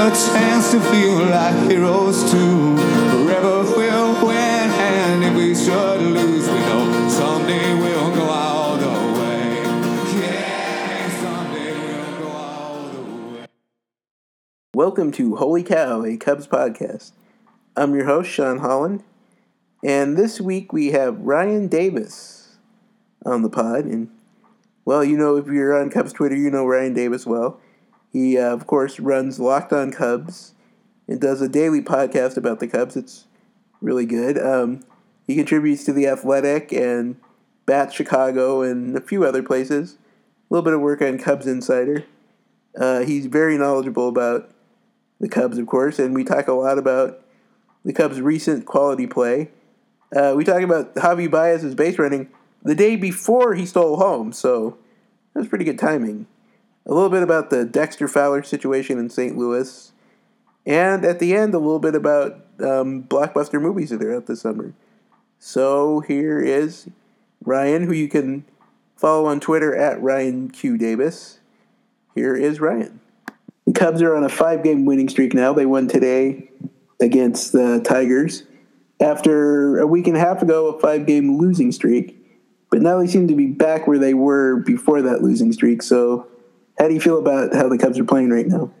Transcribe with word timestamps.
a 0.00 0.08
chance 0.08 0.70
to 0.70 0.80
feel 0.80 1.26
like 1.26 1.70
heroes 1.70 2.22
too. 2.30 2.78
Forever 3.10 3.64
we'll 3.76 4.26
win, 4.26 4.70
and 4.70 5.22
if 5.22 5.34
we 5.34 5.54
should 5.54 6.00
lose, 6.00 6.48
we 6.48 6.58
know 6.60 7.06
someday 7.10 7.74
we'll 7.74 8.10
go 8.14 8.22
all 8.22 8.78
the 8.78 8.86
way. 9.20 9.56
Yeah, 10.18 11.20
someday 11.20 11.72
we'll 11.74 12.18
go 12.18 12.28
all 12.28 12.88
the 12.88 13.02
way. 13.40 13.46
Welcome 14.72 15.12
to 15.12 15.36
Holy 15.36 15.62
Cow, 15.62 16.02
a 16.02 16.16
Cubs 16.16 16.46
podcast. 16.46 17.12
I'm 17.76 17.94
your 17.94 18.06
host, 18.06 18.30
Sean 18.30 18.60
Holland, 18.60 19.04
and 19.84 20.16
this 20.16 20.40
week 20.40 20.72
we 20.72 20.92
have 20.92 21.20
Ryan 21.20 21.68
Davis 21.68 22.56
on 23.26 23.42
the 23.42 23.50
pod. 23.50 23.84
And, 23.84 24.08
well, 24.86 25.04
you 25.04 25.18
know, 25.18 25.36
if 25.36 25.46
you're 25.46 25.78
on 25.78 25.90
Cubs 25.90 26.14
Twitter, 26.14 26.36
you 26.36 26.50
know 26.50 26.64
Ryan 26.64 26.94
Davis 26.94 27.26
well. 27.26 27.60
He, 28.12 28.38
uh, 28.38 28.52
of 28.52 28.66
course, 28.66 28.98
runs 28.98 29.38
Locked 29.38 29.72
On 29.72 29.92
Cubs 29.92 30.54
and 31.06 31.20
does 31.20 31.40
a 31.40 31.48
daily 31.48 31.80
podcast 31.80 32.36
about 32.36 32.60
the 32.60 32.66
Cubs. 32.66 32.96
It's 32.96 33.26
really 33.80 34.06
good. 34.06 34.38
Um, 34.38 34.84
he 35.26 35.36
contributes 35.36 35.84
to 35.84 35.92
The 35.92 36.08
Athletic 36.08 36.72
and 36.72 37.16
Bat 37.66 37.92
Chicago 37.92 38.62
and 38.62 38.96
a 38.96 39.00
few 39.00 39.24
other 39.24 39.42
places. 39.42 39.94
A 39.94 40.54
little 40.54 40.64
bit 40.64 40.74
of 40.74 40.80
work 40.80 41.00
on 41.02 41.18
Cubs 41.18 41.46
Insider. 41.46 42.04
Uh, 42.78 43.00
he's 43.00 43.26
very 43.26 43.56
knowledgeable 43.56 44.08
about 44.08 44.50
the 45.20 45.28
Cubs, 45.28 45.58
of 45.58 45.66
course, 45.66 45.98
and 45.98 46.14
we 46.14 46.24
talk 46.24 46.48
a 46.48 46.52
lot 46.52 46.78
about 46.78 47.22
the 47.84 47.92
Cubs' 47.92 48.20
recent 48.20 48.66
quality 48.66 49.06
play. 49.06 49.50
Uh, 50.14 50.34
we 50.36 50.44
talk 50.44 50.62
about 50.62 50.94
Javi 50.96 51.30
Baez's 51.30 51.74
base 51.74 51.98
running 51.98 52.28
the 52.62 52.74
day 52.74 52.96
before 52.96 53.54
he 53.54 53.64
stole 53.64 53.96
home, 53.96 54.32
so 54.32 54.78
that 55.32 55.40
was 55.40 55.48
pretty 55.48 55.64
good 55.64 55.78
timing. 55.78 56.26
A 56.90 56.94
little 56.94 57.08
bit 57.08 57.22
about 57.22 57.50
the 57.50 57.64
Dexter 57.64 58.08
Fowler 58.08 58.42
situation 58.42 58.98
in 58.98 59.10
St. 59.10 59.38
Louis, 59.38 59.92
and 60.66 61.04
at 61.04 61.20
the 61.20 61.36
end, 61.36 61.54
a 61.54 61.58
little 61.58 61.78
bit 61.78 61.94
about 61.94 62.32
um, 62.58 63.04
blockbuster 63.04 63.62
movies 63.62 63.90
that 63.90 64.02
are 64.02 64.16
out 64.16 64.26
this 64.26 64.40
summer. 64.40 64.74
So 65.38 66.00
here 66.00 66.40
is 66.40 66.88
Ryan, 67.44 67.84
who 67.84 67.92
you 67.92 68.08
can 68.08 68.44
follow 68.96 69.26
on 69.26 69.38
Twitter 69.38 69.72
at 69.72 70.02
Ryan 70.02 70.50
Q 70.50 70.76
Davis. 70.76 71.38
Here 72.16 72.34
is 72.34 72.58
Ryan. 72.58 72.98
The 73.66 73.72
Cubs 73.72 74.02
are 74.02 74.16
on 74.16 74.24
a 74.24 74.28
five 74.28 74.64
game 74.64 74.84
winning 74.84 75.08
streak 75.08 75.32
now. 75.32 75.52
They 75.52 75.66
won 75.66 75.86
today 75.86 76.50
against 77.00 77.52
the 77.52 77.80
Tigers 77.84 78.42
after 79.00 79.78
a 79.78 79.86
week 79.86 80.08
and 80.08 80.16
a 80.16 80.20
half 80.20 80.42
ago, 80.42 80.66
a 80.66 80.80
five 80.80 81.06
game 81.06 81.38
losing 81.38 81.70
streak. 81.70 82.16
But 82.68 82.82
now 82.82 82.98
they 82.98 83.06
seem 83.06 83.28
to 83.28 83.36
be 83.36 83.46
back 83.46 83.86
where 83.86 83.98
they 83.98 84.12
were 84.12 84.56
before 84.56 85.02
that 85.02 85.22
losing 85.22 85.52
streak. 85.52 85.82
So, 85.82 86.26
how 86.80 86.88
do 86.88 86.94
you 86.94 87.00
feel 87.00 87.18
about 87.18 87.54
how 87.54 87.68
the 87.68 87.76
Cubs 87.76 87.98
are 87.98 88.04
playing 88.04 88.30
right 88.30 88.46
now? 88.46 88.72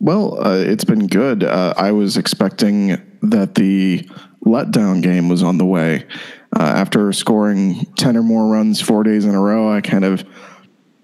Well, 0.00 0.44
uh, 0.44 0.56
it's 0.56 0.82
been 0.82 1.06
good. 1.06 1.44
Uh, 1.44 1.72
I 1.76 1.92
was 1.92 2.16
expecting 2.16 3.00
that 3.22 3.54
the 3.54 4.08
letdown 4.44 5.00
game 5.00 5.28
was 5.28 5.44
on 5.44 5.56
the 5.58 5.64
way. 5.64 6.04
Uh, 6.58 6.62
after 6.62 7.12
scoring 7.12 7.86
10 7.96 8.16
or 8.16 8.24
more 8.24 8.52
runs 8.52 8.80
four 8.80 9.04
days 9.04 9.24
in 9.24 9.36
a 9.36 9.40
row, 9.40 9.72
I 9.72 9.82
kind 9.82 10.04
of, 10.04 10.24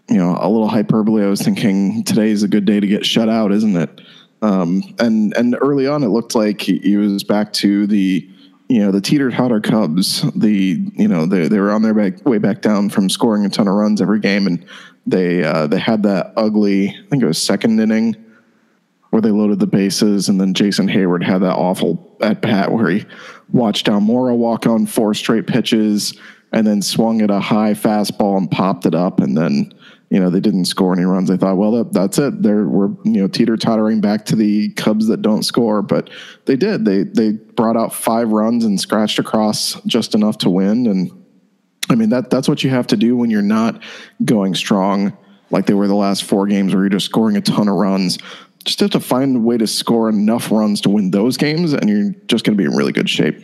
you 0.09 0.17
know, 0.17 0.37
a 0.41 0.49
little 0.49 0.67
hyperbole. 0.67 1.23
I 1.23 1.29
was 1.29 1.41
thinking 1.41 2.03
today's 2.03 2.43
a 2.43 2.49
good 2.49 2.65
day 2.65 2.81
to 2.81 2.87
get 2.89 3.07
shut 3.07 3.29
out, 3.29 3.53
isn't 3.53 3.77
it? 3.77 4.01
Um, 4.43 4.83
and 4.99 5.37
and 5.37 5.57
early 5.61 5.87
on, 5.87 6.03
it 6.03 6.09
looked 6.09 6.35
like 6.35 6.61
he, 6.61 6.79
he 6.79 6.97
was 6.97 7.23
back 7.23 7.53
to 7.55 7.87
the, 7.87 8.29
you 8.69 8.81
know, 8.81 8.91
the 8.91 9.01
teeter 9.01 9.31
totter 9.31 9.61
Cubs. 9.61 10.23
The 10.33 10.85
you 10.95 11.09
know 11.09 11.27
they 11.27 11.49
they 11.49 11.59
were 11.59 11.71
on 11.71 11.83
their 11.83 11.95
back, 11.95 12.25
way 12.27 12.39
back 12.39 12.61
down 12.61 12.91
from 12.91 13.09
scoring 13.09 13.47
a 13.47 13.49
ton 13.49 13.69
of 13.69 13.75
runs 13.75 14.03
every 14.03 14.21
game, 14.21 14.47
and 14.47 14.67
they 15.07 15.45
uh, 15.45 15.67
they 15.67 15.79
had 15.79 16.03
that 16.03 16.33
ugly. 16.37 16.89
I 16.91 17.09
think 17.09 17.23
it 17.23 17.27
was 17.27 17.43
second 17.43 17.79
inning 17.81 18.17
where 19.11 19.23
they 19.23 19.31
loaded 19.31 19.61
the 19.61 19.67
bases, 19.67 20.29
and 20.29 20.41
then 20.41 20.53
Jason 20.53 20.89
Heyward 20.89 21.23
had 21.23 21.39
that 21.43 21.55
awful 21.55 22.17
at 22.21 22.43
bat 22.43 22.73
where 22.73 22.91
he 22.91 23.07
watched 23.51 23.87
Almora 23.87 24.37
walk 24.37 24.67
on 24.67 24.87
four 24.87 25.15
straight 25.15 25.47
pitches, 25.47 26.19
and 26.53 26.67
then 26.67 26.83
swung 26.83 27.23
at 27.23 27.31
a 27.31 27.41
high 27.41 27.73
fastball 27.73 28.37
and 28.37 28.51
popped 28.51 28.85
it 28.85 28.95
up, 28.95 29.21
and 29.21 29.37
then 29.37 29.73
you 30.11 30.19
know 30.19 30.29
they 30.29 30.41
didn't 30.41 30.65
score 30.65 30.93
any 30.93 31.05
runs. 31.05 31.31
I 31.31 31.37
thought, 31.37 31.57
well, 31.57 31.73
that, 31.73 31.93
that's 31.93 32.19
it. 32.19 32.43
They're 32.43 32.67
we're 32.67 32.91
you 33.05 33.21
know 33.21 33.29
teeter 33.29 33.57
tottering 33.57 34.01
back 34.01 34.27
to 34.27 34.37
the 34.37 34.71
Cubs 34.71 35.07
that 35.07 35.23
don't 35.23 35.45
score, 35.45 35.83
but 35.83 36.11
they 36.47 36.57
did. 36.57 36.85
They 36.85 37.05
they 37.05 37.33
brought 37.33 37.77
out 37.77 37.95
five 37.95 38.33
runs 38.33 38.65
and 38.65 38.81
scratched 38.81 39.21
across 39.21 39.81
just 39.83 40.17
enough 40.17 40.39
to 40.39 40.51
win, 40.51 40.89
and 40.89 41.26
I 41.89 41.95
mean 41.95 42.11
that 42.11 42.31
that's 42.31 42.49
what 42.49 42.65
you 42.65 42.71
have 42.71 42.87
to 42.89 42.97
do 42.97 43.17
when 43.17 43.31
you're 43.31 43.43
not 43.43 43.83
going 44.25 44.55
strong 44.55 45.17
like 45.51 45.67
they 45.67 45.75
were 45.75 45.87
the 45.87 45.95
last 45.95 46.25
four 46.25 46.47
games 46.47 46.75
where 46.75 46.83
you're 46.83 46.91
just 46.91 47.07
scoring 47.07 47.37
a 47.37 47.41
ton 47.41 47.69
of 47.69 47.75
runs. 47.75 48.19
Just 48.65 48.81
have 48.81 48.91
to 48.91 49.01
find 49.01 49.37
a 49.37 49.41
way 49.41 49.57
to 49.57 49.67
score 49.67 50.09
enough 50.09 50.51
runs 50.51 50.81
to 50.83 50.91
win 50.91 51.13
those 51.13 51.37
games, 51.37 51.73
and 51.73 51.89
you're 51.89 52.15
just 52.27 52.45
going 52.45 52.57
to 52.57 52.61
be 52.61 52.69
in 52.69 52.77
really 52.77 52.93
good 52.93 53.09
shape. 53.09 53.37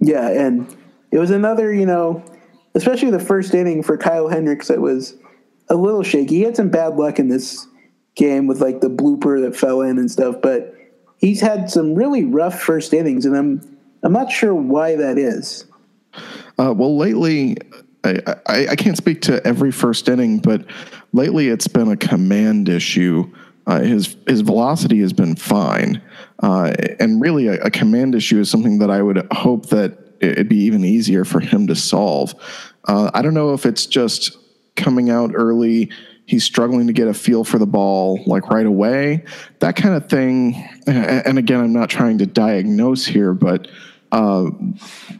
Yeah, 0.00 0.28
and 0.28 0.76
it 1.12 1.18
was 1.18 1.30
another, 1.30 1.72
you 1.72 1.86
know, 1.86 2.24
especially 2.74 3.10
the 3.10 3.20
first 3.20 3.54
inning 3.54 3.82
for 3.82 3.96
Kyle 3.96 4.28
Hendricks 4.28 4.68
that 4.68 4.80
was 4.80 5.16
a 5.68 5.76
little 5.76 6.02
shaky. 6.02 6.36
He 6.36 6.42
had 6.42 6.56
some 6.56 6.68
bad 6.68 6.96
luck 6.96 7.18
in 7.18 7.28
this 7.28 7.66
game 8.16 8.48
with 8.48 8.60
like 8.60 8.80
the 8.80 8.90
blooper 8.90 9.40
that 9.40 9.56
fell 9.56 9.82
in 9.82 9.98
and 9.98 10.10
stuff, 10.10 10.36
but 10.42 10.74
he's 11.18 11.40
had 11.40 11.70
some 11.70 11.94
really 11.94 12.24
rough 12.24 12.60
first 12.60 12.92
innings, 12.92 13.24
and 13.24 13.36
I'm 13.36 13.78
I'm 14.02 14.12
not 14.12 14.32
sure 14.32 14.54
why 14.54 14.96
that 14.96 15.16
is. 15.16 15.64
Uh, 16.58 16.72
well, 16.76 16.96
lately, 16.96 17.56
I, 18.04 18.20
I, 18.46 18.68
I 18.68 18.76
can't 18.76 18.96
speak 18.96 19.22
to 19.22 19.44
every 19.46 19.70
first 19.70 20.08
inning, 20.08 20.38
but 20.38 20.64
lately 21.12 21.48
it's 21.48 21.68
been 21.68 21.90
a 21.90 21.96
command 21.96 22.68
issue. 22.68 23.32
Uh, 23.66 23.80
his 23.80 24.16
his 24.26 24.40
velocity 24.40 25.00
has 25.00 25.12
been 25.12 25.36
fine, 25.36 26.00
uh, 26.42 26.72
and 26.98 27.20
really 27.20 27.48
a, 27.48 27.60
a 27.64 27.70
command 27.70 28.14
issue 28.14 28.40
is 28.40 28.50
something 28.50 28.78
that 28.78 28.90
I 28.90 29.02
would 29.02 29.26
hope 29.30 29.66
that 29.66 29.98
it'd 30.20 30.48
be 30.48 30.56
even 30.60 30.84
easier 30.84 31.24
for 31.24 31.38
him 31.40 31.66
to 31.66 31.76
solve. 31.76 32.34
Uh, 32.84 33.10
I 33.12 33.22
don't 33.22 33.34
know 33.34 33.52
if 33.52 33.66
it's 33.66 33.86
just 33.86 34.36
coming 34.74 35.10
out 35.10 35.32
early. 35.34 35.90
He's 36.24 36.44
struggling 36.44 36.86
to 36.88 36.92
get 36.92 37.08
a 37.08 37.14
feel 37.14 37.44
for 37.44 37.58
the 37.58 37.66
ball 37.66 38.22
like 38.26 38.48
right 38.48 38.66
away, 38.66 39.24
that 39.60 39.76
kind 39.76 39.94
of 39.94 40.08
thing. 40.10 40.68
And, 40.86 41.38
again, 41.38 41.60
I'm 41.60 41.72
not 41.72 41.88
trying 41.88 42.18
to 42.18 42.26
diagnose 42.26 43.06
here, 43.06 43.32
but 43.32 43.68
uh, 44.12 44.44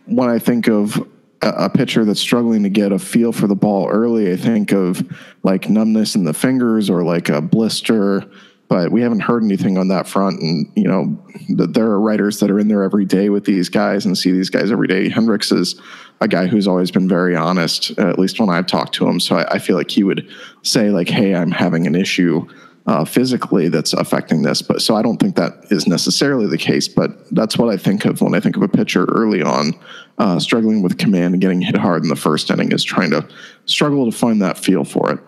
when 0.05 0.29
I 0.29 0.39
think 0.39 0.69
of 0.69 1.07
a, 1.43 1.71
pitcher 1.71 2.05
that's 2.05 2.21
struggling 2.21 2.63
to 2.63 2.69
get 2.69 2.93
a 2.93 2.99
feel 2.99 3.33
for 3.33 3.47
the 3.47 3.55
ball 3.55 3.89
early, 3.89 4.33
I 4.33 4.37
think 4.37 4.73
of 4.73 5.03
like 5.43 5.69
numbness 5.69 6.15
in 6.15 6.25
the 6.25 6.35
fingers 6.35 6.91
or 6.91 7.05
like 7.05 7.29
a 7.29 7.41
blister. 7.41 8.25
But 8.69 8.93
we 8.93 9.01
haven't 9.01 9.21
heard 9.21 9.43
anything 9.43 9.79
on 9.79 9.89
that 9.89 10.07
front, 10.07 10.43
and 10.43 10.71
you 10.77 10.85
know 10.85 11.19
th- 11.47 11.71
there 11.71 11.87
are 11.87 11.99
writers 11.99 12.41
that 12.41 12.51
are 12.51 12.59
in 12.59 12.69
there 12.69 12.83
every 12.83 13.07
day 13.07 13.31
with 13.31 13.47
these 13.47 13.71
guys 13.71 14.05
and 14.05 14.17
see 14.17 14.31
these 14.31 14.51
guys 14.51 14.71
every 14.71 14.89
day. 14.89 15.09
Hendricks 15.09 15.51
is 15.51 15.81
a 16.21 16.29
guy 16.29 16.47
who's 16.47 16.69
always 16.69 16.91
been 16.91 17.09
very 17.09 17.35
honest, 17.35 17.99
at 17.99 18.19
least 18.19 18.39
when 18.39 18.51
I've 18.51 18.67
talked 18.67 18.95
to 18.97 19.09
him. 19.09 19.21
So 19.21 19.37
I, 19.37 19.55
I 19.55 19.59
feel 19.59 19.77
like 19.77 19.91
he 19.91 20.05
would 20.05 20.29
say 20.63 20.91
like, 20.91 21.09
"Hey, 21.09 21.35
I'm 21.35 21.51
having 21.51 21.87
an 21.87 21.95
issue." 21.95 22.47
Uh, 22.89 23.05
physically 23.05 23.69
that's 23.69 23.93
affecting 23.93 24.43
this. 24.43 24.63
But 24.63 24.81
so 24.81 24.97
I 24.97 25.03
don't 25.03 25.19
think 25.19 25.37
that 25.37 25.67
is 25.71 25.87
necessarily 25.87 26.47
the 26.47 26.57
case. 26.57 26.89
But 26.89 27.11
that's 27.35 27.59
what 27.59 27.69
I 27.69 27.77
think 27.77 28.07
of 28.07 28.23
when 28.23 28.35
I 28.35 28.41
think 28.41 28.57
of 28.57 28.63
a 28.63 28.69
pitcher 28.69 29.05
early 29.05 29.43
on 29.43 29.79
uh, 30.17 30.39
struggling 30.39 30.83
with 30.83 30.97
command 30.97 31.35
and 31.35 31.41
getting 31.41 31.61
hit 31.61 31.77
hard 31.77 32.03
in 32.03 32.09
the 32.09 32.17
first 32.17 32.51
inning 32.51 32.73
is 32.73 32.83
trying 32.83 33.11
to 33.11 33.29
struggle 33.67 34.11
to 34.11 34.17
find 34.17 34.41
that 34.41 34.57
feel 34.57 34.85
for 34.85 35.13
it. 35.13 35.21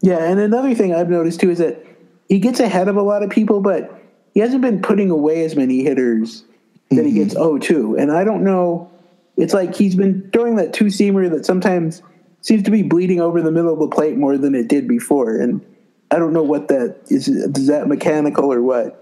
Yeah, 0.00 0.18
and 0.18 0.40
another 0.40 0.74
thing 0.74 0.92
I've 0.92 1.08
noticed 1.08 1.40
too 1.40 1.50
is 1.50 1.58
that 1.58 1.86
he 2.28 2.40
gets 2.40 2.58
ahead 2.58 2.88
of 2.88 2.96
a 2.96 3.02
lot 3.02 3.22
of 3.22 3.30
people, 3.30 3.60
but 3.60 4.02
he 4.34 4.40
hasn't 4.40 4.62
been 4.62 4.82
putting 4.82 5.10
away 5.10 5.44
as 5.44 5.54
many 5.54 5.84
hitters 5.84 6.44
that 6.90 7.06
he 7.06 7.12
gets 7.12 7.34
0-2. 7.34 8.00
And 8.00 8.10
I 8.10 8.24
don't 8.24 8.42
know. 8.42 8.90
It's 9.36 9.54
like 9.54 9.76
he's 9.76 9.94
been 9.94 10.28
throwing 10.32 10.56
that 10.56 10.72
two 10.72 10.86
seamer 10.86 11.30
that 11.30 11.46
sometimes 11.46 12.02
seems 12.40 12.64
to 12.64 12.72
be 12.72 12.82
bleeding 12.82 13.20
over 13.20 13.40
the 13.40 13.52
middle 13.52 13.72
of 13.72 13.78
the 13.78 13.94
plate 13.94 14.16
more 14.16 14.36
than 14.36 14.56
it 14.56 14.66
did 14.66 14.88
before. 14.88 15.36
And 15.36 15.64
I 16.12 16.18
don't 16.18 16.34
know 16.34 16.42
what 16.42 16.68
that 16.68 16.98
is. 17.08 17.26
Is 17.26 17.68
that 17.68 17.88
mechanical 17.88 18.52
or 18.52 18.60
what? 18.60 18.98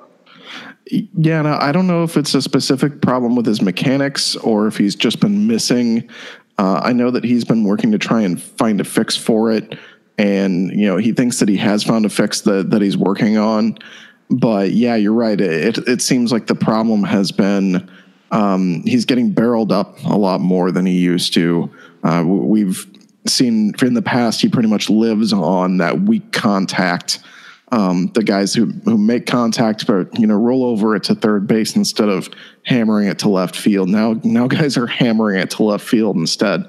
Yeah, 0.86 1.42
no, 1.42 1.58
I 1.60 1.72
don't 1.72 1.88
know 1.88 2.04
if 2.04 2.16
it's 2.16 2.34
a 2.34 2.42
specific 2.42 3.02
problem 3.02 3.34
with 3.34 3.46
his 3.46 3.60
mechanics 3.60 4.36
or 4.36 4.68
if 4.68 4.76
he's 4.76 4.94
just 4.94 5.18
been 5.18 5.48
missing. 5.48 6.08
Uh, 6.56 6.80
I 6.84 6.92
know 6.92 7.10
that 7.10 7.24
he's 7.24 7.44
been 7.44 7.64
working 7.64 7.90
to 7.92 7.98
try 7.98 8.22
and 8.22 8.40
find 8.40 8.80
a 8.80 8.84
fix 8.84 9.16
for 9.16 9.50
it, 9.50 9.76
and 10.18 10.70
you 10.70 10.86
know 10.86 10.98
he 10.98 11.12
thinks 11.12 11.40
that 11.40 11.48
he 11.48 11.56
has 11.56 11.82
found 11.82 12.06
a 12.06 12.08
fix 12.08 12.42
that 12.42 12.70
that 12.70 12.80
he's 12.80 12.96
working 12.96 13.36
on. 13.36 13.78
But 14.30 14.70
yeah, 14.70 14.94
you're 14.94 15.12
right. 15.12 15.40
It 15.40 15.78
it 15.78 16.02
seems 16.02 16.30
like 16.30 16.46
the 16.46 16.54
problem 16.54 17.02
has 17.02 17.32
been 17.32 17.90
um, 18.30 18.82
he's 18.84 19.04
getting 19.04 19.32
barreled 19.32 19.72
up 19.72 19.98
a 20.04 20.16
lot 20.16 20.40
more 20.40 20.70
than 20.70 20.86
he 20.86 20.98
used 20.98 21.34
to. 21.34 21.70
Uh, 22.04 22.22
we've 22.24 22.86
seen 23.26 23.72
in 23.82 23.94
the 23.94 24.02
past 24.02 24.40
he 24.40 24.48
pretty 24.48 24.68
much 24.68 24.88
lives 24.88 25.32
on 25.32 25.78
that 25.78 26.00
weak 26.02 26.32
contact 26.32 27.20
um, 27.72 28.10
the 28.14 28.24
guys 28.24 28.52
who, 28.52 28.66
who 28.84 28.98
make 28.98 29.26
contact 29.26 29.86
but 29.86 30.18
you 30.18 30.26
know 30.26 30.36
roll 30.36 30.64
over 30.64 30.96
it 30.96 31.04
to 31.04 31.14
third 31.14 31.46
base 31.46 31.76
instead 31.76 32.08
of 32.08 32.28
hammering 32.64 33.08
it 33.08 33.18
to 33.18 33.28
left 33.28 33.56
field 33.56 33.88
now 33.88 34.18
now 34.24 34.46
guys 34.46 34.76
are 34.76 34.86
hammering 34.86 35.38
it 35.38 35.50
to 35.50 35.62
left 35.62 35.86
field 35.86 36.16
instead 36.16 36.68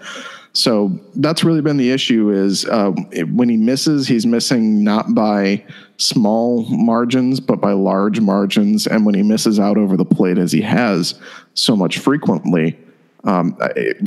So 0.53 1.00
that's 1.15 1.44
really 1.44 1.62
been 1.62 1.77
the 1.77 1.92
issue. 1.92 2.30
Is 2.30 2.65
uh, 2.65 2.92
when 3.31 3.47
he 3.47 3.57
misses, 3.57 4.07
he's 4.07 4.25
missing 4.25 4.83
not 4.83 5.13
by 5.15 5.63
small 5.97 6.65
margins, 6.69 7.39
but 7.39 7.62
by 7.62 7.71
large 7.71 8.19
margins. 8.19 8.86
And 8.86 9.06
when 9.06 9.15
he 9.15 9.24
misses 9.24 9.59
out 9.59 9.77
over 9.77 9.95
the 9.95 10.06
plate, 10.06 10.38
as 10.38 10.51
he 10.51 10.62
has 10.62 11.19
so 11.54 11.75
much 11.75 12.00
frequently, 12.00 12.77
um, 13.23 13.57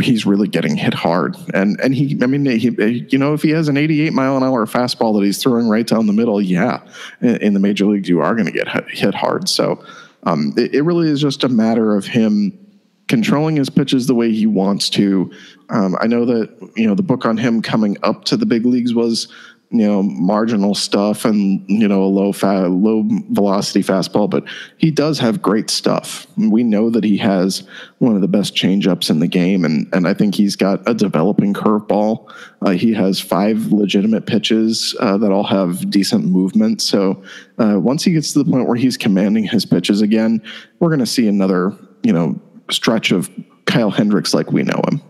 he's 0.00 0.26
really 0.26 0.48
getting 0.48 0.76
hit 0.76 0.94
hard. 0.94 1.36
And 1.52 1.78
and 1.80 1.94
he, 1.94 2.18
I 2.22 2.26
mean, 2.26 2.44
he, 2.44 2.70
you 3.08 3.18
know, 3.18 3.34
if 3.34 3.42
he 3.42 3.50
has 3.50 3.68
an 3.68 3.76
88 3.76 4.12
mile 4.12 4.36
an 4.36 4.42
hour 4.42 4.66
fastball 4.66 5.14
that 5.18 5.24
he's 5.24 5.42
throwing 5.42 5.68
right 5.68 5.86
down 5.86 6.06
the 6.06 6.12
middle, 6.12 6.40
yeah, 6.40 6.80
in, 7.20 7.54
the 7.54 7.60
major 7.60 7.86
leagues, 7.86 8.08
you 8.08 8.20
are 8.20 8.34
going 8.34 8.46
to 8.46 8.52
get 8.52 8.68
hit 8.90 9.14
hard. 9.14 9.48
So 9.48 9.84
um, 10.24 10.52
it, 10.56 10.74
it 10.74 10.82
really 10.82 11.08
is 11.08 11.20
just 11.20 11.44
a 11.44 11.48
matter 11.48 11.94
of 11.96 12.06
him 12.06 12.58
controlling 13.06 13.56
his 13.56 13.70
pitches 13.70 14.06
the 14.06 14.14
way 14.14 14.32
he 14.32 14.46
wants 14.46 14.90
to. 14.90 15.30
Um, 15.68 15.96
I 16.00 16.06
know 16.06 16.24
that 16.24 16.72
you 16.76 16.86
know 16.86 16.94
the 16.94 17.02
book 17.02 17.24
on 17.24 17.36
him 17.36 17.62
coming 17.62 17.96
up 18.02 18.24
to 18.24 18.36
the 18.36 18.46
big 18.46 18.66
leagues 18.66 18.94
was 18.94 19.28
you 19.74 19.84
know 19.84 20.04
marginal 20.04 20.72
stuff 20.72 21.24
and 21.24 21.68
you 21.68 21.88
know 21.88 22.04
a 22.04 22.06
low 22.06 22.30
low 22.30 23.02
velocity 23.30 23.82
fastball, 23.82 24.30
but 24.30 24.44
he 24.76 24.92
does 24.92 25.18
have 25.18 25.42
great 25.42 25.68
stuff. 25.68 26.28
We 26.36 26.62
know 26.62 26.90
that 26.90 27.02
he 27.02 27.16
has 27.16 27.66
one 27.98 28.14
of 28.14 28.20
the 28.20 28.28
best 28.28 28.54
changeups 28.54 29.10
in 29.10 29.18
the 29.18 29.26
game, 29.26 29.64
and 29.64 29.92
and 29.92 30.06
I 30.06 30.14
think 30.14 30.36
he's 30.36 30.54
got 30.54 30.88
a 30.88 30.94
developing 30.94 31.54
curveball. 31.54 32.32
Uh, 32.62 32.70
he 32.70 32.94
has 32.94 33.18
five 33.20 33.72
legitimate 33.72 34.26
pitches 34.26 34.94
uh, 35.00 35.18
that 35.18 35.32
all 35.32 35.42
have 35.42 35.90
decent 35.90 36.24
movement. 36.24 36.80
So 36.80 37.24
uh, 37.58 37.80
once 37.80 38.04
he 38.04 38.12
gets 38.12 38.32
to 38.34 38.44
the 38.44 38.50
point 38.50 38.68
where 38.68 38.76
he's 38.76 38.96
commanding 38.96 39.42
his 39.42 39.66
pitches 39.66 40.02
again, 40.02 40.40
we're 40.78 40.90
going 40.90 41.00
to 41.00 41.06
see 41.06 41.26
another 41.26 41.76
you 42.04 42.12
know 42.12 42.40
stretch 42.70 43.10
of 43.10 43.28
Kyle 43.66 43.90
Hendricks 43.90 44.34
like 44.34 44.52
we 44.52 44.62
know 44.62 44.80
him. 44.88 45.02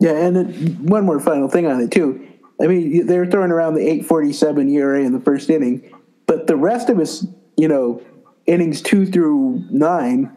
Yeah, 0.00 0.26
and 0.26 0.90
one 0.90 1.04
more 1.04 1.20
final 1.20 1.48
thing 1.48 1.66
on 1.66 1.80
it 1.80 1.92
too. 1.92 2.26
I 2.62 2.66
mean, 2.68 3.06
they're 3.06 3.26
throwing 3.26 3.50
around 3.50 3.74
the 3.74 3.82
847 3.82 4.68
ERA 4.70 5.02
in 5.02 5.12
the 5.12 5.20
first 5.20 5.50
inning, 5.50 5.92
but 6.26 6.46
the 6.46 6.56
rest 6.56 6.88
of 6.88 6.98
his, 6.98 7.26
you 7.56 7.66
know, 7.66 8.00
innings 8.46 8.80
two 8.80 9.04
through 9.04 9.64
nine, 9.70 10.30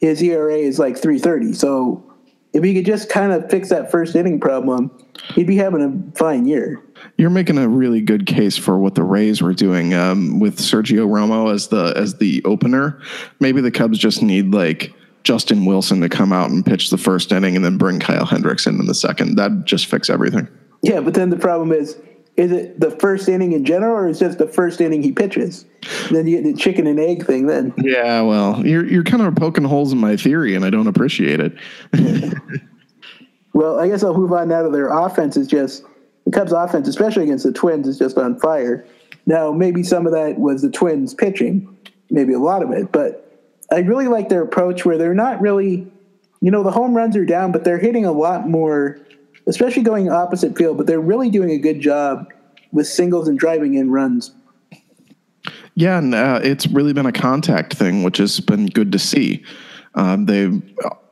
his 0.00 0.22
ERA 0.22 0.56
is 0.56 0.78
like 0.78 0.98
330. 0.98 1.54
So 1.54 2.04
if 2.52 2.64
he 2.64 2.74
could 2.74 2.84
just 2.84 3.08
kind 3.08 3.32
of 3.32 3.50
fix 3.50 3.70
that 3.70 3.90
first 3.90 4.14
inning 4.14 4.40
problem, 4.40 4.90
he'd 5.34 5.46
be 5.46 5.56
having 5.56 5.82
a 5.82 6.18
fine 6.18 6.46
year. 6.46 6.82
You're 7.16 7.30
making 7.30 7.56
a 7.58 7.68
really 7.68 8.00
good 8.00 8.26
case 8.26 8.56
for 8.56 8.78
what 8.78 8.94
the 8.94 9.02
Rays 9.02 9.40
were 9.40 9.54
doing 9.54 9.94
um, 9.94 10.38
with 10.38 10.58
Sergio 10.58 11.08
Romo 11.08 11.52
as 11.52 11.68
the 11.68 11.94
as 11.96 12.16
the 12.16 12.42
opener. 12.44 13.00
Maybe 13.38 13.60
the 13.60 13.70
Cubs 13.70 13.98
just 13.98 14.22
need 14.22 14.52
like 14.52 14.92
Justin 15.22 15.64
Wilson 15.64 16.00
to 16.00 16.08
come 16.08 16.32
out 16.32 16.50
and 16.50 16.64
pitch 16.64 16.90
the 16.90 16.98
first 16.98 17.32
inning 17.32 17.56
and 17.56 17.64
then 17.64 17.78
bring 17.78 18.00
Kyle 18.00 18.26
Hendricks 18.26 18.66
in 18.66 18.78
in 18.78 18.86
the 18.86 18.94
second. 18.94 19.36
That'd 19.36 19.64
just 19.64 19.86
fix 19.86 20.10
everything. 20.10 20.48
Yeah, 20.82 21.00
but 21.00 21.14
then 21.14 21.30
the 21.30 21.36
problem 21.36 21.72
is, 21.72 21.98
is 22.36 22.52
it 22.52 22.80
the 22.80 22.90
first 22.90 23.28
inning 23.28 23.52
in 23.52 23.64
general, 23.64 23.96
or 23.96 24.08
is 24.08 24.18
just 24.18 24.38
the 24.38 24.46
first 24.46 24.80
inning 24.80 25.02
he 25.02 25.12
pitches? 25.12 25.66
Then 26.10 26.26
you 26.26 26.40
get 26.40 26.44
the 26.44 26.58
chicken 26.58 26.86
and 26.86 26.98
egg 26.98 27.26
thing. 27.26 27.46
Then 27.46 27.74
yeah, 27.78 28.22
well, 28.22 28.64
you're 28.66 28.86
you're 28.86 29.04
kind 29.04 29.22
of 29.22 29.34
poking 29.34 29.64
holes 29.64 29.92
in 29.92 29.98
my 29.98 30.16
theory, 30.16 30.54
and 30.54 30.64
I 30.64 30.70
don't 30.70 30.86
appreciate 30.86 31.40
it. 31.40 31.54
well, 33.52 33.78
I 33.78 33.88
guess 33.88 34.02
I'll 34.02 34.16
move 34.16 34.32
on 34.32 34.48
now 34.48 34.62
to 34.62 34.70
their 34.70 34.88
offense. 34.88 35.36
Is 35.36 35.48
just 35.48 35.84
the 36.24 36.30
Cubs' 36.30 36.52
offense, 36.52 36.88
especially 36.88 37.24
against 37.24 37.44
the 37.44 37.52
Twins, 37.52 37.86
is 37.86 37.98
just 37.98 38.16
on 38.16 38.38
fire. 38.40 38.86
Now, 39.26 39.52
maybe 39.52 39.82
some 39.82 40.06
of 40.06 40.12
that 40.12 40.38
was 40.38 40.62
the 40.62 40.70
Twins 40.70 41.14
pitching, 41.14 41.76
maybe 42.10 42.32
a 42.32 42.38
lot 42.38 42.62
of 42.62 42.70
it, 42.70 42.90
but 42.90 43.30
I 43.72 43.78
really 43.78 44.08
like 44.08 44.28
their 44.28 44.42
approach 44.42 44.84
where 44.84 44.98
they're 44.98 45.14
not 45.14 45.40
really, 45.40 45.86
you 46.40 46.50
know, 46.50 46.62
the 46.62 46.70
home 46.70 46.94
runs 46.94 47.16
are 47.16 47.24
down, 47.24 47.52
but 47.52 47.64
they're 47.64 47.78
hitting 47.78 48.04
a 48.04 48.12
lot 48.12 48.48
more, 48.48 48.98
especially 49.50 49.82
going 49.82 50.10
opposite 50.10 50.56
field. 50.56 50.78
But 50.78 50.86
they're 50.86 51.00
really 51.00 51.28
doing 51.28 51.50
a 51.50 51.58
good 51.58 51.80
job 51.80 52.32
with 52.72 52.86
singles 52.86 53.28
and 53.28 53.38
driving 53.38 53.74
in 53.74 53.90
runs. 53.90 54.32
Yeah, 55.74 55.98
and 55.98 56.14
uh, 56.14 56.40
it's 56.42 56.66
really 56.66 56.92
been 56.92 57.06
a 57.06 57.12
contact 57.12 57.74
thing, 57.74 58.02
which 58.02 58.18
has 58.18 58.40
been 58.40 58.66
good 58.66 58.92
to 58.92 58.98
see. 58.98 59.44
Um, 59.94 60.26
they, 60.26 60.42
you 60.42 60.62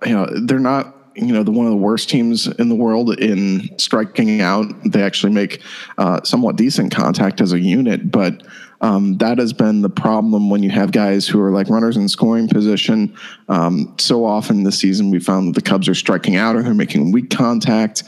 know, 0.04 0.26
they're 0.44 0.58
not 0.58 0.94
you 1.16 1.32
know 1.32 1.42
the 1.42 1.50
one 1.50 1.66
of 1.66 1.72
the 1.72 1.78
worst 1.78 2.08
teams 2.08 2.46
in 2.46 2.68
the 2.68 2.74
world 2.74 3.18
in 3.18 3.68
striking 3.78 4.40
out. 4.40 4.66
They 4.84 5.02
actually 5.02 5.32
make 5.32 5.62
uh, 5.96 6.22
somewhat 6.22 6.56
decent 6.56 6.94
contact 6.94 7.40
as 7.40 7.52
a 7.52 7.60
unit, 7.60 8.10
but 8.10 8.46
um, 8.80 9.18
that 9.18 9.38
has 9.38 9.52
been 9.52 9.82
the 9.82 9.90
problem 9.90 10.50
when 10.50 10.62
you 10.62 10.70
have 10.70 10.92
guys 10.92 11.26
who 11.26 11.40
are 11.40 11.50
like 11.50 11.68
runners 11.68 11.96
in 11.96 12.08
scoring 12.08 12.48
position. 12.48 13.16
Um, 13.48 13.94
so 13.98 14.24
often 14.24 14.62
this 14.62 14.78
season, 14.78 15.10
we 15.10 15.18
found 15.18 15.48
that 15.48 15.54
the 15.62 15.68
Cubs 15.68 15.88
are 15.88 15.94
striking 15.94 16.36
out 16.36 16.54
or 16.54 16.62
they're 16.62 16.74
making 16.74 17.10
weak 17.12 17.30
contact. 17.30 18.04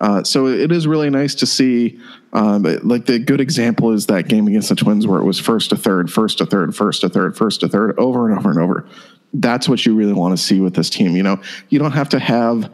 Uh, 0.00 0.22
so 0.24 0.46
it 0.46 0.72
is 0.72 0.86
really 0.86 1.10
nice 1.10 1.34
to 1.36 1.46
see. 1.46 1.98
Um, 2.32 2.64
like 2.82 3.06
the 3.06 3.18
good 3.18 3.40
example 3.40 3.92
is 3.92 4.06
that 4.06 4.28
game 4.28 4.48
against 4.48 4.68
the 4.68 4.74
Twins 4.74 5.06
where 5.06 5.20
it 5.20 5.24
was 5.24 5.38
first 5.38 5.70
to 5.70 5.76
third, 5.76 6.10
first 6.10 6.38
to 6.38 6.46
third, 6.46 6.74
first 6.74 7.02
to 7.02 7.08
third, 7.08 7.36
first 7.36 7.60
to 7.60 7.68
third, 7.68 7.98
over 7.98 8.28
and 8.28 8.38
over 8.38 8.50
and 8.50 8.58
over. 8.58 8.88
That's 9.34 9.68
what 9.68 9.84
you 9.86 9.94
really 9.94 10.12
want 10.12 10.36
to 10.36 10.42
see 10.42 10.60
with 10.60 10.74
this 10.74 10.90
team. 10.90 11.16
You 11.16 11.22
know, 11.22 11.40
you 11.68 11.78
don't 11.78 11.92
have 11.92 12.08
to 12.10 12.18
have 12.18 12.72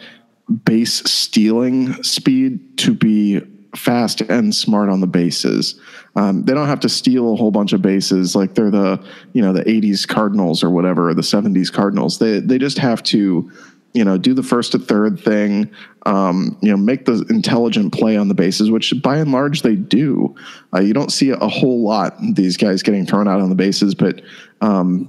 base 0.64 0.94
stealing 1.10 2.02
speed 2.02 2.78
to 2.78 2.94
be 2.94 3.42
fast 3.74 4.20
and 4.22 4.54
smart 4.54 4.88
on 4.88 5.00
the 5.00 5.06
bases. 5.06 5.80
Um, 6.16 6.44
they 6.44 6.54
don't 6.54 6.66
have 6.66 6.80
to 6.80 6.88
steal 6.88 7.32
a 7.32 7.36
whole 7.36 7.50
bunch 7.50 7.72
of 7.72 7.82
bases 7.82 8.34
like 8.34 8.54
they're 8.54 8.70
the 8.70 9.04
you 9.32 9.42
know 9.42 9.52
the 9.52 9.64
80s 9.64 10.06
Cardinals 10.06 10.62
or 10.62 10.70
whatever, 10.70 11.10
or 11.10 11.14
the 11.14 11.22
70s 11.22 11.72
Cardinals. 11.72 12.18
They 12.18 12.40
they 12.40 12.58
just 12.58 12.78
have 12.78 13.02
to 13.04 13.50
you 13.92 14.04
know 14.04 14.18
do 14.18 14.34
the 14.34 14.42
first 14.42 14.72
to 14.72 14.78
third 14.78 15.20
thing, 15.20 15.70
um, 16.06 16.58
you 16.62 16.70
know 16.70 16.76
make 16.76 17.04
the 17.04 17.24
intelligent 17.30 17.92
play 17.92 18.16
on 18.16 18.28
the 18.28 18.34
bases, 18.34 18.70
which 18.70 18.92
by 19.02 19.18
and 19.18 19.32
large 19.32 19.62
they 19.62 19.76
do. 19.76 20.34
Uh, 20.74 20.80
you 20.80 20.92
don't 20.92 21.12
see 21.12 21.30
a 21.30 21.36
whole 21.36 21.82
lot 21.82 22.16
these 22.34 22.56
guys 22.56 22.82
getting 22.82 23.06
thrown 23.06 23.28
out 23.28 23.40
on 23.40 23.48
the 23.48 23.54
bases, 23.54 23.94
but 23.94 24.20
um, 24.60 25.08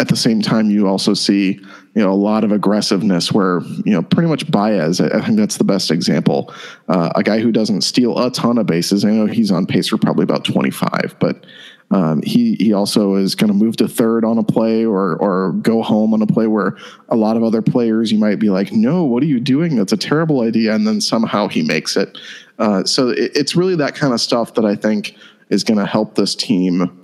at 0.00 0.08
the 0.08 0.16
same 0.16 0.40
time, 0.40 0.70
you 0.70 0.88
also 0.88 1.14
see 1.14 1.60
you 1.94 2.02
know 2.02 2.10
a 2.10 2.14
lot 2.14 2.44
of 2.44 2.52
aggressiveness 2.52 3.32
where 3.32 3.60
you 3.84 3.92
know 3.92 4.02
pretty 4.02 4.28
much 4.28 4.50
Baez. 4.50 5.00
I, 5.00 5.20
think 5.20 5.36
that's 5.36 5.58
the 5.58 5.64
best 5.64 5.90
example. 5.90 6.52
Uh, 6.88 7.10
a 7.14 7.22
guy 7.22 7.40
who 7.40 7.52
doesn't 7.52 7.82
steal 7.82 8.18
a 8.18 8.30
ton 8.30 8.58
of 8.58 8.66
bases. 8.66 9.04
I 9.04 9.10
know 9.10 9.26
he's 9.26 9.50
on 9.50 9.66
pace 9.66 9.88
for 9.88 9.98
probably 9.98 10.24
about 10.24 10.44
twenty 10.44 10.70
five, 10.70 11.14
but 11.20 11.44
um, 11.90 12.22
he 12.22 12.56
he 12.58 12.72
also 12.72 13.16
is 13.16 13.34
going 13.34 13.48
to 13.48 13.54
move 13.54 13.76
to 13.76 13.88
third 13.88 14.24
on 14.24 14.38
a 14.38 14.42
play 14.42 14.86
or 14.86 15.16
or 15.16 15.52
go 15.52 15.82
home 15.82 16.14
on 16.14 16.22
a 16.22 16.26
play 16.26 16.46
where 16.46 16.76
a 17.08 17.16
lot 17.16 17.36
of 17.36 17.42
other 17.42 17.60
players 17.60 18.10
you 18.10 18.18
might 18.18 18.38
be 18.38 18.48
like, 18.48 18.72
no, 18.72 19.04
what 19.04 19.22
are 19.22 19.26
you 19.26 19.40
doing? 19.40 19.76
That's 19.76 19.92
a 19.92 19.98
terrible 19.98 20.40
idea, 20.40 20.74
and 20.74 20.86
then 20.86 21.00
somehow 21.00 21.48
he 21.48 21.62
makes 21.62 21.96
it. 21.96 22.16
Uh, 22.58 22.84
so 22.84 23.08
it, 23.08 23.32
it's 23.34 23.54
really 23.54 23.76
that 23.76 23.94
kind 23.94 24.14
of 24.14 24.20
stuff 24.20 24.54
that 24.54 24.64
I 24.64 24.74
think 24.74 25.16
is 25.50 25.64
going 25.64 25.78
to 25.78 25.86
help 25.86 26.14
this 26.14 26.34
team 26.34 27.01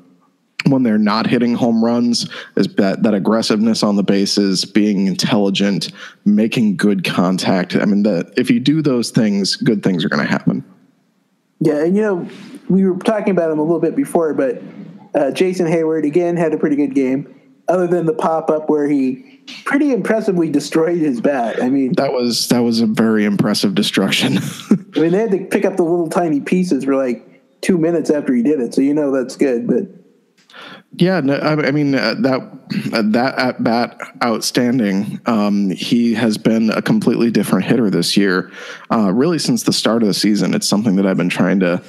when 0.67 0.83
they're 0.83 0.99
not 0.99 1.27
hitting 1.27 1.55
home 1.55 1.85
runs 1.85 2.29
is 2.57 2.67
that, 2.75 3.03
that 3.03 3.15
aggressiveness 3.15 3.83
on 3.83 3.97
the 3.97 4.03
bases, 4.03 4.65
being 4.65 5.07
intelligent, 5.07 5.93
making 6.25 6.77
good 6.77 7.05
contact. 7.05 7.77
I 7.77 7.85
mean, 7.85 8.03
that 8.03 8.33
if 8.37 8.51
you 8.51 8.61
do 8.61 8.83
those 8.83 9.11
things, 9.11 9.57
good 9.57 9.83
things 9.83 10.05
are 10.05 10.09
going 10.09 10.25
to 10.25 10.31
happen. 10.31 10.65
Yeah, 11.61 11.85
and 11.85 11.97
you 11.97 12.03
know, 12.03 12.29
we 12.69 12.85
were 12.85 12.99
talking 12.99 13.31
about 13.31 13.51
him 13.51 13.59
a 13.59 13.63
little 13.63 13.81
bit 13.81 13.97
before, 13.97 14.35
but 14.35 14.63
uh, 15.15 15.31
Jason 15.31 15.67
heyward 15.67 16.07
again 16.07 16.37
had 16.37 16.53
a 16.53 16.59
pretty 16.59 16.77
good 16.77 16.95
game. 16.95 17.35
Other 17.67 17.87
than 17.87 18.07
the 18.07 18.15
pop 18.15 18.49
up 18.49 18.71
where 18.71 18.89
he 18.89 19.43
pretty 19.65 19.93
impressively 19.93 20.49
destroyed 20.49 20.99
his 20.99 21.21
bat. 21.21 21.63
I 21.63 21.69
mean, 21.69 21.93
that 21.95 22.15
was 22.15 22.49
that 22.49 22.61
was 22.61 22.81
a 22.81 22.87
very 22.87 23.27
impressive 23.27 23.75
destruction. 23.75 24.39
I 24.97 25.01
mean, 25.01 25.13
they 25.13 25.19
had 25.19 25.31
to 25.33 25.45
pick 25.45 25.67
up 25.67 25.77
the 25.77 25.83
little 25.83 26.09
tiny 26.09 26.41
pieces 26.41 26.85
for 26.85 26.97
like 26.97 27.61
two 27.61 27.77
minutes 27.77 28.09
after 28.09 28.35
he 28.35 28.43
did 28.43 28.61
it, 28.61 28.73
so 28.73 28.81
you 28.81 28.95
know 28.95 29.11
that's 29.11 29.37
good. 29.37 29.67
But 29.67 29.83
yeah, 30.93 31.21
no, 31.21 31.35
I, 31.35 31.69
I 31.69 31.71
mean 31.71 31.95
uh, 31.95 32.15
that 32.21 32.41
uh, 32.93 33.03
that 33.07 33.39
at 33.39 33.63
bat 33.63 34.01
outstanding. 34.23 35.21
Um, 35.27 35.71
he 35.71 36.15
has 36.15 36.39
been 36.39 36.71
a 36.71 36.83
completely 36.83 37.31
different 37.31 37.67
hitter 37.67 37.91
this 37.91 38.17
year, 38.17 38.51
uh, 38.91 39.13
really 39.13 39.39
since 39.39 39.63
the 39.63 39.73
start 39.73 40.03
of 40.03 40.09
the 40.09 40.15
season. 40.15 40.55
It's 40.55 40.69
something 40.69 40.97
that 40.97 41.07
I've 41.07 41.17
been 41.17 41.29
trying 41.29 41.61
to 41.61 41.83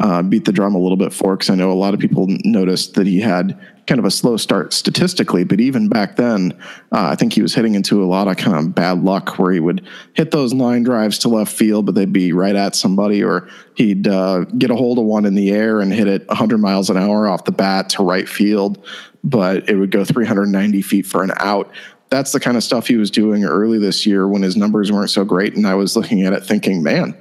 uh, 0.00 0.22
beat 0.22 0.44
the 0.44 0.52
drum 0.52 0.74
a 0.74 0.78
little 0.78 0.96
bit 0.96 1.12
for 1.12 1.36
because 1.36 1.50
I 1.50 1.56
know 1.56 1.70
a 1.70 1.74
lot 1.74 1.94
of 1.94 2.00
people 2.00 2.26
noticed 2.44 2.94
that 2.94 3.06
he 3.06 3.20
had 3.20 3.58
kind 3.86 3.98
of 3.98 4.04
a 4.04 4.10
slow 4.10 4.36
start 4.36 4.72
statistically, 4.72 5.44
but 5.44 5.60
even 5.60 5.88
back 5.88 6.16
then, 6.16 6.52
uh, 6.92 7.08
I 7.10 7.16
think 7.16 7.32
he 7.32 7.42
was 7.42 7.54
hitting 7.54 7.74
into 7.74 8.02
a 8.02 8.06
lot 8.06 8.28
of 8.28 8.36
kind 8.36 8.56
of 8.56 8.74
bad 8.74 9.02
luck 9.02 9.38
where 9.38 9.52
he 9.52 9.60
would 9.60 9.86
hit 10.14 10.30
those 10.30 10.54
line 10.54 10.82
drives 10.82 11.18
to 11.20 11.28
left 11.28 11.52
field, 11.52 11.86
but 11.86 11.94
they'd 11.94 12.12
be 12.12 12.32
right 12.32 12.56
at 12.56 12.74
somebody, 12.74 13.22
or 13.22 13.48
he'd 13.74 14.08
uh, 14.08 14.44
get 14.58 14.70
a 14.70 14.76
hold 14.76 14.98
of 14.98 15.04
one 15.04 15.26
in 15.26 15.34
the 15.34 15.50
air 15.50 15.80
and 15.80 15.92
hit 15.92 16.08
it 16.08 16.26
100 16.28 16.58
miles 16.58 16.88
an 16.88 16.96
hour 16.96 17.28
off 17.28 17.44
the 17.44 17.52
bat 17.52 17.90
to 17.90 18.02
right 18.02 18.28
field, 18.28 18.84
but 19.22 19.68
it 19.68 19.76
would 19.76 19.90
go 19.90 20.04
390 20.04 20.82
feet 20.82 21.06
for 21.06 21.22
an 21.22 21.32
out. 21.36 21.70
That's 22.08 22.32
the 22.32 22.40
kind 22.40 22.56
of 22.56 22.64
stuff 22.64 22.86
he 22.86 22.96
was 22.96 23.10
doing 23.10 23.44
early 23.44 23.78
this 23.78 24.06
year 24.06 24.28
when 24.28 24.42
his 24.42 24.56
numbers 24.56 24.92
weren't 24.92 25.10
so 25.10 25.24
great. 25.24 25.56
And 25.56 25.66
I 25.66 25.74
was 25.74 25.96
looking 25.96 26.22
at 26.22 26.32
it 26.32 26.44
thinking, 26.44 26.82
man, 26.82 27.16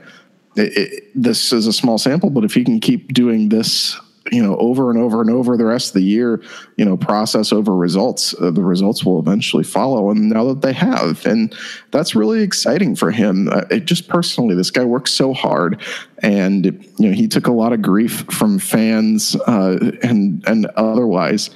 it, 0.55 0.77
it, 0.77 1.03
this 1.15 1.51
is 1.51 1.67
a 1.67 1.73
small 1.73 1.97
sample, 1.97 2.29
but 2.29 2.43
if 2.43 2.53
he 2.53 2.63
can 2.63 2.79
keep 2.79 3.13
doing 3.13 3.49
this 3.49 3.99
you 4.31 4.41
know 4.41 4.55
over 4.57 4.89
and 4.89 4.99
over 4.99 5.21
and 5.21 5.29
over 5.29 5.57
the 5.57 5.65
rest 5.65 5.89
of 5.89 5.93
the 5.95 6.03
year 6.03 6.41
you 6.77 6.85
know 6.85 6.95
process 6.95 7.51
over 7.51 7.75
results 7.75 8.33
uh, 8.41 8.51
the 8.51 8.63
results 8.63 9.03
will 9.03 9.19
eventually 9.19 9.63
follow. 9.63 10.09
And 10.09 10.29
now 10.29 10.45
that 10.45 10.61
they 10.61 10.73
have 10.73 11.25
and 11.25 11.53
that's 11.91 12.15
really 12.15 12.41
exciting 12.41 12.95
for 12.95 13.11
him. 13.11 13.49
Uh, 13.49 13.63
it 13.69 13.85
just 13.85 14.07
personally 14.07 14.55
this 14.55 14.71
guy 14.71 14.85
works 14.85 15.11
so 15.13 15.33
hard 15.33 15.81
and 16.19 16.65
you 16.97 17.09
know 17.09 17.13
he 17.13 17.27
took 17.27 17.47
a 17.47 17.51
lot 17.51 17.73
of 17.73 17.81
grief 17.81 18.25
from 18.31 18.59
fans 18.59 19.35
uh, 19.47 19.77
and 20.03 20.43
and 20.47 20.65
otherwise 20.77 21.49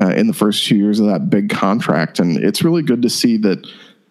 uh, 0.00 0.08
in 0.08 0.26
the 0.26 0.32
first 0.32 0.66
two 0.66 0.76
years 0.76 0.98
of 0.98 1.06
that 1.06 1.30
big 1.30 1.50
contract. 1.50 2.18
And 2.18 2.36
it's 2.38 2.62
really 2.62 2.82
good 2.82 3.02
to 3.02 3.10
see 3.10 3.36
that 3.38 3.66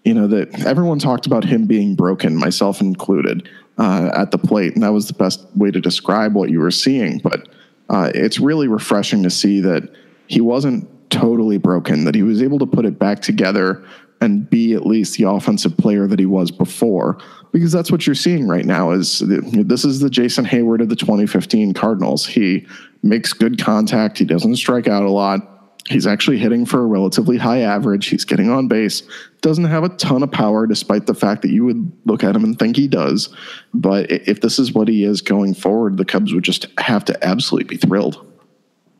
you 0.06 0.14
know 0.14 0.28
that 0.28 0.66
everyone 0.66 1.00
talked 1.00 1.26
about 1.26 1.44
him 1.44 1.66
being 1.66 1.96
broken 1.96 2.36
myself 2.36 2.82
included 2.82 3.50
uh, 3.78 4.12
at 4.14 4.32
the 4.32 4.38
plate. 4.38 4.74
And 4.74 4.84
that 4.84 4.94
was 4.94 5.08
the 5.08 5.14
best 5.14 5.46
way 5.56 5.72
to 5.72 5.82
describe 5.82 6.36
what 6.36 6.50
you 6.50 6.60
were 6.60 6.72
seeing. 6.72 7.20
But 7.20 7.50
uh, 7.90 8.12
it's 8.14 8.40
really 8.40 8.68
refreshing 8.68 9.24
to 9.24 9.30
see 9.30 9.60
that 9.62 9.90
he 10.28 10.42
wasn't 10.42 10.88
totally 11.10 11.58
broken, 11.58 12.06
that 12.06 12.16
he 12.16 12.24
was 12.24 12.42
able 12.42 12.60
to 12.60 12.66
put 12.66 12.86
it 12.86 13.00
back 13.00 13.22
together 13.22 13.84
and 14.22 14.50
be 14.50 14.74
at 14.74 14.86
least 14.86 15.18
the 15.18 15.24
offensive 15.24 15.76
player 15.78 16.06
that 16.06 16.20
he 16.20 16.26
was 16.26 16.52
before. 16.52 17.18
Because 17.52 17.72
that's 17.72 17.92
what 17.92 18.06
you're 18.06 18.16
seeing 18.16 18.48
right 18.48 18.66
now 18.66 18.92
is 18.92 19.20
this 19.20 19.86
is 19.86 20.02
the 20.02 20.10
Jason 20.10 20.46
Heyward 20.46 20.82
of 20.82 20.90
the 20.90 20.96
2015 20.96 21.74
Cardinals. 21.74 22.26
He 22.26 22.68
makes 23.02 23.34
good 23.34 23.62
contact. 23.64 24.18
He 24.18 24.26
doesn't 24.26 24.58
strike 24.58 24.88
out 24.88 25.04
a 25.04 25.10
lot. 25.10 25.59
He's 25.90 26.06
actually 26.06 26.38
hitting 26.38 26.68
for 26.68 26.82
a 26.82 26.86
relatively 26.86 27.38
high 27.38 27.62
average. 27.62 28.08
He's 28.08 28.24
getting 28.24 28.52
on 28.52 28.68
base. 28.68 29.02
Doesn't 29.42 29.66
have 29.66 29.84
a 29.84 29.90
ton 29.90 30.22
of 30.22 30.32
power, 30.32 30.68
despite 30.68 31.08
the 31.08 31.16
fact 31.16 31.42
that 31.42 31.50
you 31.50 31.66
would 31.66 31.92
look 32.06 32.24
at 32.24 32.36
him 32.36 32.44
and 32.44 32.58
think 32.58 32.76
he 32.76 32.88
does. 32.88 33.36
But 33.74 34.12
if 34.12 34.42
this 34.42 34.60
is 34.60 34.72
what 34.72 34.88
he 34.88 35.04
is 35.04 35.22
going 35.22 35.56
forward, 35.56 35.98
the 35.98 36.06
Cubs 36.06 36.32
would 36.32 36.44
just 36.44 36.68
have 36.78 37.06
to 37.06 37.26
absolutely 37.26 37.76
be 37.76 37.78
thrilled. 37.78 38.24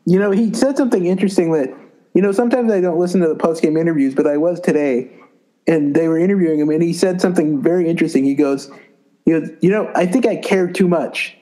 You 0.04 0.18
know, 0.18 0.32
he 0.32 0.52
said 0.52 0.76
something 0.76 1.06
interesting 1.06 1.52
that, 1.52 1.72
you 2.14 2.22
know, 2.22 2.32
sometimes 2.32 2.72
I 2.72 2.80
don't 2.80 2.98
listen 2.98 3.20
to 3.20 3.28
the 3.28 3.36
post 3.36 3.62
game 3.62 3.76
interviews, 3.76 4.16
but 4.16 4.26
I 4.26 4.36
was 4.36 4.58
today, 4.58 5.12
and 5.68 5.94
they 5.94 6.08
were 6.08 6.18
interviewing 6.18 6.58
him, 6.58 6.70
and 6.70 6.82
he 6.82 6.92
said 6.92 7.20
something 7.20 7.62
very 7.62 7.88
interesting. 7.88 8.24
He 8.24 8.34
goes, 8.34 8.68
he 9.26 9.30
goes, 9.30 9.48
you 9.60 9.70
know, 9.70 9.92
I 9.94 10.06
think 10.06 10.26
I 10.26 10.34
care 10.34 10.66
too 10.66 10.88
much. 10.88 11.36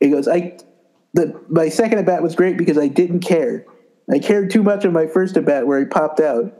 He 0.00 0.08
goes, 0.08 0.26
I, 0.26 0.56
the 1.12 1.38
my 1.50 1.68
second 1.68 1.98
at 1.98 2.06
bat 2.06 2.22
was 2.22 2.34
great 2.34 2.56
because 2.56 2.78
I 2.78 2.88
didn't 2.88 3.20
care. 3.20 3.66
I 4.10 4.18
cared 4.18 4.50
too 4.50 4.62
much 4.62 4.84
on 4.84 4.92
my 4.92 5.06
first 5.06 5.36
at 5.36 5.44
bat 5.44 5.66
where 5.66 5.78
he 5.78 5.84
popped 5.84 6.20
out. 6.20 6.52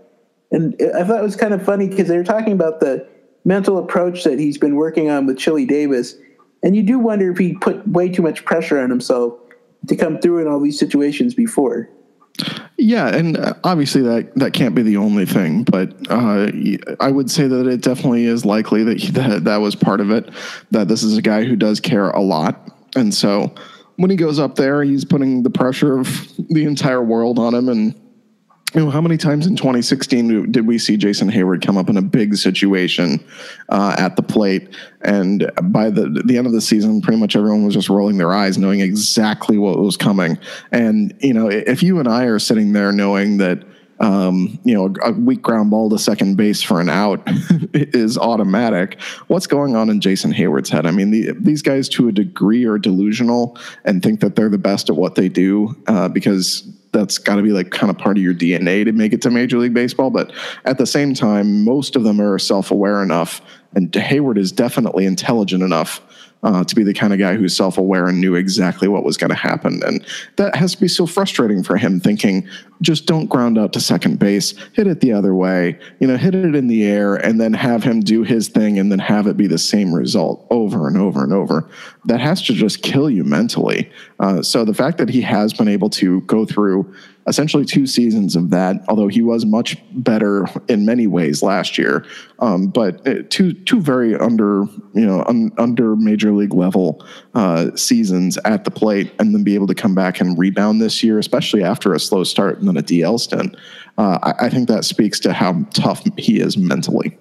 And 0.51 0.75
I 0.95 1.05
thought 1.05 1.21
it 1.21 1.23
was 1.23 1.37
kind 1.37 1.55
of 1.55 1.65
funny 1.65 1.89
because 1.89 2.09
they 2.09 2.17
were 2.17 2.25
talking 2.25 2.53
about 2.53 2.81
the 2.81 3.07
mental 3.45 3.79
approach 3.79 4.25
that 4.25 4.39
he's 4.39 4.59
been 4.59 4.77
working 4.77 5.11
on 5.11 5.27
with 5.27 5.39
Chili 5.39 5.67
Davis. 5.67 6.15
And 6.63 6.75
you 6.75 6.83
do 6.83 6.99
wonder 6.99 7.31
if 7.31 7.39
he 7.39 7.55
put 7.55 7.87
way 7.87 8.09
too 8.09 8.23
much 8.23 8.45
pressure 8.45 8.79
on 8.79 8.91
himself 8.91 9.35
to 9.87 9.97
come 9.97 10.19
through 10.19 10.41
in 10.41 10.49
all 10.49 10.61
these 10.61 10.79
situations 10.79 11.35
before. 11.35 11.89
Yeah, 12.77 13.09
and 13.09 13.37
uh, 13.37 13.55
obviously 13.65 14.03
that 14.03 14.33
that 14.37 14.53
can't 14.53 14.75
be 14.75 14.83
the 14.83 14.97
only 14.97 15.27
thing, 15.27 15.65
but 15.65 15.93
uh, 16.09 16.49
I 17.01 17.11
would 17.11 17.29
say 17.29 17.49
that 17.49 17.67
it 17.67 17.81
definitely 17.81 18.27
is 18.27 18.45
likely 18.45 18.85
that 18.85 18.99
he, 18.99 19.11
that 19.13 19.45
that 19.45 19.57
was 19.57 19.75
part 19.75 20.01
of 20.01 20.13
it. 20.13 20.31
That 20.71 20.87
this 20.87 21.03
is 21.03 21.17
a 21.17 21.23
guy 21.23 21.43
who 21.43 21.57
does 21.57 21.81
care 21.81 22.11
a 22.11 22.21
lot, 22.21 22.71
and 22.95 23.13
so 23.13 23.53
when 23.99 24.11
he 24.11 24.17
goes 24.17 24.39
up 24.39 24.55
there, 24.55 24.83
he's 24.85 25.05
putting 25.05 25.43
the 25.43 25.51
pressure 25.51 25.99
of 25.99 26.09
the 26.49 26.65
entire 26.65 27.03
world 27.03 27.39
on 27.39 27.53
him. 27.53 27.69
And 27.69 27.95
you 28.73 28.85
know, 28.85 28.91
how 28.91 29.01
many 29.01 29.17
times 29.17 29.47
in 29.47 29.57
2016 29.57 30.53
did 30.53 30.67
we 30.67 30.79
see 30.79 30.97
Jason 30.97 31.29
Heyward 31.29 31.67
come 31.67 31.77
up 31.77 31.89
in 31.89 31.97
a 31.97 32.03
big 32.03 32.37
situation 32.37 33.19
uh, 33.71 33.97
at 33.99 34.15
the 34.15 34.23
plate? 34.23 34.69
And 35.03 35.51
by 35.65 35.91
the 35.91 36.23
the 36.25 36.39
end 36.39 36.47
of 36.47 36.53
the 36.53 36.61
season, 36.61 37.01
pretty 37.01 37.19
much 37.19 37.35
everyone 37.35 37.65
was 37.65 37.75
just 37.75 37.89
rolling 37.89 38.19
their 38.19 38.33
eyes, 38.33 38.57
knowing 38.57 38.81
exactly 38.81 39.59
what 39.59 39.79
was 39.79 39.97
coming. 39.97 40.39
And 40.71 41.13
you 41.21 41.35
know, 41.35 41.49
if 41.49 41.83
you 41.83 41.99
and 41.99 42.07
I 42.07 42.25
are 42.25 42.39
sitting 42.39 42.73
there 42.73 42.93
knowing 42.93 43.39
that 43.39 43.65
um, 44.01 44.59
you 44.65 44.75
know, 44.75 44.95
a 45.03 45.13
weak 45.13 45.43
ground 45.43 45.71
ball 45.71 45.91
to 45.91 45.99
second 45.99 46.37
base 46.37 46.63
for 46.63 46.81
an 46.81 46.89
out 46.89 47.23
is 47.75 48.17
automatic. 48.17 49.01
What's 49.27 49.47
going 49.47 49.75
on 49.75 49.91
in 49.91 50.01
Jason 50.01 50.33
Heyward's 50.33 50.71
head? 50.71 50.87
I 50.87 50.91
mean, 50.91 51.11
the, 51.11 51.33
these 51.39 51.63
guys 51.63 51.89
to 51.91 52.09
a 52.09 52.13
degree 52.13 52.65
are 52.65 52.79
delusional 52.79 53.59
and 53.85 54.03
think 54.03 54.21
that 54.21 54.37
they're 54.37 54.49
the 54.49 54.59
best 54.59 54.89
at 54.89 54.97
what 54.97 55.17
they 55.17 55.29
do 55.29 55.75
uh, 55.89 56.09
because 56.09 56.71
that's 56.93 57.19
got 57.19 57.37
to 57.37 57.43
be 57.43 57.51
like 57.51 57.71
kind 57.71 57.91
of 57.91 57.99
part 57.99 58.17
of 58.17 58.23
your 58.23 58.35
DNA 58.35 58.85
to 58.85 58.93
make 58.93 59.13
it 59.13 59.21
to 59.23 59.31
Major 59.31 59.59
League 59.59 59.75
Baseball. 59.75 60.11
But 60.11 60.33
at 60.65 60.79
the 60.79 60.87
same 60.87 61.15
time, 61.15 61.65
most 61.65 61.97
of 61.97 62.05
them 62.05 62.21
are 62.21 62.39
self 62.39 62.71
aware 62.71 63.03
enough, 63.03 63.43
and 63.75 63.91
Heyward 63.91 64.39
is 64.39 64.53
definitely 64.53 65.07
intelligent 65.07 65.63
enough 65.63 66.03
uh, 66.43 66.65
to 66.65 66.75
be 66.75 66.83
the 66.83 66.95
kind 66.95 67.13
of 67.13 67.19
guy 67.19 67.35
who's 67.35 67.57
self 67.57 67.79
aware 67.79 68.07
and 68.07 68.21
knew 68.21 68.35
exactly 68.35 68.89
what 68.89 69.05
was 69.05 69.17
going 69.17 69.31
to 69.31 69.37
happen. 69.37 69.83
And 69.85 70.05
that 70.37 70.55
has 70.55 70.75
to 70.75 70.81
be 70.81 70.89
so 70.89 71.07
frustrating 71.07 71.63
for 71.63 71.77
him, 71.77 72.01
thinking, 72.01 72.49
just 72.81 73.07
don't 73.07 73.27
ground 73.27 73.59
out 73.59 73.73
to 73.73 73.81
second 73.81 74.19
base, 74.19 74.55
hit 74.73 74.87
it 74.87 75.01
the 75.01 75.13
other 75.13 75.35
way, 75.35 75.79
you 75.99 76.07
know, 76.07 76.17
hit 76.17 76.35
it 76.35 76.55
in 76.55 76.69
the 76.69 76.87
air, 76.87 77.17
and 77.17 77.41
then 77.41 77.53
have 77.53 77.83
him 77.83 78.01
do 78.01 78.23
his 78.23 78.49
thing 78.49 78.79
and 78.79 78.93
then 78.93 79.01
have 79.01 79.27
it 79.27 79.37
be 79.37 79.47
the 79.47 79.59
same 79.59 79.93
result 79.93 80.47
over 80.51 80.87
and 80.87 80.97
over 80.97 81.25
and 81.25 81.33
over. 81.33 81.69
That 82.05 82.21
has 82.21 82.43
to 82.43 82.53
just 82.53 82.83
kill 82.83 83.11
you 83.11 83.25
mentally. 83.25 83.91
Uh, 84.21 84.43
so 84.43 84.65
the 84.65 84.75
fact 84.75 84.99
that 84.99 85.09
he 85.09 85.21
has 85.23 85.53
been 85.53 85.69
able 85.69 85.91
to 85.91 86.21
go 86.23 86.45
through 86.45 86.95
essentially 87.29 87.65
two 87.65 87.87
seasons 87.87 88.35
of 88.35 88.51
that. 88.51 88.85
Although 88.89 89.09
he 89.09 89.23
was 89.23 89.45
much 89.45 89.77
better 89.93 90.47
in 90.69 90.85
many 90.85 91.07
ways 91.07 91.43
last 91.43 91.79
year, 91.79 92.05
um, 92.41 92.69
but 92.69 93.07
uh, 93.07 93.23
two 93.29 93.53
two 93.53 93.81
very 93.81 94.17
under 94.17 94.65
you 94.95 95.07
know 95.07 95.25
un, 95.29 95.53
under 95.59 95.95
major 95.97 96.33
league 96.33 96.55
level 96.55 97.05
uh, 97.35 97.75
seasons 97.77 98.39
at 98.45 98.65
the 98.65 98.71
plate, 98.71 99.13
and 99.19 99.35
then 99.35 99.45
be 99.45 99.55
able 99.55 99.67
to 99.67 99.75
come 99.75 99.95
back 99.95 100.21
and 100.21 100.39
rebound 100.39 100.81
this 100.81 101.03
year, 101.03 101.19
especially 101.19 101.63
after 101.63 101.95
a 101.95 102.01
slow 102.01 102.25
start 102.25 102.59
and 102.59 102.69
then 102.69 102.77
a 102.77 102.83
DL 102.83 103.21
stint. 103.21 103.57
Uh, 103.97 104.19
I, 104.23 104.47
I 104.47 104.49
think 104.49 104.69
that 104.69 104.85
speaks 104.85 105.21
to 105.21 105.33
how 105.33 105.65
tough 105.75 106.03
he 106.17 106.41
is 106.41 106.57
mentally. 106.57 107.19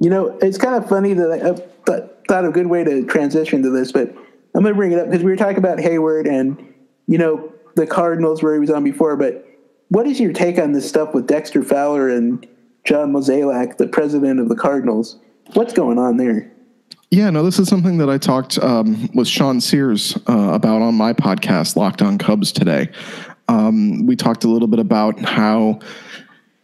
You 0.00 0.10
know, 0.10 0.36
it's 0.42 0.58
kind 0.58 0.74
of 0.74 0.88
funny 0.88 1.14
that 1.14 1.32
I 1.32 1.52
th- 1.90 2.10
thought 2.28 2.44
a 2.44 2.50
good 2.50 2.66
way 2.66 2.84
to 2.84 3.04
transition 3.06 3.62
to 3.62 3.70
this, 3.70 3.92
but 3.92 4.08
I'm 4.54 4.62
going 4.62 4.74
to 4.74 4.74
bring 4.74 4.92
it 4.92 4.98
up 4.98 5.06
because 5.10 5.22
we 5.22 5.30
were 5.30 5.36
talking 5.36 5.58
about 5.58 5.78
Heyward 5.78 6.28
and, 6.28 6.74
you 7.06 7.18
know, 7.18 7.52
the 7.76 7.86
Cardinals 7.86 8.42
where 8.42 8.54
he 8.54 8.60
was 8.60 8.70
on 8.70 8.82
before, 8.82 9.16
but 9.16 9.46
what 9.88 10.06
is 10.06 10.18
your 10.18 10.32
take 10.32 10.58
on 10.58 10.72
this 10.72 10.88
stuff 10.88 11.14
with 11.14 11.28
Dexter 11.28 11.62
Fowler 11.62 12.08
and 12.08 12.44
John 12.84 13.12
Mozeliak, 13.12 13.76
the 13.76 13.86
president 13.86 14.40
of 14.40 14.48
the 14.48 14.56
Cardinals? 14.56 15.18
What's 15.52 15.72
going 15.72 15.98
on 15.98 16.16
there? 16.16 16.50
Yeah, 17.10 17.30
no, 17.30 17.44
this 17.44 17.60
is 17.60 17.68
something 17.68 17.98
that 17.98 18.10
I 18.10 18.18
talked 18.18 18.58
um, 18.58 19.08
with 19.14 19.28
Sean 19.28 19.60
Sears 19.60 20.16
uh, 20.28 20.50
about 20.52 20.82
on 20.82 20.94
my 20.94 21.12
podcast, 21.12 21.76
Locked 21.76 22.02
On 22.02 22.18
Cubs, 22.18 22.50
today. 22.50 22.88
Um, 23.48 24.06
we 24.06 24.16
talked 24.16 24.42
a 24.42 24.48
little 24.48 24.66
bit 24.66 24.80
about 24.80 25.20
how 25.20 25.78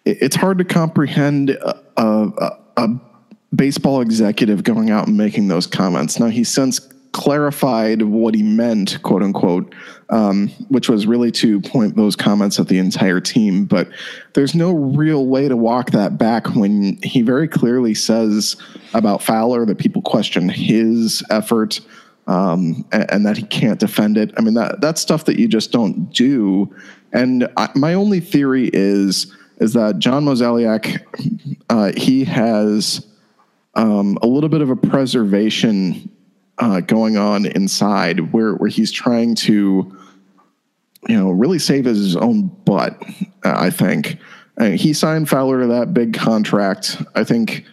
it's 0.04 0.35
hard 0.35 0.59
to 0.59 0.64
comprehend 0.64 1.50
a, 1.50 1.81
a, 1.97 2.59
a 2.76 2.88
baseball 3.54 4.00
executive 4.00 4.64
going 4.64 4.90
out 4.90 5.07
and 5.07 5.16
making 5.16 5.47
those 5.47 5.66
comments. 5.66 6.19
Now, 6.19 6.26
he's 6.26 6.49
since 6.49 6.81
clarified 7.12 8.02
what 8.02 8.35
he 8.35 8.42
meant, 8.42 9.00
quote 9.02 9.23
unquote, 9.23 9.75
um, 10.09 10.49
which 10.69 10.88
was 10.88 11.07
really 11.07 11.31
to 11.31 11.61
point 11.61 11.95
those 11.95 12.16
comments 12.16 12.59
at 12.59 12.69
the 12.69 12.78
entire 12.78 13.21
team. 13.21 13.66
But 13.66 13.88
there's 14.33 14.54
no 14.54 14.73
real 14.73 15.26
way 15.26 15.49
to 15.49 15.57
walk 15.57 15.90
that 15.90 16.19
back 16.19 16.54
when 16.54 16.99
he 17.02 17.23
very 17.23 17.49
clearly 17.49 17.95
says 17.95 18.57
about 18.95 19.23
Fowler 19.23 19.66
that 19.66 19.78
people 19.78 20.02
question 20.02 20.49
his 20.49 21.23
effort. 21.31 21.81
Um, 22.28 22.87
and, 22.92 23.11
and, 23.11 23.26
that 23.26 23.37
he 23.37 23.42
can't 23.42 23.81
defend 23.81 24.16
it. 24.16 24.33
I 24.37 24.42
mean, 24.42 24.54
that 24.54 24.81
that's 24.81 25.00
stuff 25.00 25.25
that 25.25 25.40
you 25.40 25.49
just 25.49 25.73
don't 25.73 26.09
do. 26.12 26.73
And 27.12 27.49
I, 27.57 27.71
my 27.75 27.95
only 27.95 28.21
theory 28.21 28.71
is 28.73 29.35
is 29.59 29.73
that 29.73 29.99
John 29.99 30.25
Mozeliak, 30.25 31.02
uh, 31.69 31.90
he 31.97 32.23
has 32.23 33.04
um, 33.75 34.19
a 34.23 34.26
little 34.28 34.49
bit 34.49 34.61
of 34.61 34.71
a 34.71 34.76
preservation 34.76 36.12
uh, 36.62 36.81
going 36.81 37.16
on 37.16 37.45
inside 37.45 38.33
where 38.33 38.54
where 38.54 38.71
he's 38.71 38.92
trying 38.92 39.35
to 39.35 39.99
you 41.09 41.19
know 41.19 41.31
really 41.31 41.59
save 41.59 41.85
his 41.85 42.14
own 42.16 42.47
butt 42.64 43.02
uh, 43.45 43.54
i 43.57 43.69
think. 43.69 44.19
Uh, 44.59 44.66
he 44.66 44.92
signed 44.92 45.31
fowler 45.31 45.62
to 45.62 45.66
that 45.66 45.95
big 45.95 46.12
contract. 46.12 47.02
I 47.14 47.25
think 47.25 47.64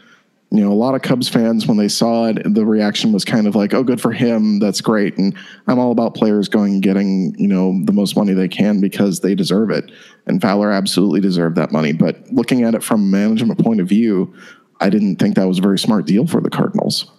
you 0.50 0.62
know 0.62 0.72
a 0.72 0.74
lot 0.74 0.96
of 0.96 1.03
cubs 1.03 1.27
fans 1.29 1.67
when 1.67 1.77
they 1.77 1.89
saw 1.89 2.27
it 2.27 2.41
the 2.55 2.65
reaction 2.65 3.12
was 3.12 3.24
kind 3.24 3.46
of 3.48 3.53
like 3.53 3.74
oh 3.74 3.84
good 3.84 4.01
for 4.01 4.12
him. 4.12 4.60
That's 4.60 4.81
great. 4.81 5.17
And 5.17 5.36
i'm 5.67 5.77
all 5.77 5.91
about 5.91 6.15
players 6.15 6.48
going 6.48 6.75
and 6.75 6.81
getting 6.81 7.36
you 7.38 7.48
know 7.48 7.79
the 7.84 7.91
most 7.91 8.15
money 8.15 8.34
they 8.34 8.48
can 8.48 8.81
because 8.81 9.19
they 9.19 9.36
deserve 9.36 9.69
it. 9.69 9.91
And 10.25 10.41
fowler 10.41 10.72
absolutely 10.72 11.19
deserved 11.19 11.58
that 11.58 11.72
money. 11.72 11.93
But 11.93 12.31
looking 12.31 12.63
at 12.63 12.74
it 12.74 12.84
from 12.84 13.01
a 13.01 13.05
management 13.05 13.60
point 13.60 13.81
of 13.81 13.88
view 13.88 14.34
i 14.79 14.89
didn't 14.89 15.17
think 15.17 15.36
that 15.36 15.48
was 15.48 15.60
a 15.60 15.62
very 15.62 15.77
smart 15.77 16.08
deal 16.08 16.25
for 16.25 16.41
the 16.41 16.50
cardinals 16.50 17.12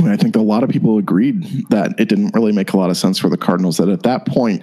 I 0.00 0.16
think 0.16 0.36
a 0.36 0.40
lot 0.40 0.62
of 0.62 0.70
people 0.70 0.98
agreed 0.98 1.44
that 1.70 1.94
it 1.98 2.08
didn't 2.08 2.34
really 2.34 2.52
make 2.52 2.72
a 2.72 2.76
lot 2.76 2.90
of 2.90 2.96
sense 2.96 3.18
for 3.18 3.28
the 3.28 3.36
Cardinals. 3.36 3.76
That 3.76 3.88
at 3.88 4.02
that 4.02 4.26
point, 4.26 4.62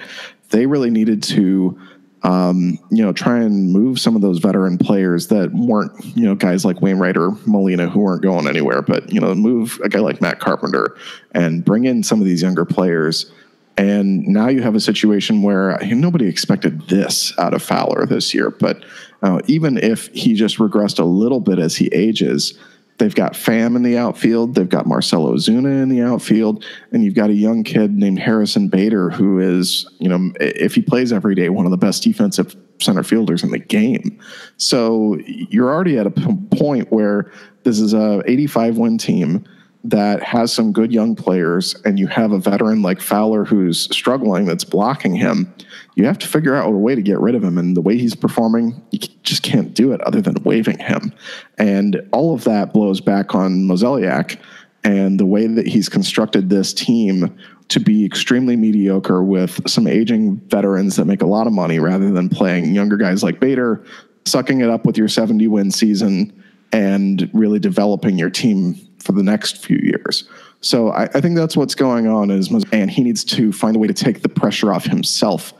they 0.50 0.66
really 0.66 0.90
needed 0.90 1.24
to, 1.24 1.80
um, 2.24 2.78
you 2.92 3.04
know, 3.04 3.14
try 3.14 3.40
and 3.40 3.72
move 3.72 4.00
some 4.00 4.16
of 4.16 4.22
those 4.22 4.40
veteran 4.40 4.78
players 4.78 5.28
that 5.28 5.54
weren't, 5.54 5.92
you 6.18 6.26
know, 6.26 6.36
guys 6.36 6.66
like 6.66 6.82
Wainwright 6.82 7.16
or 7.16 7.32
Molina 7.46 7.88
who 7.88 8.02
weren't 8.02 8.22
going 8.22 8.48
anywhere. 8.48 8.82
But 8.82 9.14
you 9.14 9.22
know, 9.22 9.34
move 9.36 9.80
a 9.84 9.90
guy 9.90 10.00
like 10.00 10.20
Matt 10.20 10.40
Carpenter 10.40 10.98
and 11.34 11.64
bring 11.64 11.86
in 11.86 12.04
some 12.04 12.20
of 12.20 12.26
these 12.26 12.42
younger 12.42 12.66
players 12.66 13.32
And 13.80 14.28
now 14.28 14.50
you 14.50 14.62
have 14.62 14.76
a 14.76 14.82
situation 14.82 15.42
where 15.42 15.80
nobody 15.82 16.28
expected 16.28 16.90
this 16.90 17.34
out 17.40 17.54
of 17.54 17.64
Fowler 17.64 18.06
this 18.06 18.34
year. 18.34 18.50
But 18.52 18.84
uh, 19.24 19.40
even 19.48 19.78
if 19.78 20.08
he 20.08 20.34
just 20.34 20.58
regressed 20.58 21.00
a 21.00 21.06
little 21.06 21.40
bit 21.40 21.60
as 21.60 21.78
he 21.78 21.88
ages, 21.94 22.60
they've 23.00 23.16
got 23.16 23.34
Pham 23.34 23.76
in 23.76 23.82
the 23.82 23.98
outfield, 23.98 24.56
they've 24.56 24.70
got 24.70 24.86
Marcell 24.86 25.26
Ozuna 25.26 25.82
in 25.82 25.90
the 25.90 26.02
outfield, 26.02 26.64
and 26.92 27.04
you've 27.04 27.16
got 27.16 27.30
a 27.30 27.34
young 27.34 27.64
kid 27.64 27.98
named 27.98 28.20
Harrison 28.20 28.68
Bader 28.68 29.10
who 29.10 29.40
is, 29.40 29.90
you 30.00 30.08
know, 30.08 30.32
if 30.40 30.76
he 30.76 30.82
plays 30.82 31.12
every 31.12 31.34
day, 31.34 31.50
one 31.50 31.66
of 31.66 31.72
the 31.72 31.78
best 31.78 32.04
defensive 32.04 32.56
center 32.80 33.04
fielders 33.04 33.44
in 33.44 33.52
the 33.52 33.60
game. 33.60 34.20
So 34.58 35.18
you're 35.26 35.74
already 35.74 35.98
at 35.98 36.08
a 36.08 36.12
point 36.12 36.92
where 36.92 37.32
this 37.64 37.80
is 37.80 37.94
a 37.94 38.22
85 38.26 38.78
win 38.78 38.98
team 38.98 39.46
that 39.84 40.22
has 40.22 40.52
some 40.52 40.74
good 40.74 40.92
young 40.92 41.16
players 41.16 41.74
and 41.86 41.98
you 41.98 42.08
have 42.08 42.32
a 42.32 42.40
veteran 42.40 42.82
like 42.82 43.00
Fowler 43.00 43.46
who's 43.46 43.84
struggling 43.96 44.46
that's 44.46 44.66
blocking 44.66 45.16
him, 45.16 45.54
you 45.96 46.06
have 46.06 46.18
to 46.20 46.28
figure 46.28 46.54
out 46.54 46.68
a 46.68 46.72
way 46.72 46.96
to 46.96 47.02
get 47.02 47.20
rid 47.20 47.34
of 47.34 47.44
him. 47.44 47.58
And 47.58 47.78
the 47.78 47.82
way 47.82 47.98
he's 47.98 48.16
performing, 48.16 48.82
you 48.92 49.00
just 49.24 49.42
can't 49.42 49.74
do 49.74 49.94
it 49.94 50.02
other 50.02 50.22
than 50.22 50.36
waiving 50.44 50.80
him. 50.80 51.14
And 51.58 52.02
all 52.12 52.34
of 52.34 52.44
that 52.44 52.74
blows 52.74 53.00
back 53.00 53.34
on 53.34 53.68
Mozeliak 53.68 54.38
and 54.84 55.20
the 55.20 55.26
way 55.26 55.48
that 55.48 55.68
he's 55.68 55.90
constructed 55.90 56.50
this 56.50 56.74
team 56.74 57.38
to 57.70 57.80
be 57.80 58.06
extremely 58.06 58.56
mediocre 58.56 59.24
with 59.24 59.70
some 59.70 59.88
aging 59.88 60.38
veterans 60.48 60.96
that 60.96 61.06
make 61.06 61.22
a 61.22 61.28
lot 61.28 61.48
of 61.48 61.54
money 61.54 61.80
rather 61.80 62.12
than 62.12 62.28
playing 62.28 62.74
younger 62.74 62.98
guys 62.98 63.24
like 63.24 63.40
Bader, 63.40 63.84
sucking 64.26 64.62
it 64.62 64.70
up 64.70 64.86
with 64.86 64.98
your 64.98 65.08
70 65.08 65.48
win 65.48 65.72
season 65.72 66.44
and 66.72 67.30
really 67.34 67.60
developing 67.60 68.18
your 68.18 68.30
team 68.30 68.76
for 69.00 69.12
the 69.14 69.24
next 69.24 69.58
few 69.58 69.78
years. 69.78 70.28
So 70.62 70.90
I, 70.90 71.04
I 71.04 71.22
think 71.22 71.36
that's 71.36 71.56
what's 71.56 71.76
going 71.76 72.08
on 72.08 72.32
is, 72.32 72.52
and 72.72 72.92
he 72.92 73.04
needs 73.04 73.24
to 73.26 73.52
find 73.52 73.76
a 73.76 73.80
way 73.80 73.88
to 73.88 73.94
take 73.94 74.22
the 74.22 74.30
pressure 74.30 74.74
off 74.74 74.86
himself. 74.86 75.54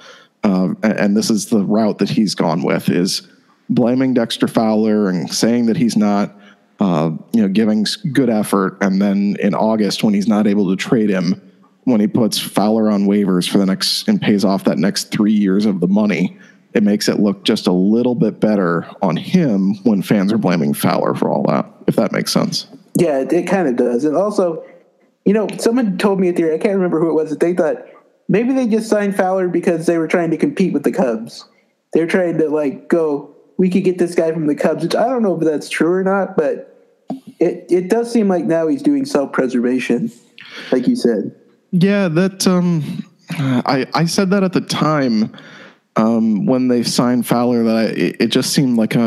Uh, 0.44 0.74
and 0.84 1.16
this 1.16 1.30
is 1.30 1.48
the 1.48 1.64
route 1.64 2.00
that 2.00 2.10
he's 2.10 2.36
gone 2.36 2.64
with 2.64 2.90
is 2.90 3.28
blaming 3.70 4.14
Dexter 4.14 4.48
Fowler 4.48 5.10
and 5.10 5.34
saying 5.34 5.68
that 5.68 5.78
he's 5.78 5.96
not, 5.96 6.36
uh, 6.80 7.12
you 7.34 7.42
know, 7.42 7.48
giving 7.48 7.86
good 8.12 8.30
effort. 8.30 8.78
And 8.82 9.02
then 9.02 9.38
in 9.40 9.54
August, 9.54 10.04
when 10.04 10.14
he's 10.14 10.28
not 10.28 10.48
able 10.48 10.70
to 10.70 10.76
trade 10.76 11.10
him, 11.10 11.42
when 11.84 12.00
he 12.00 12.08
puts 12.08 12.38
Fowler 12.38 12.90
on 12.90 13.06
waivers 13.06 13.50
for 13.50 13.58
the 13.58 13.66
next 13.66 14.08
and 14.08 14.22
pays 14.22 14.46
off 14.46 14.64
that 14.66 14.78
next 14.78 15.12
three 15.12 15.34
years 15.34 15.66
of 15.66 15.80
the 15.80 15.88
money, 15.88 16.38
it 16.74 16.84
makes 16.84 17.08
it 17.08 17.20
look 17.20 17.44
just 17.44 17.68
a 17.68 17.72
little 17.72 18.16
bit 18.16 18.40
better 18.40 18.88
on 19.02 19.18
him 19.18 19.76
when 19.84 20.02
fans 20.02 20.32
are 20.32 20.38
blaming 20.38 20.74
Fowler 20.74 21.16
for 21.16 21.30
all 21.30 21.44
that, 21.44 21.66
if 21.88 21.96
that 21.96 22.12
makes 22.12 22.32
sense. 22.32 22.68
Yeah, 23.00 23.20
it, 23.20 23.32
it 23.32 23.48
kind 23.48 23.68
of 23.68 23.76
does. 23.76 24.04
And 24.04 24.16
also, 24.16 24.66
you 25.26 25.34
know, 25.34 25.48
someone 25.58 25.98
told 25.98 26.20
me 26.20 26.30
a 26.30 26.34
theory. 26.34 26.54
I 26.54 26.58
can't 26.58 26.76
remember 26.76 27.00
who 27.00 27.10
it 27.10 27.14
was 27.14 27.30
that 27.30 27.40
they 27.40 27.54
thought 27.54 27.86
maybe 28.28 28.54
they 28.54 28.68
just 28.68 28.90
signed 28.90 29.16
Fowler 29.16 29.48
because 29.48 29.86
they 29.86 29.98
were 29.98 30.08
trying 30.08 30.32
to 30.32 30.38
compete 30.38 30.74
with 30.74 30.84
the 30.84 30.92
Cubs. 30.92 31.46
They're 31.94 32.08
trying 32.08 32.38
to 32.38 32.50
like 32.50 32.88
go, 32.88 33.36
we 33.58 33.70
could 33.70 33.84
get 33.84 33.98
this 33.98 34.16
guy 34.16 34.32
from 34.32 34.48
the 34.48 34.56
Cubs, 34.56 34.84
which 34.84 34.96
I 34.96 35.08
don't 35.08 35.24
know 35.24 35.38
if 35.38 35.44
that's 35.44 35.70
true 35.70 35.92
or 35.92 36.04
not, 36.04 36.38
but 36.38 36.76
it 37.40 37.66
it 37.70 37.90
does 37.90 38.12
seem 38.12 38.28
like 38.28 38.46
now 38.46 38.68
he's 38.68 38.82
doing 38.82 39.06
self 39.06 39.32
preservation, 39.32 40.12
like 40.72 40.88
you 40.88 40.96
said. 40.96 41.36
Yeah, 41.72 42.08
that 42.10 42.48
um, 42.48 43.04
I 43.32 43.88
I 43.94 44.06
said 44.06 44.30
that 44.32 44.44
at 44.44 44.54
the 44.54 44.62
time 44.62 45.36
um, 46.00 46.46
when 46.46 46.70
they 46.70 46.84
signed 46.84 47.28
Fowler 47.28 47.64
that 47.64 47.76
I, 47.76 47.84
it, 47.84 48.16
it, 48.22 48.28
just 48.28 48.54
seemed 48.54 48.78
like 48.78 48.96
a, 48.96 49.00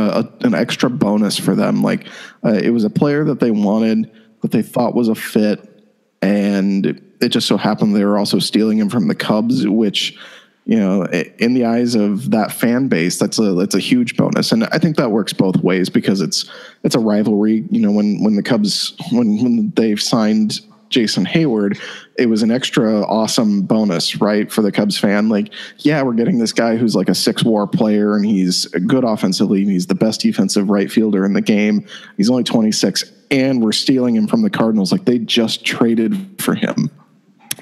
a, 0.43 0.47
an 0.47 0.55
extra 0.55 0.91
bonus 0.91 1.39
for 1.39 1.55
them. 1.55 1.83
Like 1.83 2.07
uh, 2.45 2.53
it 2.53 2.71
was 2.71 2.85
a 2.85 2.91
player 2.91 3.25
that 3.25 3.41
they 3.41 3.51
wanted, 3.51 4.11
that 4.43 4.51
they 4.51 4.61
thought 4.61 4.95
was 4.95 5.09
a 5.09 5.15
fit, 5.15 5.87
and 6.21 7.01
it 7.21 7.29
just 7.29 7.49
so 7.49 7.57
happened 7.57 7.97
they 7.97 8.05
were 8.05 8.19
also 8.19 8.39
stealing 8.39 8.79
him 8.79 8.91
from 8.91 9.09
the 9.09 9.15
Cubs, 9.15 9.67
which 9.67 10.19
you 10.65 10.79
know, 10.79 11.07
in 11.39 11.55
the 11.55 11.65
eyes 11.65 11.95
of 11.95 12.31
that 12.31 12.53
fan 12.53 12.89
base, 12.89 13.19
that's 13.19 13.39
a 13.39 13.55
that's 13.55 13.75
a 13.75 13.81
huge 13.81 14.17
bonus, 14.17 14.53
and 14.53 14.65
I 14.65 14.79
think 14.79 14.97
that 14.97 15.11
works 15.11 15.33
both 15.33 15.57
ways 15.57 15.89
because 15.89 16.21
it's 16.21 16.49
it's 16.85 16.95
a 16.95 17.01
rivalry. 17.01 17.65
You 17.71 17.81
know, 17.81 17.91
when 17.91 18.23
when 18.23 18.37
the 18.37 18.43
Cubs 18.43 18.95
when 19.11 19.43
when 19.43 19.73
they've 19.77 20.01
signed 20.01 20.61
Jason 20.93 21.25
Heyward, 21.25 21.81
it 22.19 22.27
was 22.27 22.43
an 22.43 22.51
extra 22.51 23.03
awesome 23.03 23.63
bonus, 23.63 24.21
right, 24.21 24.51
for 24.53 24.63
the 24.63 24.71
Cubs 24.71 24.99
fan. 24.99 25.29
Like, 25.29 25.53
yeah, 25.79 26.03
we're 26.03 26.13
getting 26.13 26.39
this 26.39 26.53
guy 26.53 26.77
who's 26.77 26.95
like 26.95 27.09
a 27.09 27.15
six 27.15 27.43
war 27.43 27.67
player 27.67 28.15
and 28.15 28.25
he's 28.25 28.67
good 28.67 29.05
offensively 29.05 29.63
and 29.63 29.71
he's 29.71 29.87
the 29.87 29.95
best 29.95 30.21
defensive 30.21 30.71
right 30.71 30.91
fielder 30.91 31.25
in 31.25 31.33
the 31.33 31.41
game. 31.41 31.87
He's 32.17 32.31
only 32.31 32.45
26 32.45 33.11
and 33.31 33.63
we're 33.63 33.73
stealing 33.73 34.15
him 34.15 34.29
from 34.29 34.43
the 34.43 34.51
Cardinals. 34.51 34.93
Like, 34.93 35.07
they 35.07 35.19
just 35.19 35.65
traded 35.65 36.41
for 36.41 36.55
him. 36.55 36.91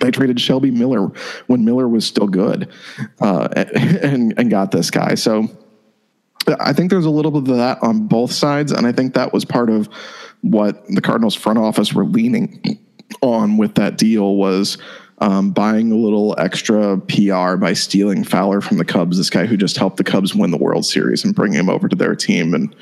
They 0.01 0.11
traded 0.11 0.41
Shelby 0.41 0.71
Miller 0.71 1.13
when 1.47 1.65
Miller 1.65 1.89
was 1.89 2.07
still 2.07 2.27
good 2.27 2.71
uh, 3.21 3.49
and, 3.75 4.35
and 4.39 4.51
got 4.51 4.71
this 4.71 4.91
guy. 4.91 5.15
So 5.15 5.49
I 6.59 6.73
think 6.73 6.91
there's 6.91 7.05
a 7.05 7.11
little 7.11 7.31
bit 7.31 7.51
of 7.51 7.57
that 7.59 7.83
on 7.83 8.07
both 8.07 8.33
sides. 8.33 8.73
And 8.73 8.87
I 8.87 8.93
think 8.93 9.15
that 9.15 9.33
was 9.33 9.45
part 9.45 9.71
of 9.71 9.89
what 10.43 10.87
the 10.89 11.01
Cardinals 11.01 11.35
front 11.35 11.59
office 11.59 11.93
were 11.93 12.07
leaning 12.07 12.79
on 13.23 13.57
with 13.57 13.75
that 13.75 13.99
deal 13.99 14.37
was 14.37 14.79
um, 15.19 15.51
buying 15.51 15.93
a 15.93 15.97
little 15.97 16.35
extra 16.39 16.99
PR 16.99 17.57
by 17.57 17.75
stealing 17.75 18.25
Fowler 18.25 18.61
from 18.61 18.79
the 18.79 18.85
Cubs, 18.85 19.19
this 19.19 19.31
guy 19.31 19.47
who 19.47 19.57
just 19.57 19.77
helped 19.77 19.99
the 19.99 20.05
Cubs 20.05 20.35
win 20.35 20.51
the 20.51 20.57
World 20.57 20.87
Series 20.87 21.25
and 21.25 21.35
bring 21.35 21.53
him 21.53 21.69
over 21.69 21.89
to 21.89 21.97
their 21.97 22.17
team. 22.17 22.55
And 22.55 22.75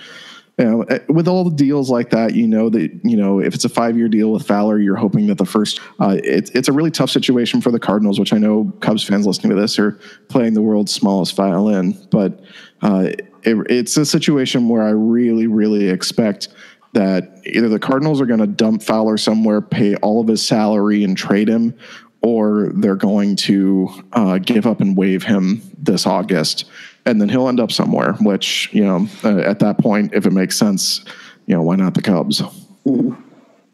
you 0.56 0.64
know, 0.64 0.82
eh, 0.82 0.98
with 1.08 1.26
all 1.26 1.44
the 1.44 1.54
deals 1.54 1.90
like 1.90 2.10
that, 2.10 2.34
you 2.34 2.46
know 2.46 2.68
that 2.70 2.90
you 3.02 3.16
know 3.16 3.40
if 3.40 3.54
it's 3.54 3.64
a 3.64 3.68
five-year 3.68 4.08
deal 4.08 4.32
with 4.32 4.46
Fowler, 4.46 4.78
you're 4.78 4.96
hoping 4.96 5.26
that 5.28 5.38
the 5.38 5.44
first. 5.44 5.80
Uh, 6.00 6.18
it's 6.22 6.50
it's 6.50 6.68
a 6.68 6.72
really 6.72 6.90
tough 6.90 7.10
situation 7.10 7.60
for 7.60 7.70
the 7.70 7.78
Cardinals, 7.80 8.18
which 8.20 8.32
I 8.32 8.38
know 8.38 8.72
Cubs 8.80 9.02
fans 9.04 9.26
listening 9.26 9.50
to 9.50 9.60
this 9.60 9.78
are 9.78 9.92
playing 10.28 10.54
the 10.54 10.62
world's 10.62 10.92
smallest 10.92 11.34
violin, 11.36 11.96
but 12.10 12.40
uh, 12.82 13.10
it, 13.42 13.56
it's 13.70 13.96
a 13.96 14.04
situation 14.04 14.68
where 14.68 14.82
I 14.82 14.90
really, 14.90 15.46
really 15.46 15.88
expect 15.88 16.48
that 16.92 17.40
either 17.44 17.68
the 17.68 17.78
Cardinals 17.78 18.20
are 18.20 18.26
going 18.26 18.40
to 18.40 18.46
dump 18.46 18.82
Fowler 18.82 19.16
somewhere, 19.16 19.60
pay 19.60 19.94
all 19.96 20.20
of 20.20 20.28
his 20.28 20.46
salary, 20.46 21.04
and 21.04 21.16
trade 21.16 21.48
him, 21.48 21.74
or 22.22 22.70
they're 22.74 22.96
going 22.96 23.36
to 23.36 23.88
uh, 24.12 24.38
give 24.38 24.66
up 24.66 24.80
and 24.80 24.96
waive 24.96 25.22
him 25.22 25.62
this 25.78 26.06
August, 26.06 26.64
and 27.04 27.20
then 27.20 27.28
he'll 27.28 27.48
end 27.48 27.60
up 27.60 27.70
somewhere. 27.70 28.14
Which 28.14 28.70
you 28.72 28.84
know, 28.84 29.06
uh, 29.24 29.38
at 29.38 29.58
that 29.60 29.78
point, 29.78 30.14
if 30.14 30.26
it 30.26 30.32
makes 30.32 30.58
sense, 30.58 31.04
you 31.46 31.54
know, 31.54 31.62
why 31.62 31.76
not 31.76 31.94
the 31.94 32.02
Cubs? 32.02 32.40
Mm-hmm. 32.86 33.20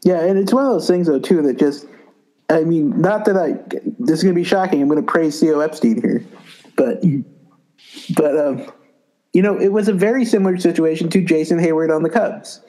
Yeah, 0.03 0.23
and 0.25 0.39
it's 0.39 0.53
one 0.53 0.67
of 0.67 0.73
those 0.73 0.87
things 0.87 1.07
though 1.07 1.19
too 1.19 1.41
that 1.43 1.59
just, 1.59 1.87
I 2.51 2.65
mean, 2.65 3.01
not 3.01 3.25
that 3.25 3.37
I 3.37 3.53
this 3.99 4.19
is 4.19 4.23
going 4.23 4.35
to 4.35 4.41
be 4.41 4.45
shocking. 4.45 4.83
I'm 4.83 4.89
going 4.89 5.05
to 5.05 5.11
praise 5.11 5.41
Theo 5.41 5.61
Epstein 5.61 6.03
here, 6.03 6.25
but 6.77 7.03
but 8.17 8.39
um, 8.39 8.73
you 9.33 9.41
know, 9.41 9.59
it 9.59 9.73
was 9.73 9.89
a 9.89 9.93
very 9.93 10.25
similar 10.25 10.59
situation 10.59 11.09
to 11.11 11.23
Jason 11.23 11.59
Heyward 11.59 11.95
on 11.95 12.03
the 12.03 12.11
Cubs 12.11 12.61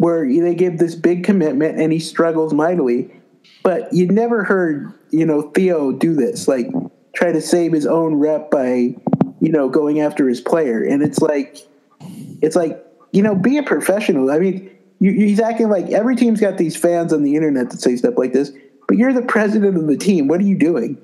where 0.00 0.26
they 0.26 0.54
give 0.54 0.78
this 0.78 0.94
big 0.94 1.24
commitment 1.24 1.78
and 1.78 1.92
he 1.92 1.98
struggles 1.98 2.54
mightily. 2.54 3.10
But 3.62 3.92
you 3.92 4.06
never 4.06 4.42
heard, 4.44 4.94
you 5.10 5.26
know, 5.26 5.42
Theo 5.50 5.92
do 5.92 6.14
this, 6.14 6.48
like 6.48 6.68
try 7.12 7.32
to 7.32 7.40
save 7.42 7.74
his 7.74 7.84
own 7.84 8.14
rep 8.14 8.50
by, 8.50 8.96
you 9.42 9.52
know, 9.52 9.68
going 9.68 10.00
after 10.00 10.26
his 10.26 10.40
player. 10.40 10.82
And 10.82 11.02
it's 11.02 11.18
like, 11.18 11.58
it's 12.40 12.56
like, 12.56 12.82
you 13.12 13.22
know, 13.22 13.34
be 13.34 13.58
a 13.58 13.62
professional. 13.62 14.30
I 14.30 14.38
mean, 14.38 14.70
you, 15.00 15.12
he's 15.12 15.38
acting 15.38 15.68
like 15.68 15.90
every 15.90 16.16
team's 16.16 16.40
got 16.40 16.56
these 16.56 16.76
fans 16.76 17.12
on 17.12 17.22
the 17.22 17.36
internet 17.36 17.68
that 17.68 17.82
say 17.82 17.94
stuff 17.96 18.14
like 18.16 18.32
this, 18.32 18.52
but 18.88 18.96
you're 18.96 19.12
the 19.12 19.20
president 19.20 19.76
of 19.76 19.86
the 19.86 19.98
team. 19.98 20.28
What 20.28 20.40
are 20.40 20.44
you 20.44 20.56
doing? 20.56 20.96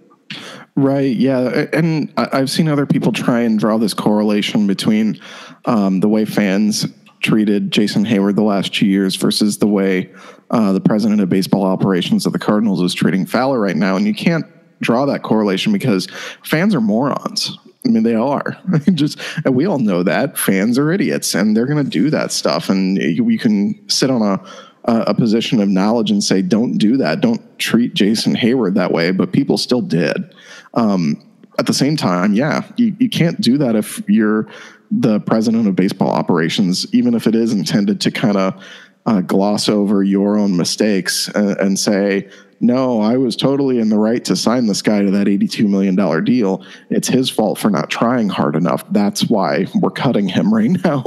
Right. 0.74 1.14
Yeah. 1.14 1.66
And 1.74 2.10
I've 2.16 2.48
seen 2.48 2.66
other 2.66 2.86
people 2.86 3.12
try 3.12 3.42
and 3.42 3.58
draw 3.58 3.76
this 3.76 3.92
correlation 3.92 4.66
between 4.66 5.20
um, 5.66 6.00
the 6.00 6.08
way 6.08 6.24
fans 6.24 6.86
treated 7.20 7.70
Jason 7.70 8.04
Heyward 8.04 8.36
the 8.36 8.42
last 8.42 8.74
two 8.74 8.86
years 8.86 9.16
versus 9.16 9.58
the 9.58 9.66
way 9.66 10.12
uh, 10.50 10.72
the 10.72 10.80
president 10.80 11.20
of 11.20 11.28
baseball 11.28 11.64
operations 11.64 12.26
of 12.26 12.32
the 12.32 12.38
Cardinals 12.38 12.80
is 12.82 12.94
treating 12.94 13.26
Fowler 13.26 13.60
right 13.60 13.76
now. 13.76 13.96
And 13.96 14.06
you 14.06 14.14
can't 14.14 14.46
draw 14.80 15.06
that 15.06 15.22
correlation 15.22 15.72
because 15.72 16.06
fans 16.42 16.74
are 16.74 16.80
morons. 16.80 17.56
I 17.84 17.88
mean, 17.88 18.02
they 18.02 18.14
are. 18.14 18.58
Just 18.94 19.18
and 19.44 19.54
we 19.54 19.66
all 19.66 19.78
know 19.78 20.02
that 20.02 20.36
fans 20.36 20.78
are 20.78 20.90
idiots, 20.90 21.34
and 21.34 21.56
they're 21.56 21.66
going 21.66 21.84
to 21.84 21.90
do 21.90 22.10
that 22.10 22.32
stuff. 22.32 22.68
And 22.68 22.98
we 23.24 23.38
can 23.38 23.88
sit 23.88 24.10
on 24.10 24.22
a 24.22 24.42
a 24.88 25.14
position 25.14 25.60
of 25.60 25.68
knowledge 25.68 26.10
and 26.10 26.22
say, 26.22 26.42
"Don't 26.42 26.78
do 26.78 26.96
that. 26.96 27.20
Don't 27.20 27.58
treat 27.58 27.94
Jason 27.94 28.34
Heyward 28.34 28.74
that 28.74 28.92
way." 28.92 29.12
But 29.12 29.32
people 29.32 29.58
still 29.58 29.82
did. 29.82 30.34
Um, 30.74 31.22
at 31.58 31.66
the 31.66 31.74
same 31.74 31.96
time, 31.96 32.34
yeah, 32.34 32.64
you, 32.76 32.94
you 32.98 33.08
can't 33.08 33.40
do 33.40 33.58
that 33.58 33.76
if 33.76 34.02
you're 34.08 34.46
the 34.90 35.20
president 35.20 35.66
of 35.68 35.76
baseball 35.76 36.10
operations, 36.10 36.86
even 36.94 37.14
if 37.14 37.26
it 37.26 37.34
is 37.34 37.52
intended 37.52 38.00
to 38.02 38.10
kind 38.10 38.36
of 38.36 38.64
uh, 39.06 39.20
gloss 39.20 39.68
over 39.68 40.02
your 40.02 40.36
own 40.36 40.56
mistakes 40.56 41.28
and, 41.28 41.56
and, 41.58 41.78
say, 41.78 42.28
no, 42.58 43.00
I 43.00 43.16
was 43.16 43.36
totally 43.36 43.78
in 43.78 43.88
the 43.88 43.98
right 43.98 44.24
to 44.24 44.34
sign 44.34 44.66
this 44.66 44.82
guy 44.82 45.02
to 45.02 45.10
that 45.12 45.26
$82 45.26 45.68
million 45.68 46.24
deal. 46.24 46.64
It's 46.90 47.06
his 47.06 47.30
fault 47.30 47.58
for 47.58 47.70
not 47.70 47.90
trying 47.90 48.28
hard 48.28 48.56
enough. 48.56 48.84
That's 48.90 49.28
why 49.28 49.66
we're 49.74 49.90
cutting 49.90 50.28
him 50.28 50.52
right 50.54 50.70
now 50.84 51.04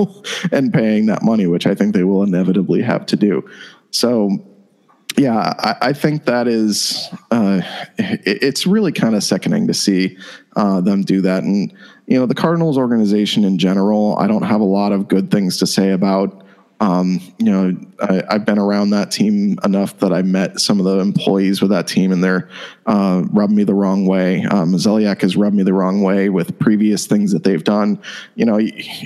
and 0.51 0.73
paying 0.73 1.07
that 1.07 1.23
money, 1.23 1.47
which 1.47 1.67
I 1.67 1.75
think 1.75 1.93
they 1.93 2.03
will 2.03 2.23
inevitably 2.23 2.81
have 2.83 3.05
to 3.07 3.17
do. 3.17 3.49
So 3.91 4.45
yeah, 5.17 5.53
I, 5.59 5.75
I, 5.89 5.93
think 5.93 6.25
that 6.25 6.47
is 6.47 7.09
uh, 7.31 7.61
it, 7.97 8.21
it's 8.25 8.67
really 8.67 8.91
kind 8.91 9.15
of 9.15 9.23
sickening 9.23 9.67
to 9.67 9.73
see 9.73 10.17
uh, 10.55 10.81
them 10.81 11.01
do 11.01 11.21
that. 11.21 11.43
And 11.43 11.73
you 12.09 12.19
know, 12.19 12.25
the 12.25 12.33
Cardinals 12.33 12.75
organization 12.75 13.45
in 13.45 13.59
general, 13.59 14.17
I 14.17 14.25
don't 14.25 14.41
have 14.41 14.61
a 14.61 14.65
lot 14.65 14.91
of 14.91 15.07
good 15.07 15.29
things 15.29 15.57
to 15.57 15.67
say 15.67 15.91
about. 15.91 16.43
Um, 16.79 17.19
you 17.37 17.51
know, 17.51 17.77
I, 18.01 18.23
have 18.31 18.45
been 18.45 18.57
around 18.57 18.89
that 18.91 19.11
team 19.11 19.59
enough 19.63 19.99
that 19.99 20.11
I 20.11 20.23
met 20.23 20.59
some 20.59 20.79
of 20.79 20.85
the 20.85 20.97
employees 20.99 21.61
with 21.61 21.69
that 21.69 21.87
team, 21.87 22.11
and 22.11 22.23
they're 22.23 22.49
uh, 22.87 23.21
rubbed 23.29 23.53
me 23.53 23.63
the 23.63 23.75
wrong 23.75 24.07
way. 24.07 24.43
Um, 24.45 24.73
Zeliak 24.73 25.21
has 25.21 25.35
rubbed 25.35 25.55
me 25.55 25.61
the 25.61 25.73
wrong 25.73 26.01
way 26.01 26.29
with 26.29 26.57
previous 26.57 27.05
things 27.05 27.31
that 27.31 27.43
they've 27.43 27.63
done. 27.63 28.01
You 28.33 28.45
know, 28.45 28.59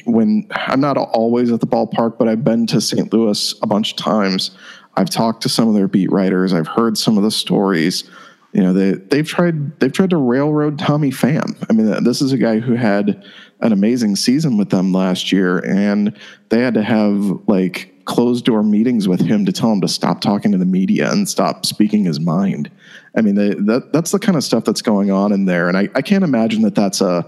when 0.06 0.48
I'm 0.52 0.80
not 0.80 0.98
always 0.98 1.52
at 1.52 1.60
the 1.60 1.68
ballpark, 1.68 2.18
but 2.18 2.30
I've 2.30 2.46
been 2.46 2.68
to 2.68 2.80
St. 2.80 3.12
Louis 3.12 3.54
a 3.62 3.68
bunch 3.68 3.92
of 3.92 3.98
times. 3.98 4.52
I've 4.96 5.10
talked 5.10 5.44
to 5.44 5.50
some 5.50 5.68
of 5.68 5.74
their 5.74 5.90
beat 5.90 6.12
writers. 6.12 6.54
I've 6.54 6.68
heard 6.68 6.98
some 6.98 7.18
of 7.18 7.24
the 7.24 7.32
stories. 7.32 8.06
You 8.54 8.62
know, 8.62 8.74
they 8.74 8.92
they've 8.94 9.28
tried 9.28 9.80
they've 9.80 9.92
tried 9.92 10.12
to 10.12 10.18
railroad 10.18 10.78
Tommy 10.78 11.10
Pham. 11.10 11.56
I 11.70 11.74
mean, 11.74 12.04
this 12.04 12.22
is 12.22 12.32
a 12.32 12.38
guy 12.38 12.60
who 12.60 12.76
had 12.76 13.24
an 13.62 13.72
amazing 13.72 14.16
season 14.16 14.58
with 14.58 14.70
them 14.70 14.94
last 14.94 15.32
year, 15.32 15.58
and 15.60 16.16
they 16.50 16.60
had 16.60 16.76
to 16.76 16.84
have 16.84 17.16
like 17.48 17.94
closed 18.06 18.46
door 18.46 18.62
meetings 18.62 19.08
with 19.08 19.22
him 19.22 19.46
to 19.46 19.52
tell 19.52 19.72
him 19.72 19.82
to 19.82 19.88
stop 19.88 20.22
talking 20.22 20.52
to 20.52 20.58
the 20.58 20.66
media 20.66 21.12
and 21.12 21.28
stop 21.28 21.66
speaking 21.66 22.04
his 22.06 22.20
mind. 22.20 22.70
I 23.16 23.22
mean, 23.22 23.36
they, 23.36 23.54
that 23.56 23.92
that's 23.92 24.12
the 24.12 24.20
kind 24.20 24.38
of 24.38 24.44
stuff 24.44 24.66
that's 24.66 24.84
going 24.84 25.10
on 25.10 25.32
in 25.32 25.46
there, 25.46 25.68
and 25.68 25.76
I, 25.76 25.90
I 25.96 26.04
can't 26.04 26.24
imagine 26.24 26.62
that 26.62 26.76
that's 26.76 27.02
a 27.02 27.28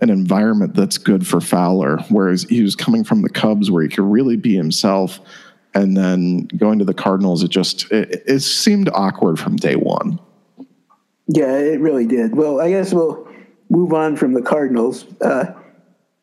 an 0.00 0.10
environment 0.10 0.74
that's 0.74 0.98
good 0.98 1.26
for 1.26 1.40
Fowler. 1.40 1.98
Whereas 2.10 2.42
he 2.42 2.62
was 2.62 2.76
coming 2.76 3.02
from 3.02 3.22
the 3.22 3.30
Cubs, 3.30 3.70
where 3.70 3.82
he 3.82 3.88
could 3.88 4.04
really 4.04 4.36
be 4.36 4.54
himself 4.54 5.20
and 5.72 5.96
then 5.96 6.46
going 6.56 6.78
to 6.78 6.84
the 6.84 6.94
Cardinals, 6.94 7.42
it 7.42 7.48
just 7.48 7.90
it, 7.92 8.22
it 8.26 8.40
seemed 8.40 8.90
awkward 8.92 9.38
from 9.38 9.56
day 9.56 9.76
one. 9.76 10.18
Yeah, 11.28 11.56
it 11.56 11.80
really 11.80 12.06
did. 12.06 12.36
Well, 12.36 12.60
I 12.60 12.70
guess 12.70 12.92
we'll 12.92 13.28
move 13.68 13.92
on 13.92 14.16
from 14.16 14.32
the 14.32 14.42
Cardinals. 14.42 15.06
Uh, 15.20 15.52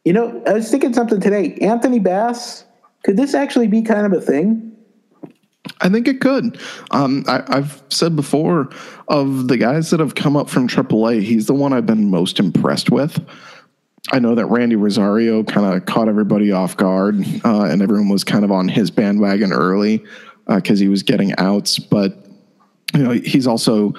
you 0.06 0.14
know, 0.14 0.42
I 0.48 0.54
was 0.54 0.70
thinking 0.70 0.94
something 0.94 1.20
today. 1.20 1.56
Anthony 1.62 2.00
Bass, 2.00 2.66
could 3.04 3.18
this 3.18 3.34
actually 3.34 3.68
be 3.68 3.82
kind 3.82 4.06
of 4.06 4.14
a 4.14 4.22
thing? 4.22 4.74
I 5.82 5.90
think 5.90 6.08
it 6.08 6.22
could. 6.22 6.60
Um, 6.92 7.24
I, 7.28 7.44
have 7.50 7.84
said 7.90 8.16
before 8.16 8.70
of 9.08 9.48
the 9.48 9.58
guys 9.58 9.90
that 9.92 10.00
have 10.00 10.16
come 10.16 10.36
up 10.36 10.50
from 10.50 10.68
AAA, 10.68 11.22
he's 11.22 11.48
the 11.48 11.54
one 11.54 11.74
I've 11.74 11.86
been 11.86 12.10
most 12.10 12.40
impressed 12.40 12.90
with. 12.90 13.20
I 14.12 14.20
know 14.20 14.36
that 14.36 14.46
Randy 14.48 14.76
Rosario 14.76 15.44
kind 15.44 15.74
of 15.74 15.86
caught 15.86 16.10
everybody 16.10 16.52
off 16.52 16.76
guard, 16.76 17.16
uh, 17.46 17.64
and 17.64 17.82
everyone 17.82 18.10
was 18.10 18.26
kind 18.26 18.44
of 18.44 18.52
on 18.52 18.68
his 18.68 18.92
bandwagon 18.92 19.54
early 19.54 20.04
because 20.48 20.80
uh, 20.80 20.84
he 20.84 20.90
was 20.90 21.04
getting 21.04 21.34
outs. 21.38 21.80
But 21.80 22.26
you 22.94 23.04
know, 23.04 23.12
he's 23.12 23.48
also 23.48 23.94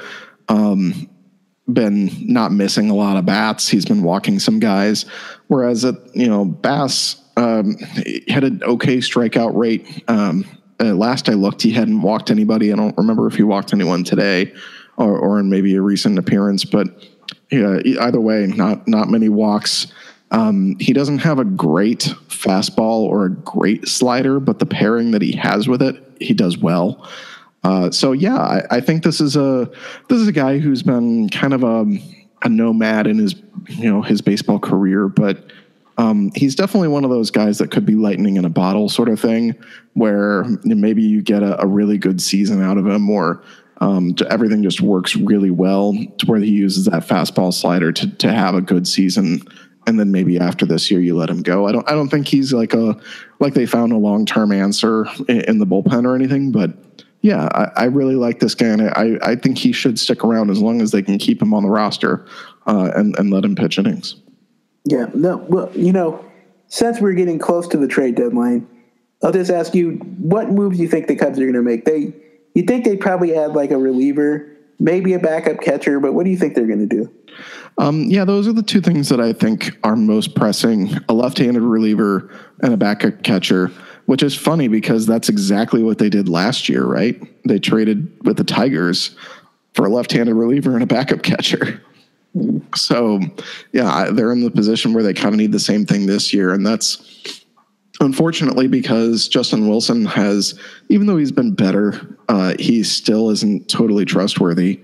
um, 0.49 1.09
been 1.73 2.11
not 2.21 2.53
missing 2.53 2.91
a 2.91 2.95
lot 2.95 3.17
of 3.17 3.25
bats. 3.25 3.69
He's 3.69 3.85
been 3.85 4.03
walking 4.03 4.39
some 4.39 4.61
guys, 4.61 5.07
whereas 5.49 5.85
you 6.13 6.27
know 6.29 6.45
Bass 6.45 7.21
um, 7.37 7.77
had 8.29 8.45
an 8.45 8.63
okay 8.65 8.99
strikeout 8.99 9.55
rate. 9.55 10.05
Um, 10.09 10.45
last 10.79 11.29
I 11.29 11.33
looked, 11.33 11.63
he 11.63 11.73
hadn't 11.73 12.03
walked 12.03 12.31
anybody. 12.31 12.73
I 12.73 12.77
don't 12.77 12.97
remember 12.97 13.27
if 13.27 13.35
he 13.35 13.43
walked 13.43 13.73
anyone 13.73 14.05
today 14.05 14.53
or, 14.97 15.19
or 15.19 15.41
in 15.41 15.49
maybe 15.49 15.75
a 15.75 15.81
recent 15.81 16.19
appearance, 16.19 16.65
but 16.65 16.87
yeah, 17.51 17.79
either 17.85 18.21
way, 18.21 18.47
not 18.47 18.87
not 18.87 19.09
many 19.09 19.29
walks. 19.29 19.93
Um, 20.31 20.77
he 20.81 20.93
doesn't 20.93 21.19
have 21.19 21.39
a 21.39 21.45
great 21.45 22.13
fastball 22.29 23.03
or 23.03 23.27
a 23.27 23.31
great 23.31 23.87
slider, 23.87 24.41
but 24.41 24.59
the 24.59 24.67
pairing 24.67 25.13
that 25.13 25.23
he 25.23 25.33
has 25.33 25.69
with 25.69 25.81
it, 25.81 26.03
he 26.21 26.35
does 26.35 26.59
well. 26.59 27.09
Uh, 27.65 27.91
so 27.91 28.13
yeah, 28.13 28.37
I, 28.37 28.63
I, 28.71 28.81
think 28.81 29.03
this 29.03 29.23
is 29.23 29.37
a 29.37 29.71
this 30.09 30.21
is 30.21 30.29
a 30.29 30.33
guy 30.33 30.59
who's 30.59 30.83
been 30.83 31.31
kind 31.31 31.55
of 31.55 31.65
a, 31.65 31.87
a 32.43 32.49
nomad 32.49 33.07
in 33.07 33.17
his 33.17 33.35
you 33.69 33.91
know 33.91 34.03
his 34.03 34.21
baseball 34.21 34.59
career, 34.59 35.09
but 35.09 35.51
um, 35.97 36.31
he's 36.35 36.55
definitely 36.55 36.89
one 36.89 37.05
of 37.05 37.11
those 37.11 37.31
guys 37.31 37.59
that 37.59 37.71
could 37.71 37.87
be 37.87 37.95
lightning 37.95 38.37
in 38.37 38.45
a 38.45 38.51
bottle 38.51 38.89
sort 38.89 39.09
of 39.09 39.19
thing, 39.19 39.55
where 39.95 40.45
maybe 40.65 41.03
you 41.03 41.23
get 41.23 41.43
a, 41.43 41.61
a 41.63 41.67
really 41.67 41.97
good 41.97 42.21
season 42.21 42.63
out 42.63 42.77
of 42.77 42.87
him, 42.87 43.09
or 43.09 43.43
um, 43.81 44.15
everything 44.29 44.63
just 44.63 44.83
works 44.83 45.17
really 45.17 45.51
well 45.51 45.95
to 46.19 46.27
where 46.27 46.41
he 46.41 46.51
uses 46.51 46.85
that 46.87 47.07
fastball 47.07 47.53
slider 47.53 47.93
to 47.93 48.11
to 48.17 48.31
have 48.31 48.55
a 48.55 48.61
good 48.61 48.87
season, 48.87 49.41
and 49.87 49.99
then 49.99 50.11
maybe 50.11 50.39
after 50.39 50.67
this 50.67 50.91
year 50.91 51.01
you 51.01 51.17
let 51.17 51.31
him 51.31 51.43
go. 51.43 51.67
I 51.67 51.73
don't 51.73 51.89
I 51.89 51.93
don't 51.93 52.09
think 52.09 52.29
he's 52.29 52.53
like 52.53 52.75
a 52.75 53.01
like 53.39 53.55
they 53.55 53.65
found 53.65 53.93
a 53.93 53.97
long 53.97 54.27
term 54.27 54.53
answer 54.53 55.07
in, 55.29 55.41
in, 55.43 55.59
the 55.59 55.67
bullpen 55.67 56.05
or 56.05 56.15
anything, 56.15 56.53
but 56.53 56.94
yeah, 57.25 57.49
I, 57.55 57.85
I, 57.85 57.85
really 57.85 58.17
like 58.17 58.41
this 58.41 58.55
guy, 58.55 58.67
and 58.67 58.83
I 58.83 59.19
I 59.23 59.35
think 59.35 59.57
he 59.57 59.73
should 59.73 59.99
stick 59.99 60.23
around 60.23 60.51
as 60.51 60.61
long 60.61 60.83
as 60.83 60.91
they 60.91 61.01
can 61.01 61.17
keep 61.17 61.41
him 61.41 61.55
on 61.55 61.63
the 61.63 61.71
roster 61.71 62.27
uh, 62.67 62.91
and 62.95 63.19
and 63.19 63.31
let 63.31 63.47
him 63.47 63.57
pitch 63.57 63.79
innings. 63.79 64.17
Yeah, 64.85 65.07
no, 65.15 65.39
well, 65.39 65.71
you 65.75 65.91
know, 65.91 66.23
since 66.67 67.01
we're 67.01 67.15
getting 67.15 67.39
close 67.39 67.67
to 67.69 67.79
the 67.79 67.89
trade 67.89 68.17
deadline, 68.17 68.69
I'll 69.23 69.33
just 69.33 69.51
ask 69.51 69.75
you, 69.75 69.93
what 70.19 70.51
moves 70.51 70.79
you 70.79 70.87
think 70.87 71.07
the 71.07 71.17
Cubs 71.17 71.39
are 71.39 71.45
going 71.51 71.55
to 71.55 71.63
make? 71.63 71.87
They 71.87 72.13
you 72.55 72.65
think 72.65 72.85
they'd 72.85 73.01
probably 73.01 73.35
add 73.35 73.55
like 73.55 73.71
a 73.71 73.79
reliever, 73.79 74.59
maybe 74.79 75.15
a 75.15 75.19
backup 75.19 75.63
catcher, 75.63 76.01
but 76.01 76.13
what 76.13 76.27
do 76.27 76.31
you 76.31 76.37
think 76.37 76.55
they're 76.55 76.67
going 76.67 76.87
to 76.87 76.95
do? 76.95 77.11
Um, 77.79 78.03
yeah, 78.03 78.27
those 78.27 78.47
are 78.47 78.53
the 78.53 78.63
two 78.63 78.83
things 78.83 79.09
that 79.09 79.21
I 79.21 79.33
think 79.33 79.79
are 79.83 79.97
most 79.97 80.35
pressing 80.35 80.91
a 81.09 81.15
left 81.15 81.39
handed 81.39 81.63
reliever 81.63 82.31
and 82.61 82.75
a 82.75 82.77
backup 82.77 83.23
catcher, 83.23 83.73
which 84.07 84.23
is 84.23 84.35
funny 84.35 84.69
because 84.69 85.07
that's 85.07 85.29
exactly 85.29 85.83
what 85.83 85.99
they 85.99 86.09
did 86.09 86.29
last 86.29 86.69
year, 86.69 86.85
right? 86.85 87.21
They 87.45 87.59
traded 87.59 88.13
with 88.25 88.37
the 88.37 88.45
Tigers 88.45 89.17
for 89.75 89.87
a 89.87 89.89
left 89.89 90.13
handed 90.13 90.35
reliever 90.35 90.75
and 90.75 90.83
a 90.83 90.87
backup 90.87 91.23
catcher. 91.23 91.83
So, 92.75 93.21
yeah, 93.73 94.11
they're 94.11 94.33
in 94.33 94.43
the 94.43 94.51
position 94.51 94.93
where 94.93 95.05
they 95.05 95.15
kind 95.15 95.35
of 95.35 95.39
need 95.39 95.53
the 95.53 95.61
same 95.61 95.87
thing 95.87 96.07
this 96.07 96.35
year. 96.35 96.53
And 96.53 96.67
that's 96.67 97.45
unfortunately 98.01 98.67
because 98.67 99.29
Justin 99.29 99.69
Wilson 99.69 100.05
has, 100.05 100.59
even 100.89 101.07
though 101.07 101.17
he's 101.17 101.33
been 101.33 101.55
better, 101.55 102.19
uh, 102.29 102.55
he 102.59 102.83
still 102.83 103.31
isn't 103.31 103.69
totally 103.69 104.05
trustworthy. 104.05 104.83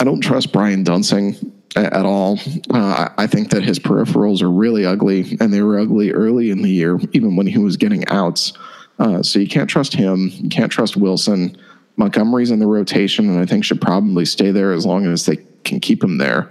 I 0.00 0.04
don't 0.04 0.20
trust 0.20 0.52
Brian 0.52 0.84
Duensing 0.84 1.51
at 1.76 2.04
all. 2.04 2.38
Uh, 2.70 3.08
I 3.16 3.26
think 3.26 3.50
that 3.50 3.62
his 3.62 3.78
peripherals 3.78 4.42
are 4.42 4.50
really 4.50 4.84
ugly, 4.84 5.36
and 5.40 5.52
they 5.52 5.62
were 5.62 5.78
ugly 5.78 6.12
early 6.12 6.50
in 6.50 6.62
the 6.62 6.70
year, 6.70 6.98
even 7.12 7.36
when 7.36 7.46
he 7.46 7.58
was 7.58 7.76
getting 7.76 8.06
outs. 8.08 8.52
Uh, 8.98 9.22
so 9.22 9.38
you 9.38 9.48
can't 9.48 9.70
trust 9.70 9.94
him. 9.94 10.30
You 10.34 10.48
can't 10.48 10.70
trust 10.70 10.96
Wilson. 10.96 11.56
Montgomery's 11.96 12.50
in 12.50 12.58
the 12.58 12.66
rotation, 12.66 13.28
and 13.28 13.38
I 13.38 13.46
think 13.46 13.64
should 13.64 13.80
probably 13.80 14.24
stay 14.24 14.50
there 14.50 14.72
as 14.72 14.86
long 14.86 15.06
as 15.06 15.26
they 15.26 15.38
can 15.64 15.80
keep 15.80 16.02
him 16.02 16.18
there. 16.18 16.48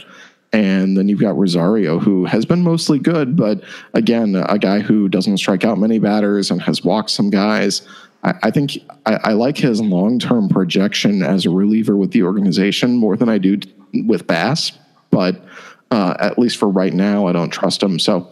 And 0.54 0.98
then 0.98 1.08
you've 1.08 1.22
got 1.22 1.38
Rosario, 1.38 1.98
who 2.00 2.26
has 2.26 2.46
been 2.46 2.62
mostly 2.62 3.00
good, 3.00 3.38
but 3.38 3.64
again, 3.94 4.36
a 4.36 4.60
guy 4.60 4.82
who 4.82 5.08
doesn't 5.08 5.38
strike 5.38 5.64
out 5.64 5.78
many 5.78 5.98
batters 5.98 6.52
and 6.52 6.62
has 6.62 6.84
walked 6.84 7.10
some 7.10 7.30
guys. 7.30 7.88
I, 8.24 8.34
I 8.44 8.52
think 8.52 8.78
I, 9.06 9.14
I, 9.24 9.34
like 9.34 9.58
his 9.58 9.82
long 9.82 10.20
term 10.20 10.50
projection 10.50 11.24
as 11.24 11.46
a 11.46 11.50
reliever 11.50 11.96
with 11.96 12.12
the 12.12 12.24
organization 12.24 12.98
more 12.98 13.16
than 13.16 13.30
I 13.30 13.38
do 13.38 13.60
with 14.06 14.28
Bass, 14.28 14.74
but 15.12 15.44
uh, 15.92 16.16
at 16.20 16.40
least 16.40 16.58
for 16.58 16.70
right 16.70 16.94
now, 16.94 17.28
I 17.28 17.32
don't 17.32 17.50
trust 17.50 17.84
him. 17.84 18.00
So 18.00 18.32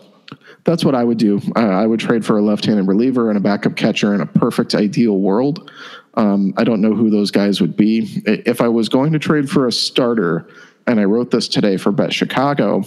that's 0.63 0.84
what 0.84 0.96
I 0.96 1.04
would 1.04 1.18
do. 1.18 1.42
I, 1.56 1.63
I 1.63 1.86
would 1.86 2.00
trade 2.00 2.26
for 2.26 2.38
a 2.38 2.42
left 2.42 2.65
handed 2.65 2.88
reliever 2.88 3.30
and 3.30 3.38
a 3.38 3.42
backup 3.42 3.76
catcher 3.76 4.13
in 4.15 4.22
a 4.22 4.26
perfect 4.26 4.76
ideal 4.76 5.18
world. 5.18 5.72
Um, 6.15 6.54
I 6.58 6.63
don't 6.63 6.82
know 6.82 6.94
who 6.94 7.10
those 7.10 7.32
guys 7.32 7.62
would 7.62 7.78
be. 7.78 8.22
If 8.26 8.62
I 8.62 8.68
was 8.68 8.89
going 8.89 9.13
to 9.13 9.20
trade 9.20 9.50
for 9.50 9.68
a 9.68 9.72
starter, 9.72 10.48
and 10.88 11.00
I 11.00 11.04
wrote 11.04 11.32
this 11.32 11.48
today 11.48 11.78
for 11.78 11.92
Bet 11.92 12.13
Chicago. 12.13 12.84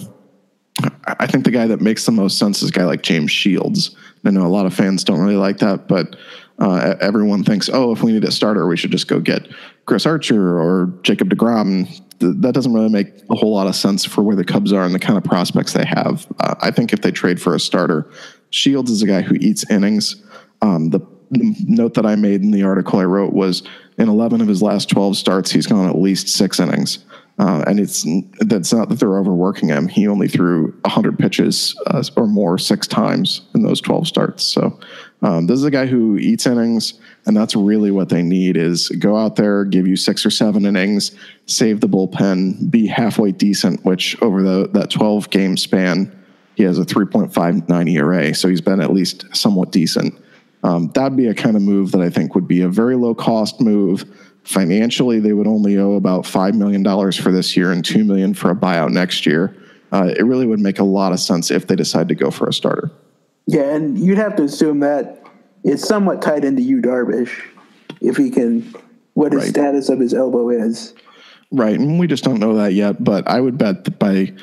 I 1.05 1.27
think 1.27 1.45
the 1.45 1.51
guy 1.51 1.67
that 1.67 1.81
makes 1.81 2.05
the 2.05 2.11
most 2.11 2.37
sense 2.37 2.61
is 2.61 2.69
a 2.69 2.71
guy 2.71 2.83
like 2.85 3.01
James 3.01 3.31
Shields. 3.31 3.95
I 4.25 4.31
know 4.31 4.45
a 4.45 4.47
lot 4.47 4.65
of 4.65 4.73
fans 4.73 5.03
don't 5.03 5.19
really 5.19 5.35
like 5.35 5.59
that, 5.59 5.87
but 5.87 6.15
uh, 6.59 6.95
everyone 6.99 7.43
thinks, 7.43 7.69
oh, 7.71 7.91
if 7.91 8.03
we 8.03 8.11
need 8.11 8.23
a 8.23 8.31
starter, 8.31 8.67
we 8.67 8.77
should 8.77 8.91
just 8.91 9.07
go 9.07 9.19
get 9.19 9.47
Chris 9.85 10.05
Archer 10.05 10.59
or 10.59 10.93
Jacob 11.03 11.29
DeGrom. 11.29 11.87
Th- 12.19 12.33
that 12.37 12.53
doesn't 12.53 12.73
really 12.73 12.89
make 12.89 13.07
a 13.29 13.35
whole 13.35 13.53
lot 13.53 13.67
of 13.67 13.75
sense 13.75 14.05
for 14.05 14.21
where 14.21 14.35
the 14.35 14.45
Cubs 14.45 14.71
are 14.73 14.83
and 14.83 14.93
the 14.93 14.99
kind 14.99 15.17
of 15.17 15.23
prospects 15.23 15.73
they 15.73 15.85
have. 15.85 16.27
Uh, 16.39 16.55
I 16.61 16.71
think 16.71 16.93
if 16.93 17.01
they 17.01 17.11
trade 17.11 17.41
for 17.41 17.55
a 17.55 17.59
starter, 17.59 18.09
Shields 18.49 18.91
is 18.91 19.01
a 19.01 19.07
guy 19.07 19.21
who 19.21 19.35
eats 19.35 19.69
innings. 19.69 20.23
Um, 20.61 20.89
the, 20.89 20.99
the 21.31 21.55
note 21.67 21.95
that 21.95 22.05
I 22.05 22.15
made 22.15 22.41
in 22.41 22.51
the 22.51 22.63
article 22.63 22.99
I 22.99 23.05
wrote 23.05 23.33
was 23.33 23.63
in 23.97 24.09
11 24.09 24.41
of 24.41 24.47
his 24.47 24.61
last 24.61 24.89
12 24.89 25.17
starts, 25.17 25.51
he's 25.51 25.67
gone 25.67 25.89
at 25.89 25.97
least 25.97 26.27
six 26.29 26.59
innings. 26.59 27.05
Uh, 27.39 27.63
and 27.65 27.79
it's 27.79 28.05
that's 28.41 28.71
not 28.71 28.89
that 28.89 28.99
they're 28.99 29.17
overworking 29.17 29.69
him. 29.69 29.87
He 29.87 30.07
only 30.07 30.27
threw 30.27 30.67
100 30.81 31.17
pitches 31.17 31.75
uh, 31.87 32.03
or 32.15 32.27
more 32.27 32.59
six 32.59 32.85
times 32.85 33.41
in 33.55 33.63
those 33.63 33.81
12 33.81 34.07
starts. 34.07 34.43
So 34.43 34.79
um, 35.23 35.47
this 35.47 35.57
is 35.57 35.63
a 35.63 35.71
guy 35.71 35.87
who 35.87 36.17
eats 36.17 36.45
innings, 36.45 36.93
and 37.25 37.35
that's 37.35 37.55
really 37.55 37.91
what 37.91 38.09
they 38.09 38.21
need: 38.21 38.57
is 38.57 38.89
go 38.89 39.17
out 39.17 39.35
there, 39.35 39.65
give 39.65 39.87
you 39.87 39.95
six 39.95 40.25
or 40.25 40.29
seven 40.29 40.65
innings, 40.65 41.11
save 41.45 41.79
the 41.79 41.89
bullpen, 41.89 42.69
be 42.69 42.87
halfway 42.87 43.31
decent. 43.31 43.83
Which 43.85 44.21
over 44.21 44.41
the 44.41 44.69
that 44.73 44.89
12 44.89 45.29
game 45.29 45.57
span, 45.57 46.11
he 46.55 46.63
has 46.63 46.79
a 46.79 46.85
3.59 46.85 47.91
ERA, 47.91 48.33
so 48.33 48.47
he's 48.47 48.61
been 48.61 48.81
at 48.81 48.93
least 48.93 49.25
somewhat 49.35 49.71
decent. 49.71 50.13
Um, 50.63 50.89
that'd 50.93 51.17
be 51.17 51.27
a 51.27 51.33
kind 51.33 51.57
of 51.57 51.61
move 51.61 51.91
that 51.91 52.01
I 52.01 52.09
think 52.09 52.35
would 52.35 52.47
be 52.47 52.61
a 52.61 52.69
very 52.69 52.95
low 52.95 53.13
cost 53.13 53.59
move 53.59 54.05
Financially, 54.43 55.19
they 55.19 55.31
would 55.31 55.47
only 55.47 55.77
owe 55.77 55.93
about 55.93 56.23
$5 56.23 56.53
million 56.55 56.83
for 57.13 57.31
this 57.31 57.55
year 57.55 57.71
and 57.71 57.83
2 57.83 58.03
million 58.03 58.33
for 58.33 58.51
a 58.51 58.55
buyout 58.55 58.91
next 58.91 59.25
year. 59.25 59.55
Uh, 59.93 60.11
it 60.17 60.23
really 60.23 60.45
would 60.45 60.59
make 60.59 60.79
a 60.79 60.83
lot 60.83 61.13
of 61.13 61.19
sense 61.19 61.49
if 61.49 61.67
they 61.67 61.75
decide 61.75 62.09
to 62.09 62.15
go 62.15 62.29
for 62.29 62.49
a 62.49 62.53
starter. 62.53 62.91
Yeah, 63.45 63.73
and 63.75 63.97
you'd 63.97 64.17
have 64.17 64.35
to 64.37 64.43
assume 64.43 64.79
that 64.81 65.22
it's 65.63 65.87
somewhat 65.87 66.21
tied 66.21 66.45
into 66.45 66.61
you, 66.61 66.81
Darvish, 66.81 67.31
if 68.01 68.17
he 68.17 68.29
can, 68.29 68.73
what 69.13 69.31
his 69.31 69.43
Right. 69.43 69.49
status 69.49 69.89
of 69.89 69.99
his 69.99 70.13
elbow 70.13 70.49
is. 70.49 70.93
Right, 71.51 71.79
and 71.79 71.99
we 71.99 72.07
just 72.07 72.23
don't 72.23 72.39
know 72.39 72.55
that 72.55 72.73
yet. 72.73 73.03
But 73.03 73.27
I 73.27 73.39
would 73.39 73.57
bet 73.57 73.85
that 73.85 73.99
by 73.99 74.33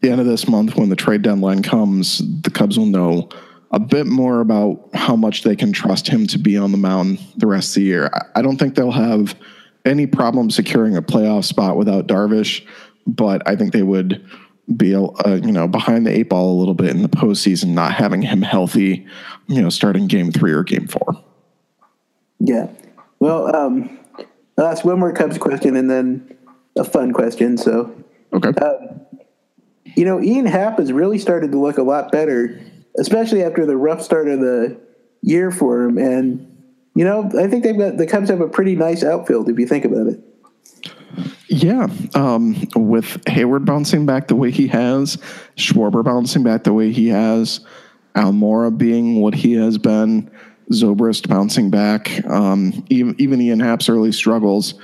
the 0.00 0.10
end 0.10 0.20
of 0.20 0.26
this 0.26 0.48
month, 0.48 0.76
when 0.76 0.90
the 0.90 0.96
trade 0.96 1.22
deadline 1.22 1.62
comes, 1.62 2.22
the 2.42 2.50
Cubs 2.50 2.78
will 2.78 2.86
know 2.86 3.28
a 3.70 3.80
bit 3.80 4.06
more 4.06 4.40
about 4.40 4.88
how 4.94 5.16
much 5.16 5.42
they 5.42 5.56
can 5.56 5.72
trust 5.72 6.08
him 6.08 6.26
to 6.28 6.38
be 6.38 6.56
on 6.56 6.72
the 6.72 6.78
mound 6.78 7.18
the 7.36 7.46
rest 7.46 7.70
of 7.70 7.74
the 7.76 7.86
year. 7.86 8.10
I- 8.12 8.38
I 8.38 8.42
don't 8.42 8.56
think 8.58 8.74
they'll 8.74 8.92
have 8.92 9.34
any 9.84 10.06
problem 10.06 10.50
securing 10.50 10.96
a 10.96 11.02
playoff 11.02 11.44
spot 11.44 11.76
without 11.76 12.06
Darvish, 12.06 12.62
but 13.06 13.42
I 13.46 13.56
think 13.56 13.72
they 13.72 13.82
would 13.82 14.20
be, 14.76 14.94
uh, 14.94 15.40
you 15.42 15.52
know, 15.52 15.66
behind 15.66 16.06
the 16.06 16.10
eight 16.10 16.28
ball 16.28 16.56
a 16.56 16.58
little 16.58 16.74
bit 16.74 16.90
in 16.90 17.02
the 17.02 17.08
postseason, 17.08 17.68
not 17.68 17.94
having 17.94 18.22
him 18.22 18.42
healthy, 18.42 19.06
you 19.46 19.62
know, 19.62 19.70
starting 19.70 20.06
game 20.06 20.30
three 20.30 20.52
or 20.52 20.62
game 20.62 20.86
four. 20.86 21.22
Yeah. 22.38 22.68
Well, 23.18 23.54
um, 23.54 23.98
I'll 24.56 24.66
ask 24.66 24.84
one 24.84 24.98
more 24.98 25.12
Cubs 25.12 25.38
question 25.38 25.76
and 25.76 25.90
then 25.90 26.36
a 26.76 26.84
fun 26.84 27.12
question. 27.12 27.56
So, 27.56 27.94
Okay. 28.32 28.52
you 29.96 30.04
know, 30.04 30.20
Ian 30.20 30.46
Happ 30.46 30.78
has 30.78 30.92
really 30.92 31.18
started 31.18 31.50
to 31.52 31.58
look 31.58 31.78
a 31.78 31.82
lot 31.82 32.12
better, 32.12 32.60
especially 32.98 33.42
after 33.42 33.64
the 33.64 33.76
rough 33.76 34.02
start 34.02 34.28
of 34.28 34.40
the 34.40 34.76
year 35.22 35.50
for 35.50 35.84
him. 35.84 35.96
And, 35.98 36.46
you 36.94 37.04
know, 37.04 37.30
I 37.38 37.48
think 37.48 37.64
they've 37.64 37.76
got 37.78 37.96
the 37.96 38.06
Cubs 38.06 38.28
have 38.28 38.42
a 38.42 38.48
pretty 38.48 38.76
nice 38.76 39.02
outfield 39.02 39.48
if 39.48 39.58
you 39.58 39.66
think 39.66 39.84
about 39.84 40.08
it. 40.08 40.20
Yeah, 41.48 41.88
um, 42.14 42.54
with 42.76 43.24
Heyward 43.24 43.64
bouncing 43.64 44.04
back 44.04 44.28
the 44.28 44.36
way 44.36 44.50
he 44.50 44.66
has, 44.68 45.16
Schwarber 45.56 46.04
bouncing 46.04 46.42
back 46.42 46.64
the 46.64 46.74
way 46.74 46.92
he 46.92 47.08
has, 47.08 47.60
Almora 48.14 48.76
being 48.76 49.20
what 49.20 49.34
he 49.34 49.54
has 49.54 49.78
been, 49.78 50.30
Zobrist 50.70 51.26
bouncing 51.26 51.70
back, 51.70 52.22
um, 52.26 52.84
even, 52.90 53.14
even 53.18 53.40
Ian 53.40 53.60
Happ's 53.60 53.88
early 53.88 54.12
struggles, 54.12 54.74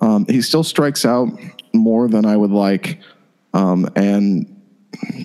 um, 0.00 0.24
he 0.26 0.40
still 0.40 0.64
strikes 0.64 1.04
out 1.04 1.28
more 1.74 2.08
than 2.08 2.24
I 2.24 2.38
would 2.38 2.52
like, 2.52 3.00
um, 3.52 3.86
and 3.94 4.50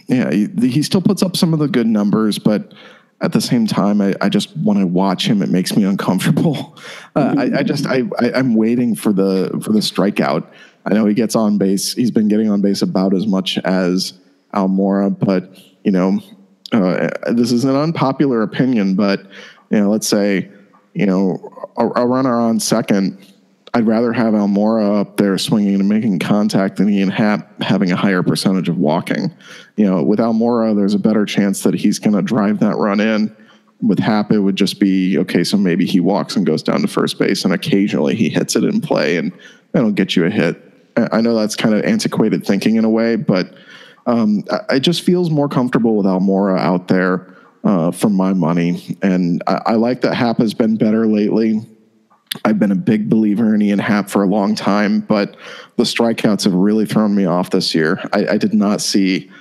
yeah, 0.07 0.29
he, 0.31 0.47
he 0.67 0.83
still 0.83 1.01
puts 1.01 1.23
up 1.23 1.37
some 1.37 1.53
of 1.53 1.59
the 1.59 1.67
good 1.69 1.87
numbers, 1.87 2.39
but 2.39 2.73
at 3.21 3.33
the 3.33 3.41
same 3.41 3.67
time, 3.67 3.99
I, 4.01 4.13
I 4.21 4.29
just 4.29 4.55
want 4.57 4.79
to 4.79 4.87
watch 4.87 5.27
him. 5.27 5.41
It 5.41 5.49
makes 5.49 5.75
me 5.75 5.83
uncomfortable. 5.83 6.77
Uh, 7.15 7.33
I, 7.37 7.59
I 7.59 7.63
just 7.63 7.87
I, 7.87 8.03
I 8.19 8.31
I'm 8.33 8.53
waiting 8.53 8.95
for 8.95 9.11
the 9.11 9.59
for 9.63 9.73
the 9.73 9.79
strikeout. 9.79 10.45
I 10.85 10.93
know 10.93 11.07
he 11.07 11.15
gets 11.15 11.35
on 11.35 11.57
base. 11.57 11.93
He's 11.93 12.11
been 12.11 12.27
getting 12.27 12.49
on 12.49 12.61
base 12.61 12.83
about 12.83 13.15
as 13.15 13.25
much 13.25 13.57
as 13.57 14.13
Almora, 14.53 15.17
but 15.17 15.57
you 15.83 15.91
know, 15.91 16.21
uh, 16.71 17.09
this 17.33 17.51
is 17.51 17.65
an 17.65 17.75
unpopular 17.75 18.43
opinion. 18.43 18.95
But 18.95 19.21
you 19.71 19.79
know, 19.79 19.89
let's 19.89 20.07
say 20.07 20.49
you 20.93 21.07
know 21.07 21.69
a, 21.77 21.87
a 21.87 22.05
runner 22.05 22.35
on 22.35 22.59
second. 22.59 23.17
I'd 23.73 23.85
rather 23.85 24.11
have 24.13 24.33
Almora 24.33 25.01
up 25.01 25.17
there 25.17 25.37
swinging 25.37 25.75
and 25.75 25.87
making 25.87 26.19
contact 26.19 26.77
than 26.77 26.89
Ian 26.89 27.09
Happ 27.09 27.61
having 27.61 27.91
a 27.91 27.95
higher 27.95 28.23
percentage 28.23 28.69
of 28.69 28.77
walking. 28.77 29.31
You 29.75 29.85
know, 29.85 30.03
with 30.03 30.19
Almora, 30.19 30.75
there's 30.75 30.93
a 30.95 30.99
better 30.99 31.25
chance 31.25 31.61
that 31.63 31.73
he's 31.73 31.99
going 31.99 32.15
to 32.15 32.21
drive 32.21 32.59
that 32.59 32.75
run 32.77 32.99
in. 32.99 33.35
With 33.81 33.99
Happ, 33.99 34.31
it 34.31 34.39
would 34.39 34.55
just 34.55 34.79
be 34.79 35.17
okay. 35.19 35.43
So 35.43 35.55
maybe 35.55 35.85
he 35.85 35.99
walks 35.99 36.35
and 36.35 36.45
goes 36.45 36.63
down 36.63 36.81
to 36.81 36.87
first 36.87 37.17
base, 37.17 37.45
and 37.45 37.53
occasionally 37.53 38.15
he 38.15 38.29
hits 38.29 38.55
it 38.55 38.63
in 38.63 38.81
play, 38.81 39.17
and 39.17 39.31
that'll 39.71 39.91
get 39.91 40.15
you 40.15 40.25
a 40.25 40.29
hit. 40.29 40.61
I 40.97 41.21
know 41.21 41.33
that's 41.35 41.55
kind 41.55 41.73
of 41.73 41.85
antiquated 41.85 42.45
thinking 42.45 42.75
in 42.75 42.83
a 42.83 42.89
way, 42.89 43.15
but 43.15 43.53
um, 44.05 44.43
it 44.69 44.81
just 44.81 45.03
feels 45.03 45.29
more 45.29 45.47
comfortable 45.47 45.95
with 45.95 46.05
Almora 46.05 46.59
out 46.59 46.87
there 46.89 47.33
uh, 47.63 47.91
for 47.91 48.09
my 48.09 48.33
money, 48.33 48.97
and 49.01 49.43
I, 49.47 49.61
I 49.67 49.73
like 49.75 50.01
that 50.01 50.15
Happ 50.15 50.39
has 50.39 50.53
been 50.53 50.75
better 50.75 51.07
lately. 51.07 51.65
I've 52.45 52.59
been 52.59 52.71
a 52.71 52.75
big 52.75 53.09
believer 53.09 53.55
in 53.55 53.61
Ian 53.61 53.79
Happ 53.79 54.09
for 54.09 54.23
a 54.23 54.27
long 54.27 54.53
time, 54.55 54.99
but 55.01 55.35
the 55.77 55.83
strikeouts 55.83 56.43
have 56.43 56.53
really 56.53 56.85
thrown 56.85 57.15
me 57.15 57.25
off 57.25 57.49
this 57.49 57.73
year. 57.73 57.99
I, 58.13 58.27
I 58.27 58.37
did 58.37 58.53
not 58.53 58.81
see 58.81 59.31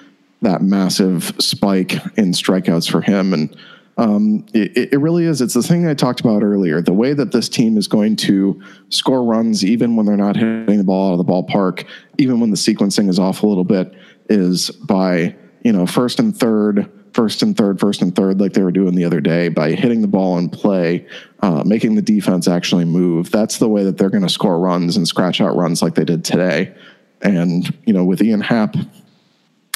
that 0.40 0.62
massive 0.62 1.34
spike 1.38 1.94
in 2.16 2.32
strikeouts 2.32 2.90
for 2.90 3.02
him, 3.02 3.34
and 3.34 3.54
um, 3.98 4.46
it, 4.54 4.92
it 4.92 4.98
really 4.98 5.24
is. 5.24 5.42
It's 5.42 5.54
the 5.54 5.62
thing 5.62 5.86
I 5.86 5.92
talked 5.92 6.20
about 6.20 6.42
earlier. 6.42 6.80
The 6.80 6.92
way 6.92 7.12
that 7.12 7.32
this 7.32 7.48
team 7.48 7.76
is 7.76 7.88
going 7.88 8.16
to 8.16 8.62
score 8.88 9.24
runs, 9.24 9.64
even 9.64 9.96
when 9.96 10.06
they're 10.06 10.16
not 10.16 10.36
hitting 10.36 10.78
the 10.78 10.84
ball 10.84 11.10
out 11.10 11.20
of 11.20 11.26
the 11.26 11.30
ballpark, 11.30 11.84
even 12.16 12.40
when 12.40 12.50
the 12.50 12.56
sequencing 12.56 13.10
is 13.10 13.18
off 13.18 13.42
a 13.42 13.46
little 13.46 13.64
bit, 13.64 13.92
is 14.30 14.70
by 14.70 15.34
you 15.62 15.72
know 15.72 15.84
first 15.84 16.20
and 16.20 16.34
third 16.34 16.90
first 17.18 17.42
and 17.42 17.56
third, 17.56 17.80
first 17.80 18.00
and 18.00 18.14
third, 18.14 18.40
like 18.40 18.52
they 18.52 18.62
were 18.62 18.70
doing 18.70 18.94
the 18.94 19.04
other 19.04 19.20
day, 19.20 19.48
by 19.48 19.72
hitting 19.72 20.02
the 20.02 20.06
ball 20.06 20.38
in 20.38 20.48
play, 20.48 21.04
uh, 21.40 21.64
making 21.66 21.96
the 21.96 22.02
defense 22.02 22.46
actually 22.46 22.84
move. 22.84 23.28
That's 23.32 23.58
the 23.58 23.68
way 23.68 23.82
that 23.82 23.98
they're 23.98 24.08
going 24.08 24.22
to 24.22 24.28
score 24.28 24.56
runs 24.60 24.96
and 24.96 25.06
scratch 25.08 25.40
out 25.40 25.56
runs 25.56 25.82
like 25.82 25.96
they 25.96 26.04
did 26.04 26.24
today. 26.24 26.72
And 27.20 27.76
you 27.84 27.92
know, 27.92 28.04
with 28.04 28.22
Ian 28.22 28.40
Happ, 28.40 28.76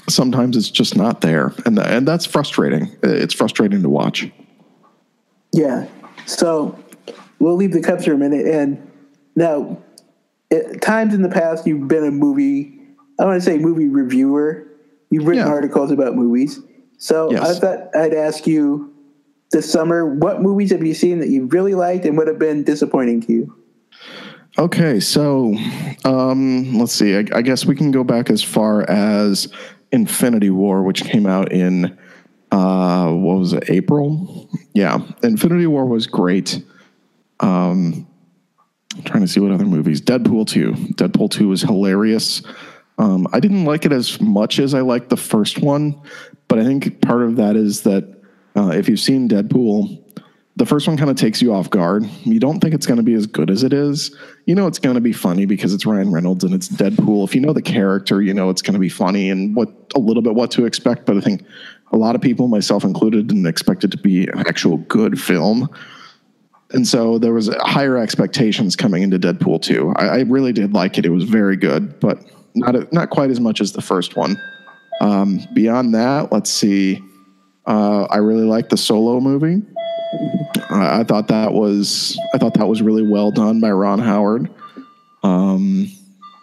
sometimes 0.08 0.56
it's 0.56 0.70
just 0.70 0.96
not 0.96 1.20
there, 1.20 1.52
and 1.66 1.80
and 1.80 2.06
that's 2.06 2.26
frustrating. 2.26 2.96
It's 3.02 3.34
frustrating 3.34 3.82
to 3.82 3.88
watch. 3.88 4.30
Yeah. 5.52 5.88
So 6.26 6.78
we'll 7.40 7.56
leave 7.56 7.72
the 7.72 7.82
Cubs 7.82 8.04
for 8.04 8.12
a 8.12 8.18
minute. 8.18 8.46
And 8.46 8.88
now, 9.34 9.82
at 10.52 10.80
times 10.80 11.12
in 11.12 11.22
the 11.22 11.28
past, 11.28 11.66
you've 11.66 11.88
been 11.88 12.04
a 12.04 12.12
movie, 12.12 12.78
I 13.18 13.24
want 13.24 13.42
to 13.42 13.44
say 13.44 13.58
movie 13.58 13.88
reviewer. 13.88 14.68
You've 15.10 15.26
written 15.26 15.44
Yeah. 15.44 15.52
articles 15.52 15.90
about 15.90 16.14
movies. 16.14 16.60
So 17.02 17.36
I 17.36 17.52
thought 17.54 17.96
I'd 17.96 18.14
ask 18.14 18.46
you 18.46 18.94
this 19.50 19.68
summer, 19.68 20.06
what 20.06 20.40
movies 20.40 20.70
have 20.70 20.86
you 20.86 20.94
seen 20.94 21.18
that 21.18 21.30
you 21.30 21.46
really 21.46 21.74
liked 21.74 22.04
and 22.04 22.16
would 22.16 22.28
have 22.28 22.38
been 22.38 22.62
disappointing 22.62 23.20
to 23.22 23.32
you? 23.32 23.56
Okay, 24.56 25.00
so 25.00 25.52
um, 26.04 26.78
let's 26.78 26.92
see. 26.92 27.16
I, 27.16 27.24
I 27.34 27.42
guess 27.42 27.66
we 27.66 27.74
can 27.74 27.90
go 27.90 28.04
back 28.04 28.30
as 28.30 28.40
far 28.40 28.88
as 28.88 29.52
Infinity 29.90 30.50
War, 30.50 30.84
which 30.84 31.02
came 31.02 31.26
out 31.26 31.50
in 31.50 31.98
uh, 32.52 33.10
what 33.10 33.38
was 33.38 33.52
it, 33.52 33.68
April? 33.68 34.48
Yeah, 34.72 35.00
Infinity 35.24 35.66
War 35.66 35.84
was 35.84 36.06
great. 36.06 36.62
Um, 37.40 38.06
I'm 38.94 39.02
trying 39.02 39.22
to 39.22 39.28
see 39.28 39.40
what 39.40 39.50
other 39.50 39.64
movies. 39.64 40.00
Deadpool 40.00 40.46
two. 40.46 40.70
Deadpool 40.94 41.32
two 41.32 41.48
was 41.48 41.62
hilarious. 41.62 42.42
Um, 42.98 43.26
I 43.32 43.40
didn't 43.40 43.64
like 43.64 43.84
it 43.84 43.92
as 43.92 44.20
much 44.20 44.58
as 44.58 44.74
I 44.74 44.80
liked 44.80 45.08
the 45.08 45.16
first 45.16 45.58
one, 45.58 46.00
but 46.48 46.58
I 46.58 46.64
think 46.64 47.00
part 47.00 47.22
of 47.22 47.36
that 47.36 47.56
is 47.56 47.82
that 47.82 48.22
uh, 48.56 48.68
if 48.68 48.88
you've 48.88 49.00
seen 49.00 49.28
Deadpool, 49.28 50.02
the 50.56 50.66
first 50.66 50.86
one 50.86 50.98
kind 50.98 51.10
of 51.10 51.16
takes 51.16 51.40
you 51.40 51.54
off 51.54 51.70
guard. 51.70 52.04
You 52.24 52.38
don't 52.38 52.60
think 52.60 52.74
it's 52.74 52.86
going 52.86 52.98
to 52.98 53.02
be 53.02 53.14
as 53.14 53.26
good 53.26 53.50
as 53.50 53.62
it 53.62 53.72
is. 53.72 54.14
You 54.44 54.54
know 54.54 54.66
it's 54.66 54.78
going 54.78 54.94
to 54.94 55.00
be 55.00 55.12
funny 55.12 55.46
because 55.46 55.72
it's 55.72 55.86
Ryan 55.86 56.12
Reynolds 56.12 56.44
and 56.44 56.54
it's 56.54 56.68
Deadpool. 56.68 57.24
If 57.24 57.34
you 57.34 57.40
know 57.40 57.54
the 57.54 57.62
character, 57.62 58.20
you 58.20 58.34
know 58.34 58.50
it's 58.50 58.60
going 58.60 58.74
to 58.74 58.80
be 58.80 58.90
funny 58.90 59.30
and 59.30 59.56
what 59.56 59.68
a 59.94 59.98
little 59.98 60.22
bit 60.22 60.34
what 60.34 60.50
to 60.52 60.66
expect. 60.66 61.06
But 61.06 61.16
I 61.16 61.20
think 61.20 61.46
a 61.90 61.96
lot 61.96 62.14
of 62.14 62.20
people, 62.20 62.48
myself 62.48 62.84
included, 62.84 63.28
didn't 63.28 63.46
expect 63.46 63.84
it 63.84 63.90
to 63.92 63.96
be 63.96 64.26
an 64.26 64.40
actual 64.40 64.76
good 64.76 65.20
film. 65.20 65.70
And 66.72 66.86
so 66.86 67.18
there 67.18 67.32
was 67.32 67.48
higher 67.60 67.98
expectations 67.98 68.76
coming 68.76 69.02
into 69.02 69.18
Deadpool 69.18 69.62
2. 69.62 69.92
I, 69.96 70.06
I 70.06 70.20
really 70.20 70.52
did 70.52 70.72
like 70.72 70.98
it. 70.98 71.04
It 71.04 71.10
was 71.10 71.24
very 71.24 71.56
good, 71.56 72.00
but 72.00 72.24
not 72.54 72.92
not 72.92 73.10
quite 73.10 73.30
as 73.30 73.40
much 73.40 73.60
as 73.60 73.72
the 73.72 73.82
first 73.82 74.16
one. 74.16 74.40
Um, 75.00 75.40
beyond 75.52 75.94
that, 75.94 76.32
let's 76.32 76.50
see. 76.50 77.02
Uh, 77.66 78.04
I 78.04 78.18
really 78.18 78.44
liked 78.44 78.70
the 78.70 78.76
Solo 78.76 79.20
movie. 79.20 79.62
I, 80.70 81.04
thought 81.04 81.28
that 81.28 81.52
was 81.52 82.18
I 82.34 82.38
thought 82.38 82.54
that 82.54 82.66
was 82.66 82.82
really 82.82 83.06
well 83.06 83.30
done 83.30 83.60
by 83.60 83.70
Ron 83.70 83.98
Howard. 83.98 84.50
Um, 85.22 85.90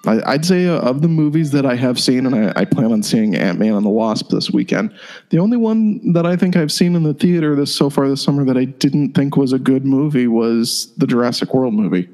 I, 0.06 0.22
I'd 0.26 0.46
say 0.46 0.68
uh, 0.68 0.80
of 0.80 1.02
the 1.02 1.08
movies 1.08 1.52
that 1.52 1.66
I 1.66 1.76
have 1.76 2.00
seen, 2.00 2.26
and 2.26 2.36
I, 2.36 2.54
I 2.62 2.66
plan 2.66 2.92
on 2.92 3.04
seeing 3.04 3.36
Ant 3.36 3.60
Man 3.60 3.74
and 3.74 3.86
the 3.86 3.90
Wasp 3.90 4.30
this 4.30 4.50
weekend. 4.50 4.98
The 5.30 5.40
only 5.40 5.58
one 5.58 6.14
that 6.14 6.26
I 6.26 6.36
think 6.36 6.56
I've 6.56 6.72
seen 6.72 6.96
in 6.96 7.04
the 7.04 7.14
theater 7.14 7.56
this 7.56 7.76
so 7.76 7.90
far 7.90 8.08
this 8.08 8.22
summer 8.22 8.46
that 8.46 8.58
I 8.58 8.66
didn't 8.66 9.14
think 9.14 9.36
was 9.36 9.54
a 9.54 9.60
good 9.60 9.86
movie 9.86 10.28
was 10.28 10.94
the 10.98 11.06
Jurassic 11.06 11.54
World 11.54 11.74
movie, 11.74 12.10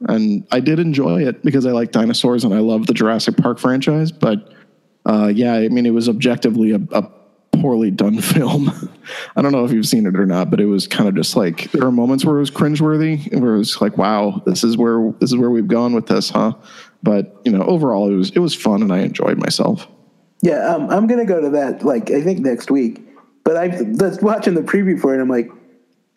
and 0.00 0.46
I 0.50 0.60
did 0.60 0.78
enjoy 0.78 1.26
it 1.26 1.42
because 1.42 1.66
I 1.66 1.72
like 1.72 1.92
dinosaurs 1.92 2.44
and 2.44 2.54
I 2.54 2.58
love 2.58 2.86
the 2.86 2.94
Jurassic 2.94 3.36
Park 3.36 3.58
franchise. 3.58 4.12
But 4.12 4.52
uh, 5.04 5.32
yeah, 5.34 5.54
I 5.54 5.68
mean, 5.68 5.86
it 5.86 5.94
was 5.94 6.08
objectively 6.08 6.72
a, 6.72 6.80
a 6.92 7.10
poorly 7.60 7.90
done 7.90 8.20
film. 8.20 8.70
I 9.36 9.42
don't 9.42 9.52
know 9.52 9.64
if 9.64 9.72
you've 9.72 9.86
seen 9.86 10.06
it 10.06 10.16
or 10.16 10.26
not, 10.26 10.50
but 10.50 10.60
it 10.60 10.66
was 10.66 10.86
kind 10.86 11.08
of 11.08 11.14
just 11.14 11.36
like 11.36 11.70
there 11.72 11.84
are 11.84 11.92
moments 11.92 12.24
where 12.24 12.36
it 12.36 12.40
was 12.40 12.50
cringeworthy, 12.50 13.40
where 13.40 13.54
it 13.54 13.58
was 13.58 13.80
like, 13.80 13.96
"Wow, 13.96 14.42
this 14.46 14.64
is 14.64 14.76
where 14.76 15.12
this 15.20 15.30
is 15.30 15.36
where 15.36 15.50
we've 15.50 15.68
gone 15.68 15.94
with 15.94 16.06
this, 16.06 16.30
huh?" 16.30 16.54
But 17.02 17.40
you 17.44 17.52
know, 17.52 17.62
overall, 17.62 18.10
it 18.10 18.16
was 18.16 18.30
it 18.30 18.40
was 18.40 18.54
fun 18.54 18.82
and 18.82 18.92
I 18.92 18.98
enjoyed 18.98 19.38
myself. 19.38 19.86
Yeah, 20.42 20.66
um, 20.66 20.90
I'm 20.90 21.06
gonna 21.06 21.24
go 21.24 21.40
to 21.40 21.50
that. 21.50 21.84
Like 21.84 22.10
I 22.10 22.20
think 22.20 22.40
next 22.40 22.70
week. 22.70 23.02
But 23.44 23.56
I 23.56 23.68
was 23.68 24.20
watching 24.20 24.54
the 24.54 24.60
preview 24.60 25.00
for 25.00 25.14
it. 25.14 25.20
I'm 25.20 25.28
like, 25.28 25.48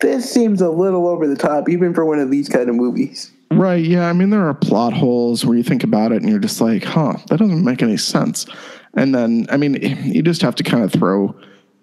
this 0.00 0.28
seems 0.28 0.60
a 0.60 0.68
little 0.68 1.06
over 1.06 1.28
the 1.28 1.36
top, 1.36 1.68
even 1.68 1.94
for 1.94 2.04
one 2.04 2.18
of 2.18 2.28
these 2.28 2.48
kind 2.48 2.68
of 2.68 2.74
movies. 2.74 3.30
Right. 3.52 3.84
Yeah. 3.84 4.08
I 4.08 4.12
mean, 4.12 4.30
there 4.30 4.46
are 4.46 4.54
plot 4.54 4.92
holes 4.92 5.44
where 5.44 5.56
you 5.56 5.64
think 5.64 5.82
about 5.82 6.12
it 6.12 6.22
and 6.22 6.30
you're 6.30 6.38
just 6.38 6.60
like, 6.60 6.84
huh, 6.84 7.14
that 7.28 7.38
doesn't 7.38 7.64
make 7.64 7.82
any 7.82 7.96
sense. 7.96 8.46
And 8.94 9.14
then, 9.14 9.46
I 9.50 9.56
mean, 9.56 9.74
you 10.04 10.22
just 10.22 10.42
have 10.42 10.54
to 10.56 10.62
kind 10.62 10.84
of 10.84 10.92
throw 10.92 11.34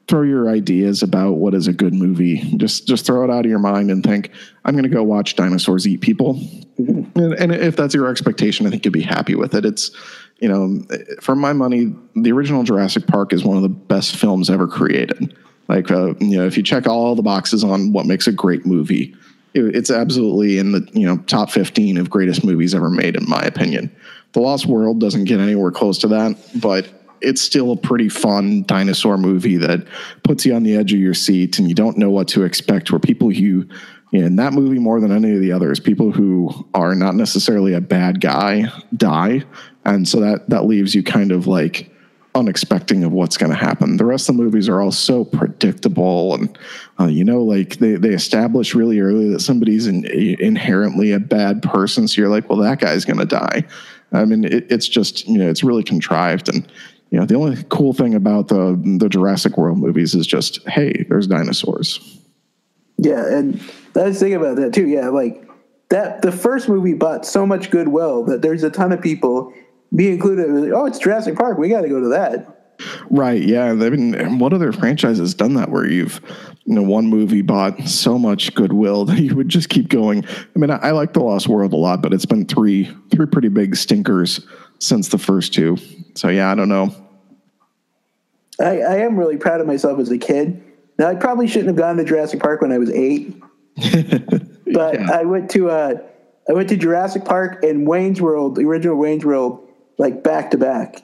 throw 0.08 0.22
your 0.22 0.50
ideas 0.50 1.04
about 1.04 1.34
what 1.34 1.54
is 1.54 1.68
a 1.68 1.74
good 1.74 1.94
movie. 1.94 2.38
Just 2.56 2.88
just 2.88 3.06
throw 3.06 3.26
it 3.26 3.30
out 3.30 3.44
of 3.44 3.50
your 3.50 3.60
mind 3.60 3.92
and 3.92 4.02
think, 4.04 4.32
I'm 4.64 4.74
going 4.74 4.84
to 4.84 4.90
go 4.90 5.04
watch 5.04 5.36
dinosaurs 5.36 5.86
eat 5.86 6.00
people. 6.00 6.40
And, 6.78 7.34
and 7.34 7.52
if 7.54 7.76
that's 7.76 7.94
your 7.94 8.08
expectation, 8.08 8.66
I 8.66 8.70
think 8.70 8.86
you'd 8.86 8.94
be 8.94 9.02
happy 9.02 9.36
with 9.36 9.54
it. 9.54 9.66
It's, 9.66 9.92
you 10.40 10.48
know, 10.48 10.82
for 11.22 11.36
my 11.36 11.52
money, 11.52 11.94
the 12.16 12.32
original 12.32 12.64
Jurassic 12.64 13.08
Park 13.08 13.34
is 13.34 13.44
one 13.44 13.58
of 13.58 13.64
the 13.64 13.70
best 13.70 14.16
films 14.16 14.50
ever 14.50 14.68
created. 14.68 15.36
Like, 15.68 15.92
uh, 15.92 16.14
you 16.20 16.38
know, 16.38 16.46
if 16.46 16.56
you 16.56 16.64
check 16.64 16.88
all 16.88 17.16
the 17.16 17.22
boxes 17.22 17.64
on 17.64 17.92
what 17.92 18.06
makes 18.06 18.28
a 18.28 18.32
great 18.32 18.66
movie, 18.66 19.14
it, 19.58 19.76
it's 19.76 19.92
absolutely 19.92 20.58
in 20.58 20.72
the 20.72 20.88
you 20.94 21.06
know 21.06 21.18
top 21.24 21.52
15 21.52 21.98
of 21.98 22.10
greatest 22.10 22.44
movies 22.44 22.74
ever 22.74 22.90
made, 22.90 23.16
in 23.16 23.28
my 23.28 23.42
opinion. 23.42 23.94
The 24.34 24.40
Lost 24.40 24.66
World 24.66 25.00
doesn't 25.00 25.26
get 25.26 25.40
anywhere 25.40 25.72
close 25.72 25.98
to 26.00 26.08
that, 26.10 26.38
but 26.56 26.88
it's 27.22 27.42
still 27.42 27.72
a 27.72 27.78
pretty 27.78 28.10
fun 28.10 28.64
dinosaur 28.64 29.18
movie 29.18 29.58
that 29.58 29.88
puts 30.24 30.46
you 30.46 30.54
on 30.54 30.64
the 30.64 30.76
edge 30.76 30.94
of 30.94 31.00
your 31.00 31.16
seat 31.16 31.58
and 31.58 31.68
you 31.68 31.74
don't 31.74 31.98
know 31.98 32.12
what 32.12 32.28
to 32.30 32.44
expect. 32.44 32.92
Where 32.92 33.00
people 33.00 33.32
who 33.32 33.68
in 34.12 34.38
that 34.38 34.54
movie 34.54 34.80
more 34.80 35.00
than 35.00 35.12
any 35.12 35.34
of 35.34 35.42
the 35.42 35.52
others, 35.52 35.80
people 35.80 36.12
who 36.12 36.68
are 36.74 36.96
not 36.96 37.16
necessarily 37.16 37.74
a 37.74 37.82
bad 37.82 38.22
guy 38.22 38.66
die, 38.96 39.44
and 39.86 40.08
so 40.08 40.20
that 40.20 40.50
that 40.50 40.66
leaves 40.66 40.96
you 40.96 41.04
kind 41.04 41.32
of 41.32 41.48
like 41.48 41.92
unexpecting 42.38 43.04
of 43.04 43.12
what's 43.12 43.38
going 43.38 43.52
to 43.52 43.58
happen. 43.58 43.98
The 43.98 44.06
rest 44.06 44.30
of 44.30 44.38
the 44.38 44.44
movies 44.44 44.70
are 44.70 44.82
all 44.82 44.92
so 44.92 45.26
predictable, 45.26 46.36
and 46.36 46.58
uh, 47.00 47.06
you 47.06 47.24
know, 47.24 47.44
like 47.44 47.78
they 47.78 47.96
they 47.96 48.10
establish 48.10 48.76
really 48.76 49.00
early 49.00 49.30
that 49.32 49.42
somebody's 49.42 49.88
in, 49.88 50.06
inherently 50.06 51.12
a 51.12 51.20
bad 51.20 51.64
person. 51.64 52.08
So 52.08 52.22
you're 52.22 52.30
like, 52.30 52.50
well, 52.50 52.60
that 52.60 52.80
guy's 52.80 53.06
going 53.06 53.20
to 53.20 53.26
die. 53.26 53.64
I 54.14 54.26
mean, 54.26 54.46
it, 54.46 54.72
it's 54.72 54.88
just 54.88 55.28
you 55.28 55.38
know, 55.38 55.50
it's 55.50 55.64
really 55.64 55.84
contrived, 55.84 56.48
and 56.48 56.72
you 57.10 57.20
know, 57.20 57.26
the 57.26 57.36
only 57.36 57.64
cool 57.70 57.94
thing 57.94 58.14
about 58.14 58.48
the 58.48 58.80
the 59.00 59.10
Jurassic 59.10 59.58
World 59.58 59.80
movies 59.80 60.14
is 60.14 60.28
just, 60.28 60.68
hey, 60.68 61.06
there's 61.10 61.28
dinosaurs. 61.28 62.00
Yeah, 62.98 63.26
and 63.26 63.56
that's 63.94 64.20
the 64.20 64.26
thing 64.26 64.34
about 64.34 64.56
that 64.58 64.74
too. 64.74 64.88
Yeah, 64.88 65.10
like 65.10 65.48
that 65.90 66.22
the 66.22 66.32
first 66.32 66.68
movie 66.68 66.94
bought 66.94 67.26
so 67.26 67.46
much 67.46 67.70
goodwill 67.70 68.24
that 68.26 68.42
there's 68.42 68.64
a 68.64 68.70
ton 68.70 68.92
of 68.92 69.02
people, 69.02 69.54
me 69.92 70.10
included, 70.10 70.72
oh, 70.74 70.86
it's 70.86 71.00
Jurassic 71.00 71.36
Park, 71.36 71.58
we 71.58 71.70
got 71.70 71.82
to 71.82 71.90
go 71.90 72.00
to 72.00 72.10
that. 72.10 72.54
Right. 73.10 73.42
Yeah. 73.42 73.66
I 73.66 73.74
mean, 73.74 74.38
what 74.38 74.54
other 74.54 74.72
franchise 74.72 75.18
has 75.18 75.34
done 75.34 75.56
that 75.56 75.72
where 75.72 75.88
you've, 75.88 76.22
you 76.66 76.76
know, 76.76 76.84
one 76.84 77.08
movie 77.08 77.42
bought 77.42 77.82
so 77.88 78.20
much 78.20 78.54
goodwill 78.54 79.06
that 79.06 79.20
you 79.20 79.36
would 79.36 79.50
just 79.50 79.70
keep 79.70 79.90
going? 79.90 80.26
I 80.26 80.60
mean, 80.60 80.70
I, 80.70 80.78
I 80.78 80.92
like 80.92 81.14
The 81.14 81.22
Lost 81.22 81.48
World 81.48 81.74
a 81.74 81.78
lot, 81.78 82.02
but 82.02 82.14
it's 82.14 82.26
been 82.26 82.46
three, 82.46 82.92
three 83.10 83.26
pretty 83.26 83.48
big 83.48 83.76
stinkers 83.76 84.46
since 84.80 85.08
the 85.08 85.18
first 85.18 85.54
two. 85.54 85.78
So 86.14 86.30
yeah, 86.30 86.52
I 86.52 86.56
don't 86.56 86.70
know. 86.70 86.94
I, 88.60 88.82
I 88.82 88.96
am 88.98 89.18
really 89.18 89.38
proud 89.38 89.62
of 89.62 89.68
myself 89.68 90.00
as 90.00 90.12
a 90.12 90.18
kid. 90.18 90.64
Now 91.00 91.08
I 91.08 91.16
probably 91.16 91.48
shouldn't 91.48 91.68
have 91.68 91.78
gone 91.78 91.98
to 91.98 92.04
Jurassic 92.04 92.40
Park 92.40 92.62
when 92.62 92.72
I 92.72 92.78
was 92.78 92.90
eight, 92.92 93.40
but 93.76 94.96
Yeah. 94.96 95.10
I 95.14 95.24
went 95.24 95.52
to 95.52 95.70
uh, 95.70 95.96
I 96.50 96.54
went 96.54 96.70
to 96.70 96.78
Jurassic 96.78 97.26
Park 97.26 97.64
and 97.64 97.88
Wayne's 97.88 98.22
World, 98.22 98.56
the 98.56 98.64
original 98.64 98.96
Wayne's 98.96 99.26
World, 99.26 99.67
like 99.98 100.24
back 100.24 100.52
to 100.52 100.58
back. 100.58 101.04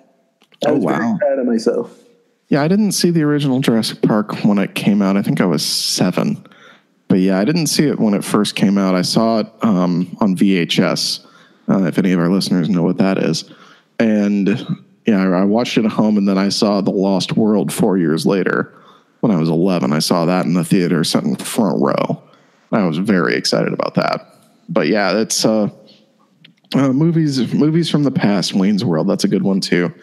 I 0.65 0.69
Oh, 0.69 0.75
was 0.75 0.84
very 0.86 1.17
proud 1.19 1.39
of 1.39 1.45
myself. 1.45 1.99
Yeah, 2.47 2.62
I 2.62 2.67
didn't 2.67 2.91
see 2.91 3.10
the 3.10 3.23
original 3.23 3.60
Jurassic 3.60 4.01
Park 4.01 4.43
when 4.43 4.58
it 4.58 4.75
came 4.75 5.01
out. 5.01 5.17
I 5.17 5.21
think 5.21 5.41
I 5.41 5.45
was 5.45 5.65
seven. 5.65 6.45
But 7.08 7.19
yeah, 7.19 7.39
I 7.39 7.45
didn't 7.45 7.67
see 7.67 7.86
it 7.88 7.99
when 7.99 8.13
it 8.13 8.23
first 8.23 8.56
came 8.56 8.77
out. 8.77 8.95
I 8.95 9.01
saw 9.01 9.39
it 9.39 9.47
um, 9.62 10.15
on 10.21 10.36
VHS, 10.36 11.25
uh, 11.69 11.84
if 11.86 11.97
any 11.97 12.12
of 12.12 12.19
our 12.19 12.29
listeners 12.29 12.69
know 12.69 12.84
what 12.84 12.97
that 12.97 13.17
is. 13.17 13.49
And 13.99 14.47
yeah, 15.06 15.21
I 15.21 15.41
I 15.41 15.43
watched 15.43 15.77
it 15.77 15.86
at 15.86 15.91
home 15.91 16.17
and 16.17 16.27
then 16.27 16.38
I 16.38 16.49
saw 16.49 16.82
The 16.82 16.91
Lost 16.91 17.34
World 17.36 17.71
four 17.73 17.97
years 17.97 18.25
later 18.25 18.73
when 19.19 19.32
I 19.32 19.38
was 19.38 19.49
11. 19.49 19.93
I 19.93 19.99
saw 19.99 20.25
that 20.25 20.45
in 20.45 20.53
the 20.53 20.63
theater, 20.63 21.03
sitting 21.03 21.32
in 21.32 21.38
the 21.38 21.45
front 21.45 21.82
row. 21.82 22.21
I 22.71 22.86
was 22.86 22.97
very 22.97 23.36
excited 23.36 23.73
about 23.73 23.95
that. 23.95 24.36
But 24.69 24.88
yeah, 24.88 25.19
it's 25.19 25.45
uh, 25.45 25.69
uh, 26.75 26.93
movies 26.93 27.53
movies 27.53 27.89
from 27.89 28.03
the 28.03 28.12
past. 28.12 28.53
Wayne's 28.53 28.83
World, 28.83 29.07
that's 29.07 29.23
a 29.23 29.27
good 29.27 29.43
one 29.43 29.62
too. 29.62 29.93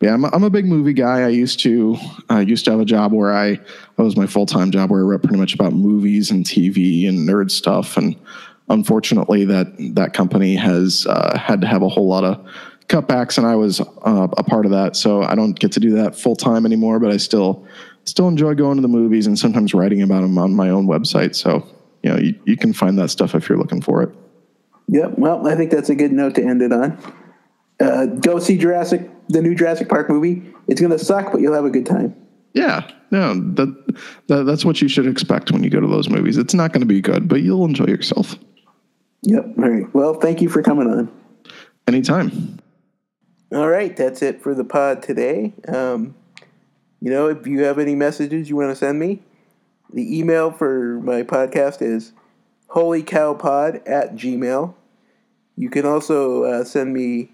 Yeah, 0.00 0.14
I'm 0.14 0.24
a, 0.24 0.30
I'm 0.32 0.44
a 0.44 0.50
big 0.50 0.64
movie 0.64 0.94
guy. 0.94 1.20
I 1.20 1.28
used 1.28 1.60
to 1.60 1.96
I 2.30 2.40
used 2.40 2.64
to 2.64 2.70
have 2.70 2.80
a 2.80 2.86
job 2.86 3.12
where 3.12 3.34
I 3.34 3.56
that 3.56 4.02
was 4.02 4.16
my 4.16 4.26
full 4.26 4.46
time 4.46 4.70
job 4.70 4.90
where 4.90 5.00
I 5.00 5.02
wrote 5.02 5.22
pretty 5.22 5.36
much 5.36 5.54
about 5.54 5.74
movies 5.74 6.30
and 6.30 6.44
TV 6.44 7.06
and 7.06 7.28
nerd 7.28 7.50
stuff. 7.50 7.98
And 7.98 8.16
unfortunately, 8.70 9.44
that 9.44 9.66
that 9.94 10.14
company 10.14 10.56
has 10.56 11.06
uh, 11.06 11.38
had 11.38 11.60
to 11.60 11.66
have 11.66 11.82
a 11.82 11.88
whole 11.88 12.08
lot 12.08 12.24
of 12.24 12.42
cutbacks, 12.88 13.36
and 13.36 13.46
I 13.46 13.56
was 13.56 13.80
uh, 13.80 14.28
a 14.38 14.42
part 14.42 14.64
of 14.64 14.72
that. 14.72 14.96
So 14.96 15.22
I 15.22 15.34
don't 15.34 15.58
get 15.58 15.72
to 15.72 15.80
do 15.80 15.90
that 15.92 16.16
full 16.16 16.36
time 16.36 16.64
anymore. 16.64 16.98
But 16.98 17.10
I 17.10 17.18
still 17.18 17.66
still 18.04 18.26
enjoy 18.26 18.54
going 18.54 18.76
to 18.76 18.82
the 18.82 18.88
movies 18.88 19.26
and 19.26 19.38
sometimes 19.38 19.74
writing 19.74 20.00
about 20.00 20.22
them 20.22 20.38
on 20.38 20.54
my 20.54 20.70
own 20.70 20.86
website. 20.86 21.34
So 21.34 21.66
you 22.02 22.10
know 22.10 22.16
you, 22.16 22.40
you 22.46 22.56
can 22.56 22.72
find 22.72 22.98
that 22.98 23.10
stuff 23.10 23.34
if 23.34 23.50
you're 23.50 23.58
looking 23.58 23.82
for 23.82 24.02
it. 24.02 24.10
Yep. 24.90 25.18
Well, 25.18 25.46
I 25.46 25.54
think 25.54 25.70
that's 25.70 25.88
a 25.88 25.94
good 25.94 26.12
note 26.12 26.34
to 26.34 26.42
end 26.44 26.62
it 26.62 26.72
on. 26.72 26.98
Uh, 27.80 28.06
go 28.06 28.38
see 28.38 28.58
Jurassic, 28.58 29.08
the 29.28 29.40
new 29.40 29.54
Jurassic 29.54 29.88
Park 29.88 30.10
movie. 30.10 30.42
It's 30.68 30.80
gonna 30.80 30.98
suck, 30.98 31.32
but 31.32 31.40
you'll 31.40 31.54
have 31.54 31.64
a 31.64 31.70
good 31.70 31.86
time. 31.86 32.14
Yeah, 32.52 32.90
no, 33.10 33.34
that, 33.34 33.96
that 34.26 34.44
that's 34.44 34.64
what 34.64 34.82
you 34.82 34.88
should 34.88 35.06
expect 35.06 35.52
when 35.52 35.62
you 35.62 35.70
go 35.70 35.80
to 35.80 35.86
those 35.86 36.08
movies. 36.08 36.36
It's 36.36 36.52
not 36.52 36.72
going 36.72 36.80
to 36.80 36.86
be 36.86 37.00
good, 37.00 37.28
but 37.28 37.42
you'll 37.42 37.64
enjoy 37.64 37.86
yourself 37.86 38.36
Yep. 39.22 39.44
All 39.58 39.68
right. 39.68 39.94
Well, 39.94 40.14
thank 40.14 40.40
you 40.40 40.48
for 40.48 40.62
coming 40.62 40.88
on. 40.88 41.12
anytime. 41.86 42.58
All 43.52 43.68
right, 43.68 43.96
that's 43.96 44.22
it 44.22 44.40
for 44.40 44.54
the 44.54 44.64
pod 44.64 45.02
today. 45.02 45.52
Um, 45.68 46.14
you 47.00 47.10
know, 47.10 47.26
if 47.28 47.46
you 47.46 47.64
have 47.64 47.78
any 47.78 47.94
messages 47.94 48.48
you 48.48 48.56
want 48.56 48.70
to 48.70 48.76
send 48.76 48.98
me, 48.98 49.22
the 49.92 50.18
email 50.18 50.52
for 50.52 51.00
my 51.00 51.22
podcast 51.22 51.82
is 51.82 52.12
holycowpod 52.68 53.82
at 53.88 54.14
gmail. 54.14 54.74
You 55.60 55.68
can 55.68 55.84
also 55.84 56.44
uh, 56.44 56.64
send 56.64 56.94
me 56.94 57.32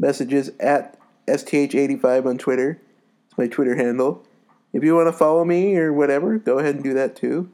messages 0.00 0.50
at 0.58 0.98
STH85 1.28 2.26
on 2.26 2.38
Twitter. 2.38 2.82
It's 3.28 3.38
my 3.38 3.46
Twitter 3.46 3.76
handle. 3.76 4.24
If 4.72 4.82
you 4.82 4.96
want 4.96 5.06
to 5.06 5.12
follow 5.12 5.44
me 5.44 5.76
or 5.76 5.92
whatever, 5.92 6.38
go 6.38 6.58
ahead 6.58 6.74
and 6.74 6.82
do 6.82 6.92
that 6.94 7.14
too. 7.14 7.48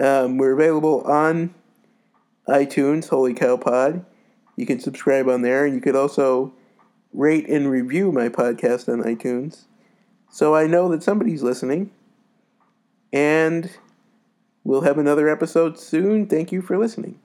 Um, 0.00 0.36
we're 0.36 0.54
available 0.54 1.02
on 1.02 1.54
iTunes, 2.48 3.08
Holy 3.08 3.32
Cow 3.32 3.56
Pod. 3.56 4.04
You 4.56 4.66
can 4.66 4.80
subscribe 4.80 5.28
on 5.28 5.42
there, 5.42 5.64
and 5.64 5.76
you 5.76 5.80
could 5.80 5.94
also 5.94 6.52
rate 7.14 7.48
and 7.48 7.70
review 7.70 8.10
my 8.10 8.28
podcast 8.28 8.92
on 8.92 9.04
iTunes 9.04 9.66
so 10.28 10.56
I 10.56 10.66
know 10.66 10.88
that 10.88 11.04
somebody's 11.04 11.44
listening. 11.44 11.92
And 13.12 13.70
we'll 14.64 14.80
have 14.80 14.98
another 14.98 15.28
episode 15.28 15.78
soon. 15.78 16.26
Thank 16.26 16.50
you 16.50 16.62
for 16.62 16.76
listening. 16.76 17.20